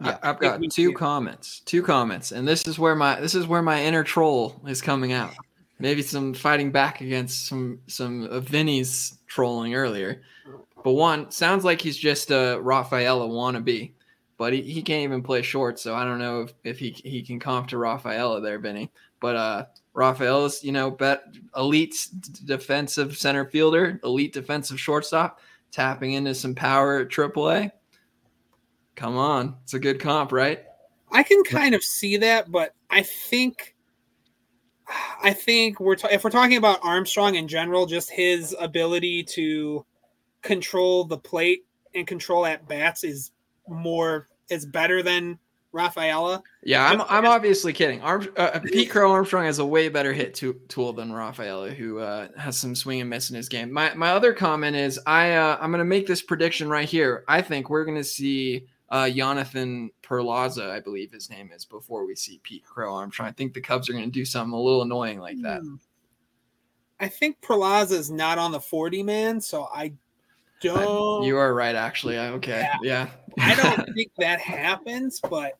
Yeah, 0.00 0.18
I've 0.22 0.38
got 0.38 0.60
two 0.70 0.92
comments. 0.92 1.60
Two 1.64 1.82
comments, 1.82 2.32
and 2.32 2.46
this 2.46 2.66
is 2.66 2.78
where 2.78 2.94
my 2.94 3.20
this 3.20 3.34
is 3.34 3.46
where 3.46 3.62
my 3.62 3.82
inner 3.82 4.04
troll 4.04 4.60
is 4.66 4.80
coming 4.80 5.12
out. 5.12 5.34
Maybe 5.78 6.02
some 6.02 6.34
fighting 6.34 6.70
back 6.70 7.00
against 7.00 7.46
some 7.46 7.80
some 7.86 8.24
of 8.24 8.48
Vinny's 8.48 9.18
trolling 9.26 9.74
earlier. 9.74 10.22
But 10.82 10.92
one 10.92 11.30
sounds 11.30 11.64
like 11.64 11.80
he's 11.80 11.96
just 11.96 12.30
a 12.30 12.58
Rafaela 12.60 13.26
wannabe, 13.26 13.92
but 14.36 14.52
he, 14.52 14.62
he 14.62 14.82
can't 14.82 15.02
even 15.02 15.22
play 15.22 15.42
short, 15.42 15.80
so 15.80 15.94
I 15.94 16.04
don't 16.04 16.18
know 16.18 16.42
if, 16.42 16.54
if 16.62 16.78
he 16.78 16.90
he 16.90 17.22
can 17.22 17.40
comp 17.40 17.68
to 17.68 17.78
Rafaela 17.78 18.40
there, 18.40 18.58
Vinny. 18.58 18.90
But 19.20 19.36
uh 19.36 19.64
Rafaela's, 19.94 20.62
you 20.62 20.72
know, 20.72 20.90
bet 20.90 21.24
elite 21.56 22.08
defensive 22.44 23.16
center 23.16 23.44
fielder, 23.44 24.00
elite 24.04 24.32
defensive 24.32 24.78
shortstop, 24.78 25.40
tapping 25.70 26.12
into 26.12 26.34
some 26.34 26.54
power 26.54 27.00
at 27.00 27.08
AAA. 27.08 27.70
Come 28.96 29.16
on, 29.16 29.56
it's 29.62 29.74
a 29.74 29.78
good 29.78 30.00
comp, 30.00 30.32
right? 30.32 30.64
I 31.10 31.22
can 31.22 31.42
kind 31.44 31.74
of 31.74 31.82
see 31.82 32.16
that, 32.18 32.50
but 32.50 32.74
I 32.90 33.02
think 33.02 33.73
I 35.22 35.32
think 35.32 35.80
we're 35.80 35.96
ta- 35.96 36.08
if 36.10 36.24
we're 36.24 36.30
talking 36.30 36.56
about 36.56 36.80
Armstrong 36.82 37.36
in 37.36 37.48
general, 37.48 37.86
just 37.86 38.10
his 38.10 38.54
ability 38.60 39.24
to 39.24 39.84
control 40.42 41.04
the 41.04 41.18
plate 41.18 41.64
and 41.94 42.06
control 42.06 42.44
at 42.46 42.68
bats 42.68 43.04
is 43.04 43.30
more 43.68 44.28
is 44.50 44.66
better 44.66 45.02
than 45.02 45.38
Rafaela. 45.72 46.42
Yeah, 46.62 46.86
I'm 46.86 47.02
I'm 47.02 47.26
obviously 47.26 47.72
kidding. 47.72 48.00
Arm, 48.00 48.28
uh, 48.36 48.40
uh, 48.54 48.60
Pete 48.60 48.90
Crow 48.90 49.10
Armstrong 49.10 49.44
has 49.44 49.58
a 49.58 49.66
way 49.66 49.88
better 49.88 50.12
hit 50.12 50.34
to, 50.34 50.54
tool 50.68 50.92
than 50.92 51.12
Rafaela, 51.12 51.70
who 51.70 51.98
uh, 51.98 52.28
has 52.38 52.56
some 52.56 52.76
swing 52.76 53.00
and 53.00 53.10
miss 53.10 53.30
in 53.30 53.36
his 53.36 53.48
game. 53.48 53.72
My 53.72 53.92
my 53.94 54.10
other 54.10 54.32
comment 54.32 54.76
is 54.76 55.00
I 55.06 55.32
uh, 55.32 55.58
I'm 55.60 55.70
going 55.70 55.80
to 55.80 55.84
make 55.84 56.06
this 56.06 56.22
prediction 56.22 56.68
right 56.68 56.88
here. 56.88 57.24
I 57.26 57.42
think 57.42 57.68
we're 57.68 57.84
going 57.84 57.98
to 57.98 58.04
see 58.04 58.66
uh, 58.90 59.08
Jonathan 59.10 59.90
Perlaza, 60.02 60.70
I 60.70 60.80
believe 60.80 61.12
his 61.12 61.30
name 61.30 61.50
is, 61.54 61.64
before 61.64 62.06
we 62.06 62.14
see 62.14 62.40
Pete 62.42 62.64
Crow 62.64 62.94
Armstrong. 62.94 63.28
I 63.28 63.32
think 63.32 63.54
the 63.54 63.60
Cubs 63.60 63.88
are 63.88 63.92
going 63.92 64.04
to 64.04 64.10
do 64.10 64.24
something 64.24 64.52
a 64.52 64.60
little 64.60 64.82
annoying 64.82 65.18
like 65.18 65.40
that. 65.42 65.60
Hmm. 65.60 65.76
I 67.00 67.08
think 67.08 67.40
Perlaza 67.40 67.92
is 67.92 68.10
not 68.10 68.38
on 68.38 68.52
the 68.52 68.60
40 68.60 69.02
man, 69.02 69.40
so 69.40 69.68
I 69.74 69.94
don't. 70.60 71.22
I, 71.22 71.26
you 71.26 71.36
are 71.36 71.54
right, 71.54 71.74
actually. 71.74 72.18
Okay. 72.18 72.66
Yeah. 72.82 73.08
yeah. 73.36 73.44
I 73.44 73.54
don't 73.56 73.92
think 73.94 74.12
that 74.18 74.40
happens, 74.40 75.20
but 75.20 75.58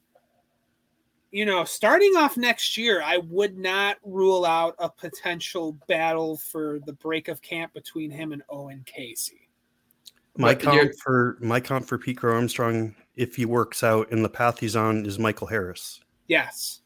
you 1.34 1.44
know, 1.44 1.64
starting 1.64 2.12
off 2.16 2.36
next 2.36 2.78
year, 2.78 3.02
I 3.02 3.18
would 3.18 3.58
not 3.58 3.96
rule 4.04 4.46
out 4.46 4.76
a 4.78 4.88
potential 4.88 5.72
battle 5.88 6.36
for 6.36 6.78
the 6.86 6.92
break 6.92 7.26
of 7.26 7.42
camp 7.42 7.74
between 7.74 8.08
him 8.08 8.30
and 8.30 8.42
Owen 8.48 8.84
Caissie. 8.86 9.48
My 10.36 10.54
comp 10.54 10.92
for 11.02 11.36
my 11.40 11.58
comp 11.58 11.86
for 11.86 11.98
Pete 11.98 12.18
Crow 12.18 12.34
Armstrong 12.34 12.94
if 13.16 13.36
he 13.36 13.44
works 13.44 13.82
out 13.82 14.10
and 14.10 14.24
the 14.24 14.28
path 14.28 14.58
he's 14.58 14.76
on 14.76 15.06
is 15.06 15.18
Michael 15.18 15.46
Harris. 15.46 16.00
Yes. 16.26 16.80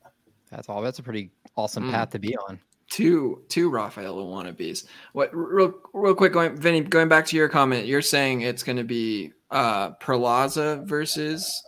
That's 0.51 0.69
all. 0.69 0.83
That's 0.83 0.99
a 0.99 1.03
pretty 1.03 1.31
awesome 1.57 1.85
mm. 1.85 1.91
path 1.91 2.11
to 2.11 2.19
be 2.19 2.37
on. 2.37 2.61
Two 2.89 3.43
two 3.49 3.69
Rafaela 3.69 4.23
wannabes. 4.23 4.87
What 5.13 5.31
real 5.35 5.75
real 5.93 6.15
quick 6.15 6.33
going 6.33 6.57
Vinny, 6.57 6.81
going 6.81 7.09
back 7.09 7.27
to 7.27 7.37
your 7.37 7.49
comment, 7.49 7.87
you're 7.87 8.01
saying 8.01 8.41
it's 8.41 8.63
gonna 8.63 8.85
be 8.85 9.33
uh 9.51 9.91
Perlaza 9.97 10.87
versus 10.87 11.63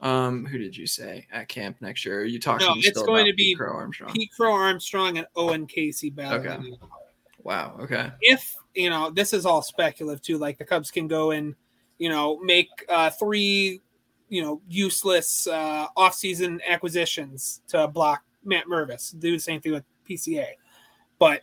um 0.00 0.46
who 0.46 0.56
did 0.56 0.74
you 0.74 0.86
say 0.86 1.26
at 1.30 1.48
camp 1.48 1.76
next 1.82 2.06
year? 2.06 2.20
Are 2.20 2.24
you 2.24 2.40
talking 2.40 2.66
No, 2.66 2.74
it's 2.78 3.02
going 3.02 3.26
to 3.26 3.34
be 3.34 3.50
Pete 3.50 3.58
Crow 3.58 3.74
Armstrong. 3.74 4.12
Pete 4.14 4.30
Crow 4.34 4.54
Armstrong 4.54 5.18
and 5.18 5.26
Owen 5.36 5.66
Caissie 5.66 6.14
battle. 6.14 6.40
Okay. 6.40 6.72
Wow. 7.42 7.76
Okay. 7.80 8.10
If 8.22 8.56
you 8.74 8.88
know, 8.88 9.10
this 9.10 9.34
is 9.34 9.44
all 9.44 9.60
speculative 9.60 10.22
too. 10.22 10.38
Like 10.38 10.56
the 10.56 10.64
Cubs 10.64 10.90
can 10.90 11.08
go 11.08 11.32
and 11.32 11.54
you 11.98 12.08
know, 12.08 12.38
make 12.40 12.68
uh, 12.88 13.10
three, 13.10 13.80
you 14.28 14.42
know, 14.42 14.60
useless 14.68 15.46
uh, 15.46 15.86
offseason 15.96 16.60
acquisitions 16.66 17.62
to 17.68 17.88
block 17.88 18.22
Matt 18.44 18.66
Mervis. 18.66 19.18
Do 19.18 19.32
the 19.32 19.38
same 19.38 19.60
thing 19.60 19.72
with 19.72 19.84
PCA. 20.08 20.46
But 21.18 21.42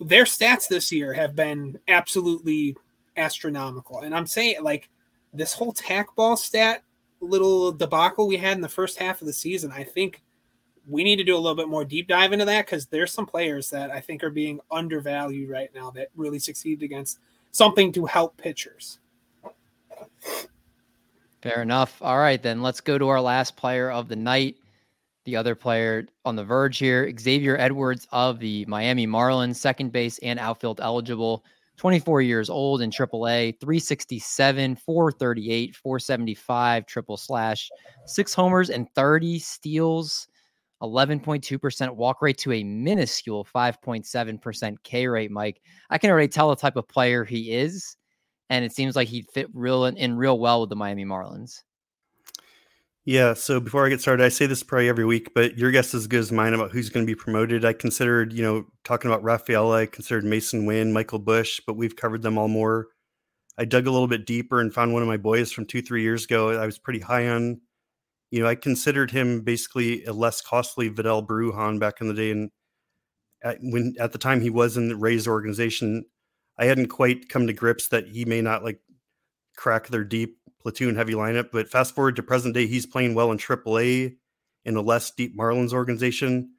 their 0.00 0.24
stats 0.24 0.68
this 0.68 0.92
year 0.92 1.12
have 1.12 1.34
been 1.34 1.78
absolutely 1.88 2.76
astronomical. 3.16 4.00
And 4.00 4.14
I'm 4.14 4.26
saying, 4.26 4.62
like, 4.62 4.88
this 5.32 5.52
whole 5.52 5.72
tack 5.72 6.14
ball 6.16 6.36
stat 6.36 6.82
little 7.20 7.72
debacle 7.72 8.28
we 8.28 8.36
had 8.36 8.56
in 8.56 8.60
the 8.60 8.68
first 8.68 8.98
half 8.98 9.20
of 9.20 9.26
the 9.26 9.32
season, 9.32 9.72
I 9.72 9.84
think 9.84 10.22
we 10.88 11.04
need 11.04 11.16
to 11.16 11.24
do 11.24 11.36
a 11.36 11.38
little 11.38 11.56
bit 11.56 11.68
more 11.68 11.84
deep 11.84 12.08
dive 12.08 12.32
into 12.32 12.44
that 12.46 12.64
because 12.64 12.86
there's 12.86 13.12
some 13.12 13.26
players 13.26 13.68
that 13.70 13.90
I 13.90 14.00
think 14.00 14.24
are 14.24 14.30
being 14.30 14.60
undervalued 14.70 15.50
right 15.50 15.70
now 15.74 15.90
that 15.90 16.08
really 16.16 16.38
succeeded 16.38 16.84
against 16.84 17.18
something 17.50 17.92
to 17.92 18.06
help 18.06 18.36
pitchers. 18.36 18.98
Fair 21.42 21.62
enough. 21.62 22.00
All 22.02 22.18
right, 22.18 22.42
then 22.42 22.62
let's 22.62 22.80
go 22.80 22.98
to 22.98 23.08
our 23.08 23.20
last 23.20 23.56
player 23.56 23.90
of 23.90 24.08
the 24.08 24.16
night. 24.16 24.56
The 25.24 25.36
other 25.36 25.54
player 25.54 26.06
on 26.24 26.36
the 26.36 26.44
verge 26.44 26.78
here, 26.78 27.12
Xavier 27.18 27.56
Edwards 27.58 28.08
of 28.12 28.38
the 28.38 28.64
Miami 28.66 29.06
Marlins, 29.06 29.56
second 29.56 29.92
base 29.92 30.18
and 30.20 30.38
outfield 30.38 30.80
eligible, 30.80 31.44
24 31.76 32.22
years 32.22 32.50
old 32.50 32.82
in 32.82 32.90
AAA, 32.90 33.60
367, 33.60 34.76
438, 34.76 35.76
475, 35.76 36.86
triple 36.86 37.16
slash, 37.16 37.70
six 38.06 38.34
homers 38.34 38.70
and 38.70 38.88
30 38.94 39.38
steals, 39.38 40.26
11.2% 40.82 41.94
walk 41.94 42.22
rate 42.22 42.38
to 42.38 42.52
a 42.52 42.64
minuscule 42.64 43.46
5.7% 43.54 44.76
K 44.82 45.06
rate, 45.06 45.30
Mike. 45.30 45.60
I 45.90 45.98
can 45.98 46.10
already 46.10 46.28
tell 46.28 46.50
the 46.50 46.56
type 46.56 46.76
of 46.76 46.88
player 46.88 47.24
he 47.24 47.52
is 47.52 47.96
and 48.50 48.64
it 48.64 48.72
seems 48.72 48.96
like 48.96 49.08
he'd 49.08 49.30
fit 49.30 49.48
real 49.52 49.84
in, 49.84 49.96
in 49.96 50.16
real 50.16 50.38
well 50.38 50.60
with 50.60 50.70
the 50.70 50.76
Miami 50.76 51.04
Marlins. 51.04 51.62
Yeah. 53.04 53.32
So 53.32 53.58
before 53.58 53.86
I 53.86 53.88
get 53.88 54.02
started, 54.02 54.22
I 54.22 54.28
say 54.28 54.44
this 54.44 54.62
probably 54.62 54.88
every 54.88 55.06
week, 55.06 55.32
but 55.34 55.56
your 55.56 55.70
guess 55.70 55.88
is 55.88 56.02
as 56.02 56.06
good 56.06 56.20
as 56.20 56.30
mine 56.30 56.52
about 56.52 56.72
who's 56.72 56.90
going 56.90 57.06
to 57.06 57.10
be 57.10 57.18
promoted. 57.18 57.64
I 57.64 57.72
considered, 57.72 58.34
you 58.34 58.42
know, 58.42 58.66
talking 58.84 59.10
about 59.10 59.22
Rafaela, 59.22 59.78
I 59.78 59.86
considered 59.86 60.24
Masyn 60.24 60.66
Winn, 60.66 60.92
Michael 60.92 61.18
Busch, 61.18 61.58
but 61.66 61.76
we've 61.76 61.96
covered 61.96 62.20
them 62.20 62.36
all 62.36 62.48
more. 62.48 62.88
I 63.56 63.64
dug 63.64 63.86
a 63.86 63.90
little 63.90 64.08
bit 64.08 64.26
deeper 64.26 64.60
and 64.60 64.74
found 64.74 64.92
one 64.92 65.02
of 65.02 65.08
my 65.08 65.16
boys 65.16 65.50
from 65.52 65.64
two, 65.64 65.80
three 65.80 66.02
years 66.02 66.24
ago. 66.24 66.50
I 66.50 66.66
was 66.66 66.78
pretty 66.78 67.00
high 67.00 67.28
on. 67.28 67.62
You 68.30 68.42
know, 68.42 68.46
I 68.46 68.54
considered 68.54 69.10
him 69.10 69.40
basically 69.40 70.04
a 70.04 70.12
less 70.12 70.42
costly 70.42 70.88
Vidal 70.88 71.26
Bruján 71.26 71.80
back 71.80 72.02
in 72.02 72.08
the 72.08 72.14
day, 72.14 72.30
and 72.30 72.50
at, 73.42 73.56
when 73.62 73.94
at 73.98 74.12
the 74.12 74.18
time 74.18 74.42
he 74.42 74.50
was 74.50 74.76
in 74.76 74.90
the 74.90 74.96
Rays 74.96 75.26
organization, 75.26 76.04
I 76.58 76.66
hadn't 76.66 76.88
quite 76.88 77.28
come 77.28 77.46
to 77.46 77.52
grips 77.52 77.88
that 77.88 78.08
he 78.08 78.24
may 78.24 78.40
not 78.40 78.64
like 78.64 78.80
crack 79.56 79.88
their 79.88 80.04
deep 80.04 80.38
platoon 80.60 80.96
heavy 80.96 81.14
lineup. 81.14 81.50
But 81.52 81.68
fast 81.68 81.94
forward 81.94 82.16
to 82.16 82.22
present 82.22 82.54
day, 82.54 82.66
he's 82.66 82.86
playing 82.86 83.14
well 83.14 83.30
in 83.32 83.38
AAA 83.38 84.16
in 84.64 84.76
a 84.76 84.82
less 84.82 85.10
deep 85.10 85.36
Marlins 85.36 85.72
organization. 85.72 86.50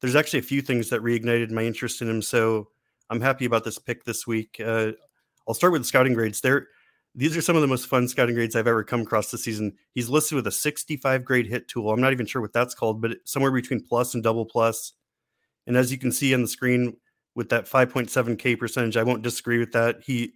There's 0.00 0.16
actually 0.16 0.40
a 0.40 0.42
few 0.42 0.60
things 0.60 0.90
that 0.90 1.02
reignited 1.02 1.50
my 1.50 1.62
interest 1.62 2.02
in 2.02 2.10
him. 2.10 2.22
So 2.22 2.68
I'm 3.10 3.20
happy 3.20 3.44
about 3.44 3.64
this 3.64 3.78
pick 3.78 4.04
this 4.04 4.26
week. 4.26 4.60
Uh, 4.64 4.92
I'll 5.46 5.54
start 5.54 5.72
with 5.72 5.82
the 5.82 5.88
scouting 5.88 6.14
grades. 6.14 6.40
There, 6.40 6.68
these 7.14 7.36
are 7.36 7.42
some 7.42 7.56
of 7.56 7.62
the 7.62 7.68
most 7.68 7.86
fun 7.86 8.08
scouting 8.08 8.34
grades 8.34 8.56
I've 8.56 8.66
ever 8.66 8.82
come 8.82 9.02
across 9.02 9.30
this 9.30 9.44
season. 9.44 9.74
He's 9.92 10.08
listed 10.08 10.36
with 10.36 10.46
a 10.46 10.52
65 10.52 11.24
grade 11.24 11.46
hit 11.46 11.68
tool. 11.68 11.90
I'm 11.90 12.00
not 12.00 12.12
even 12.12 12.26
sure 12.26 12.42
what 12.42 12.52
that's 12.52 12.74
called, 12.74 13.00
but 13.00 13.18
somewhere 13.24 13.52
between 13.52 13.80
plus 13.80 14.14
and 14.14 14.22
double 14.22 14.46
plus. 14.46 14.92
And 15.66 15.76
as 15.76 15.92
you 15.92 15.98
can 15.98 16.12
see 16.12 16.34
on 16.34 16.42
the 16.42 16.48
screen, 16.48 16.96
with 17.34 17.48
that 17.50 17.66
5.7 17.66 18.38
K 18.38 18.56
percentage. 18.56 18.96
I 18.96 19.02
won't 19.02 19.22
disagree 19.22 19.58
with 19.58 19.72
that. 19.72 20.02
He 20.04 20.34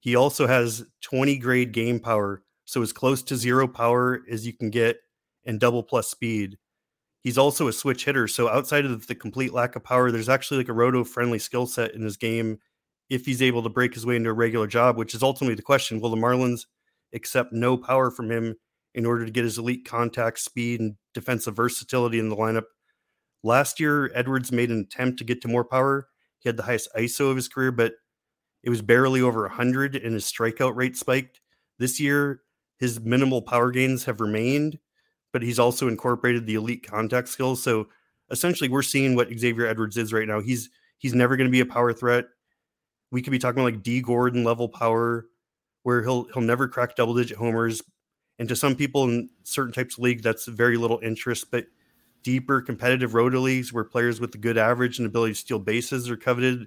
he 0.00 0.16
also 0.16 0.46
has 0.46 0.84
20 1.00 1.38
grade 1.38 1.72
game 1.72 1.98
power, 1.98 2.42
so 2.66 2.82
as 2.82 2.92
close 2.92 3.22
to 3.22 3.36
zero 3.36 3.66
power 3.66 4.22
as 4.30 4.46
you 4.46 4.52
can 4.52 4.70
get 4.70 4.98
and 5.46 5.58
double 5.58 5.82
plus 5.82 6.08
speed. 6.08 6.58
He's 7.20 7.38
also 7.38 7.68
a 7.68 7.72
switch 7.72 8.04
hitter, 8.04 8.28
so 8.28 8.50
outside 8.50 8.84
of 8.84 9.06
the 9.06 9.14
complete 9.14 9.54
lack 9.54 9.76
of 9.76 9.84
power, 9.84 10.10
there's 10.10 10.28
actually 10.28 10.58
like 10.58 10.68
a 10.68 10.74
roto 10.74 11.04
friendly 11.04 11.38
skill 11.38 11.66
set 11.66 11.94
in 11.94 12.02
his 12.02 12.18
game 12.18 12.58
if 13.08 13.24
he's 13.24 13.40
able 13.40 13.62
to 13.62 13.70
break 13.70 13.94
his 13.94 14.04
way 14.04 14.16
into 14.16 14.30
a 14.30 14.34
regular 14.34 14.66
job, 14.66 14.98
which 14.98 15.14
is 15.14 15.22
ultimately 15.22 15.54
the 15.54 15.62
question. 15.62 16.00
Will 16.00 16.10
the 16.10 16.16
Marlins 16.16 16.66
accept 17.14 17.52
no 17.52 17.78
power 17.78 18.10
from 18.10 18.30
him 18.30 18.56
in 18.94 19.06
order 19.06 19.24
to 19.24 19.30
get 19.30 19.44
his 19.44 19.56
elite 19.56 19.86
contact 19.86 20.38
speed 20.38 20.80
and 20.80 20.96
defensive 21.14 21.56
versatility 21.56 22.18
in 22.18 22.28
the 22.28 22.36
lineup? 22.36 22.64
Last 23.42 23.80
year, 23.80 24.10
Edwards 24.14 24.52
made 24.52 24.70
an 24.70 24.80
attempt 24.80 25.18
to 25.18 25.24
get 25.24 25.40
to 25.42 25.48
more 25.48 25.64
power, 25.64 26.08
he 26.44 26.48
had 26.50 26.58
the 26.58 26.62
highest 26.62 26.90
ISO 26.94 27.30
of 27.30 27.36
his 27.36 27.48
career, 27.48 27.72
but 27.72 27.94
it 28.62 28.70
was 28.70 28.82
barely 28.82 29.22
over 29.22 29.40
100 29.42 29.96
and 29.96 30.14
his 30.14 30.30
strikeout 30.30 30.76
rate 30.76 30.96
spiked. 30.96 31.40
This 31.78 31.98
year, 31.98 32.42
his 32.78 33.00
minimal 33.00 33.42
power 33.42 33.70
gains 33.70 34.04
have 34.04 34.20
remained, 34.20 34.78
but 35.32 35.42
he's 35.42 35.58
also 35.58 35.88
incorporated 35.88 36.46
the 36.46 36.54
elite 36.54 36.86
contact 36.86 37.28
skills. 37.28 37.62
So 37.62 37.88
essentially, 38.30 38.68
we're 38.68 38.82
seeing 38.82 39.16
what 39.16 39.28
Xavier 39.36 39.66
Edwards 39.66 39.96
is 39.96 40.12
right 40.12 40.28
now. 40.28 40.40
He's 40.40 40.70
he's 40.98 41.14
never 41.14 41.36
going 41.36 41.48
to 41.48 41.52
be 41.52 41.60
a 41.60 41.66
power 41.66 41.92
threat. 41.92 42.26
we 43.10 43.22
could 43.22 43.30
be 43.30 43.38
talking 43.38 43.60
about 43.60 43.72
like 43.72 43.82
Dee 43.82 44.02
Gordon 44.02 44.44
level 44.44 44.68
power, 44.68 45.26
where 45.82 46.02
he'll 46.02 46.24
he'll 46.24 46.42
never 46.42 46.68
crack 46.68 46.96
double 46.96 47.14
digit 47.14 47.38
homers. 47.38 47.82
And 48.38 48.48
to 48.48 48.56
some 48.56 48.74
people 48.74 49.04
in 49.04 49.30
certain 49.44 49.72
types 49.72 49.96
of 49.96 50.02
league, 50.04 50.22
that's 50.22 50.46
very 50.46 50.76
little 50.76 51.00
interest. 51.02 51.50
But 51.50 51.66
deeper 52.24 52.60
competitive 52.60 53.14
roto 53.14 53.38
leagues 53.38 53.72
where 53.72 53.84
players 53.84 54.18
with 54.18 54.34
a 54.34 54.38
good 54.38 54.58
average 54.58 54.98
and 54.98 55.06
ability 55.06 55.34
to 55.34 55.38
steal 55.38 55.58
bases 55.60 56.10
are 56.10 56.16
coveted, 56.16 56.66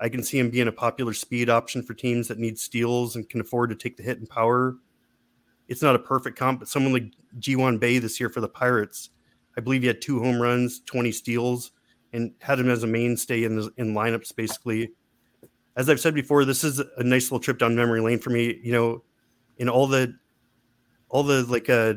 I 0.00 0.08
can 0.08 0.22
see 0.22 0.38
him 0.38 0.48
being 0.48 0.68
a 0.68 0.72
popular 0.72 1.12
speed 1.12 1.50
option 1.50 1.82
for 1.82 1.92
teams 1.92 2.28
that 2.28 2.38
need 2.38 2.58
steals 2.58 3.16
and 3.16 3.28
can 3.28 3.40
afford 3.40 3.70
to 3.70 3.76
take 3.76 3.96
the 3.96 4.02
hit 4.02 4.18
and 4.18 4.28
power. 4.28 4.76
It's 5.68 5.82
not 5.82 5.96
a 5.96 5.98
perfect 5.98 6.38
comp, 6.38 6.60
but 6.60 6.68
someone 6.68 6.92
like 6.92 7.12
Ji-hwan 7.38 7.78
Bae 7.78 7.98
this 7.98 8.18
year 8.20 8.30
for 8.30 8.40
the 8.40 8.48
Pirates, 8.48 9.10
I 9.58 9.60
believe 9.60 9.82
he 9.82 9.88
had 9.88 10.00
two 10.00 10.20
home 10.20 10.40
runs, 10.40 10.80
20 10.80 11.12
steals, 11.12 11.72
and 12.12 12.32
had 12.40 12.60
him 12.60 12.70
as 12.70 12.84
a 12.84 12.86
mainstay 12.86 13.44
in 13.44 13.56
the 13.56 13.70
in 13.76 13.92
lineups 13.92 14.34
basically. 14.34 14.92
As 15.76 15.90
I've 15.90 15.98
said 15.98 16.14
before, 16.14 16.44
this 16.44 16.62
is 16.62 16.78
a 16.78 17.02
nice 17.02 17.24
little 17.24 17.40
trip 17.40 17.58
down 17.58 17.74
memory 17.74 18.00
lane 18.00 18.20
for 18.20 18.30
me. 18.30 18.60
You 18.62 18.72
know, 18.72 19.04
in 19.58 19.68
all 19.68 19.88
the 19.88 20.14
all 21.08 21.24
the 21.24 21.42
like 21.44 21.68
uh 21.68 21.94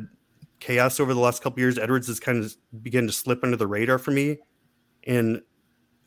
chaos 0.59 0.99
over 0.99 1.13
the 1.13 1.19
last 1.19 1.41
couple 1.41 1.59
years, 1.59 1.77
Edwards 1.77 2.07
has 2.07 2.19
kind 2.19 2.43
of 2.43 2.55
begun 2.81 3.07
to 3.07 3.13
slip 3.13 3.43
under 3.43 3.57
the 3.57 3.67
radar 3.67 3.97
for 3.97 4.11
me. 4.11 4.37
And 5.05 5.41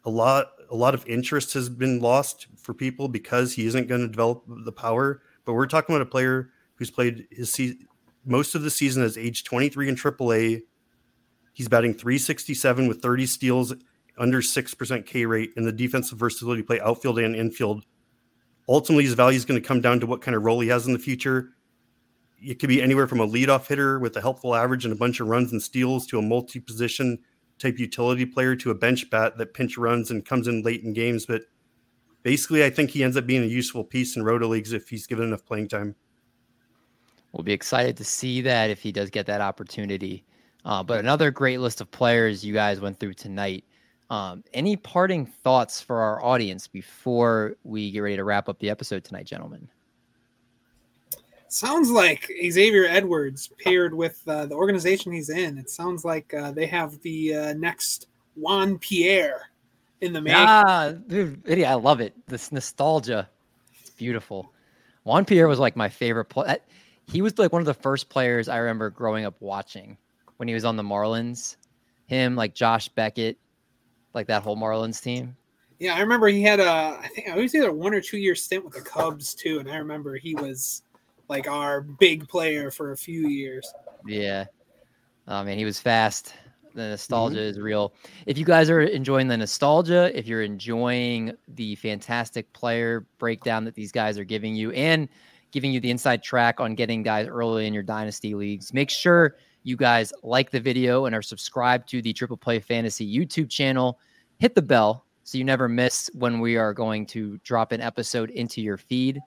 a 0.05 0.11
lot 0.11 0.49
a 0.71 0.77
lot 0.77 0.95
of 0.95 1.05
interest 1.07 1.53
has 1.55 1.69
been 1.69 2.01
lost 2.01 2.47
for 2.57 2.73
people 2.73 3.09
because 3.09 3.53
he 3.53 3.67
isn't 3.67 3.89
going 3.89 4.03
to 4.03 4.09
develop 4.09 4.45
the 4.47 4.73
power. 4.73 5.23
But 5.45 5.55
we're 5.55 5.67
talking 5.67 5.95
about 5.95 6.07
a 6.07 6.11
player 6.11 6.51
who's 6.77 6.91
played 6.91 7.27
his 7.31 7.53
se- 7.53 7.79
most 8.25 8.55
of 8.55 8.63
the 8.63 8.71
season 8.71 9.03
as 9.03 9.19
age 9.19 9.45
23 9.45 9.89
in 9.89 9.97
AAA. 9.97 10.63
He's 11.53 11.69
batting 11.69 11.95
367 11.95 12.87
with 12.87 13.03
30 13.03 13.27
steals, 13.27 13.75
under 14.17 14.41
6% 14.41 15.07
K 15.07 15.27
rate, 15.27 15.51
and 15.57 15.67
the 15.67 15.73
defensive 15.73 16.19
versatility 16.19 16.63
play 16.63 16.81
outfield 16.81 17.19
and 17.19 17.35
infield. 17.35 17.85
Ultimately, 18.69 19.05
his 19.05 19.15
value 19.15 19.37
is 19.37 19.45
going 19.45 19.61
to 19.61 19.67
come 19.67 19.81
down 19.81 19.99
to 20.01 20.07
what 20.07 20.23
kind 20.23 20.37
of 20.37 20.45
role 20.45 20.61
he 20.61 20.69
has 20.69 20.87
in 20.87 20.93
the 20.93 20.99
future. 20.99 21.51
It 22.43 22.59
could 22.59 22.69
be 22.69 22.83
anywhere 22.83 23.07
from 23.07 23.21
a 23.21 23.27
leadoff 23.27 23.67
hitter 23.67 23.99
with 23.99 24.17
a 24.17 24.21
helpful 24.21 24.55
average 24.55 24.85
and 24.85 24.93
a 24.93 24.97
bunch 24.97 25.21
of 25.21 25.29
runs 25.29 25.53
and 25.53 25.63
steals 25.63 26.07
to 26.09 26.19
a 26.19 26.23
multi 26.23 26.61
position 26.61 27.19
type 27.59 27.79
utility 27.79 28.25
player 28.25 28.57
to 28.57 28.71
a 28.71 28.75
bench 28.75 29.11
bat 29.11 29.37
that 29.37 29.55
pinch 29.55 29.77
runs 29.77 30.11
and 30.11 30.25
comes 30.25 30.49
in 30.49 30.63
late 30.63 30.83
in 30.83 30.93
games. 30.93 31.27
But 31.27 31.43
basically, 32.23 32.65
I 32.65 32.71
think 32.71 32.91
he 32.91 33.05
ends 33.05 33.17
up 33.17 33.27
being 33.27 33.43
a 33.43 33.47
useful 33.47 33.85
piece 33.85 34.17
in 34.17 34.25
roto 34.25 34.49
leagues 34.49 34.73
if 34.73 34.89
he's 34.89 35.07
given 35.07 35.27
enough 35.27 35.45
playing 35.45 35.69
time. 35.69 35.95
We'll 37.33 37.45
be 37.45 37.53
excited 37.53 37.97
to 37.99 38.05
see 38.05 38.41
that 38.43 38.71
if 38.71 38.81
he 38.81 38.91
does 38.91 39.11
get 39.11 39.27
that 39.27 39.41
opportunity. 39.41 40.25
Uh, 40.65 40.83
but 40.83 40.99
another 40.99 41.31
great 41.31 41.61
list 41.61 41.81
of 41.81 41.91
players 41.91 42.45
you 42.45 42.53
guys 42.53 42.81
went 42.81 42.99
through 42.99 43.15
tonight. 43.15 43.65
Um, 44.11 44.43
any 44.53 44.77
parting 44.77 45.25
thoughts 45.27 45.81
for 45.81 46.01
our 46.01 46.23
audience 46.25 46.67
before 46.67 47.55
we 47.63 47.93
get 47.93 48.01
ready 48.01 48.17
to 48.17 48.25
wrap 48.25 48.49
up 48.49 48.59
the 48.59 48.69
episode 48.69 49.05
tonight, 49.05 49.27
gentlemen? 49.27 49.69
Sounds 51.53 51.91
like 51.91 52.31
Xavier 52.49 52.85
Edwards 52.85 53.51
paired 53.59 53.93
with 53.93 54.23
uh, 54.29 54.47
the 54.47 54.55
organization 54.55 55.11
he's 55.11 55.31
in. 55.31 55.59
It 55.59 55.69
sounds 55.69 56.05
like 56.05 56.33
uh, 56.33 56.53
they 56.53 56.67
have 56.67 57.01
the 57.03 57.35
uh, 57.35 57.53
next 57.55 58.07
Juan 58.37 58.79
Pierre 58.79 59.51
in 60.01 60.13
the 60.13 60.21
making. 60.21 60.39
Ah, 60.47 60.93
dude, 61.09 61.43
I 61.65 61.75
love 61.75 62.01
it. 62.01 62.15
This 62.29 62.53
nostalgia, 62.53 63.29
it's 63.81 63.91
beautiful. 63.91 64.53
Juan 65.03 65.25
Pierre 65.25 65.49
was 65.49 65.59
like 65.59 65.75
my 65.75 65.89
favorite 65.89 66.27
player. 66.27 66.59
He 67.09 67.21
was 67.21 67.37
like 67.37 67.53
one 67.53 67.63
of 67.63 67.67
the 67.67 67.75
first 67.75 68.09
players 68.09 68.49
I 68.49 68.59
remember 68.59 68.89
growing 68.89 69.25
up 69.25 69.35
watching 69.41 69.99
when 70.37 70.47
he 70.47 70.55
was 70.55 70.65
on 70.65 70.77
the 70.77 70.85
Marlins. 70.85 71.57
Him, 72.07 72.37
like 72.37 72.55
Josh 72.55 72.89
Beckett, 72.91 73.39
like 74.15 74.29
that 74.29 74.45
whole 74.45 74.57
Marlins 74.57 75.03
team. 75.03 75.37
Yeah, 75.81 75.97
I 75.97 76.01
remember 76.01 76.29
he 76.29 76.43
had 76.43 76.61
a. 76.61 76.99
I 77.03 77.09
think 77.09 77.29
I 77.29 77.35
was 77.35 77.57
either 77.57 77.73
one 77.73 77.93
or 77.93 78.01
two 78.01 78.19
year 78.19 78.37
stint 78.37 78.65
with 78.65 78.75
the 78.75 78.83
Cubs 78.83 79.35
too, 79.35 79.59
and 79.59 79.69
I 79.69 79.79
remember 79.79 80.15
he 80.15 80.37
was 80.37 80.83
like 81.31 81.49
our 81.49 81.81
big 81.81 82.29
player 82.29 82.71
for 82.71 82.91
a 82.91 82.97
few 82.97 83.29
years. 83.29 83.73
Yeah, 84.07 84.47
I 85.27 85.43
mean 85.45 85.57
he 85.57 85.65
was 85.65 85.81
fast. 85.81 86.35
The 86.75 86.89
nostalgia 86.89 87.37
mm-hmm. 87.37 87.51
is 87.51 87.59
real. 87.59 87.95
If 88.27 88.37
you 88.37 88.45
guys 88.45 88.69
are 88.69 88.81
enjoying 88.81 89.29
the 89.29 89.37
nostalgia, 89.37 90.17
if 90.17 90.27
you're 90.27 90.43
enjoying 90.43 91.33
the 91.49 91.77
fantastic 91.77 92.53
player 92.53 93.07
breakdown 93.19 93.65
that 93.65 93.75
these 93.75 93.91
guys 93.91 94.19
are 94.19 94.25
giving 94.25 94.55
you, 94.55 94.71
and 94.73 95.09
giving 95.53 95.73
you 95.73 95.81
the 95.81 95.91
inside 95.91 96.23
track 96.23 96.61
on 96.61 96.75
getting 96.75 97.03
guys 97.03 97.27
early 97.27 97.67
in 97.67 97.75
your 97.75 97.83
dynasty 97.83 98.35
leagues, 98.35 98.73
make 98.73 98.91
sure 98.91 99.37
you 99.63 99.77
guys 99.77 100.13
like 100.23 100.51
the 100.51 100.61
video 100.61 101.07
and 101.07 101.15
are 101.15 101.23
subscribed 101.23 101.89
to 101.89 102.03
the 102.03 102.13
Triple 102.13 102.37
Play 102.37 102.61
Fantasy 102.61 103.07
YouTube 103.07 103.51
channel. 103.51 103.99
Hit 104.39 104.55
the 104.55 104.63
bell 104.63 105.07
so 105.23 105.39
you 105.39 105.45
never 105.45 105.69
miss 105.69 106.11
when 106.15 106.41
we 106.41 106.57
are 106.57 106.73
going 106.73 107.05
to 107.07 107.39
drop 107.39 107.73
an 107.73 107.81
episode 107.81 108.31
into 108.31 108.61
your 108.61 108.77
feed. 108.77 109.21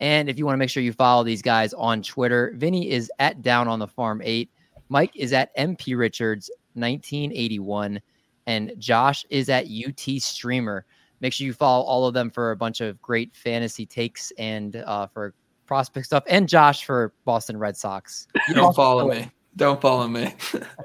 And 0.00 0.28
if 0.28 0.38
you 0.38 0.44
want 0.44 0.54
to 0.54 0.58
make 0.58 0.70
sure 0.70 0.82
you 0.82 0.92
follow 0.92 1.24
these 1.24 1.42
guys 1.42 1.72
on 1.74 2.02
Twitter, 2.02 2.52
Vinny 2.56 2.90
is 2.90 3.10
at 3.18 3.42
Down 3.42 3.68
on 3.68 3.78
the 3.78 3.86
Farm 3.86 4.20
8. 4.22 4.50
Mike 4.88 5.12
is 5.14 5.32
at 5.32 5.56
MP 5.56 5.96
Richards 5.96 6.50
1981. 6.74 8.00
And 8.46 8.72
Josh 8.78 9.24
is 9.30 9.48
at 9.48 9.66
UT 9.66 10.20
Streamer. 10.20 10.84
Make 11.20 11.32
sure 11.32 11.46
you 11.46 11.52
follow 11.52 11.84
all 11.84 12.06
of 12.06 12.14
them 12.14 12.30
for 12.30 12.50
a 12.50 12.56
bunch 12.56 12.80
of 12.80 13.00
great 13.00 13.34
fantasy 13.34 13.86
takes 13.86 14.32
and 14.38 14.76
uh, 14.76 15.06
for 15.06 15.34
prospect 15.66 16.06
stuff. 16.06 16.24
And 16.28 16.48
Josh 16.48 16.84
for 16.84 17.12
Boston 17.24 17.56
Red 17.56 17.76
Sox. 17.76 18.28
You 18.48 18.54
don't 18.54 18.76
follow 18.76 19.08
me. 19.08 19.30
Don't 19.56 19.80
follow 19.80 20.06
me. 20.06 20.34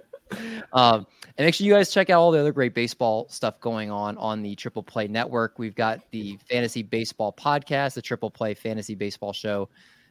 um, 0.73 1.05
and 1.37 1.45
make 1.45 1.55
sure 1.55 1.65
you 1.65 1.73
guys 1.73 1.91
check 1.91 2.09
out 2.09 2.19
all 2.19 2.31
the 2.31 2.39
other 2.39 2.51
great 2.51 2.73
baseball 2.73 3.27
stuff 3.29 3.59
going 3.59 3.89
on 3.89 4.17
on 4.17 4.41
the 4.41 4.55
Triple 4.55 4.83
Play 4.83 5.07
Network. 5.07 5.59
We've 5.59 5.75
got 5.75 5.99
the 6.11 6.37
Fantasy 6.49 6.83
Baseball 6.83 7.33
Podcast, 7.33 7.93
the 7.95 8.01
Triple 8.01 8.29
Play 8.31 8.53
Fantasy 8.53 8.95
Baseball 8.95 9.33
Show 9.33 9.69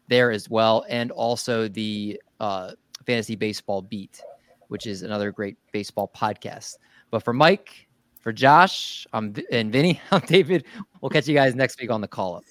there 0.08 0.30
as 0.30 0.50
well, 0.50 0.84
and 0.88 1.10
also 1.10 1.68
the 1.68 2.20
uh, 2.40 2.72
Fantasy 3.06 3.36
Baseball 3.36 3.82
Beat, 3.82 4.22
which 4.68 4.86
is 4.86 5.02
another 5.02 5.30
great 5.32 5.56
baseball 5.72 6.10
podcast. 6.14 6.76
But 7.10 7.20
for 7.20 7.32
Mike, 7.32 7.88
for 8.20 8.32
Josh, 8.32 9.06
I'm 9.12 9.34
and 9.50 9.72
Vinny, 9.72 10.00
I'm 10.10 10.20
David. 10.20 10.64
We'll 11.00 11.10
catch 11.10 11.28
you 11.28 11.34
guys 11.34 11.54
next 11.54 11.80
week 11.80 11.90
on 11.90 12.00
the 12.00 12.08
call 12.08 12.36
up. 12.36 12.44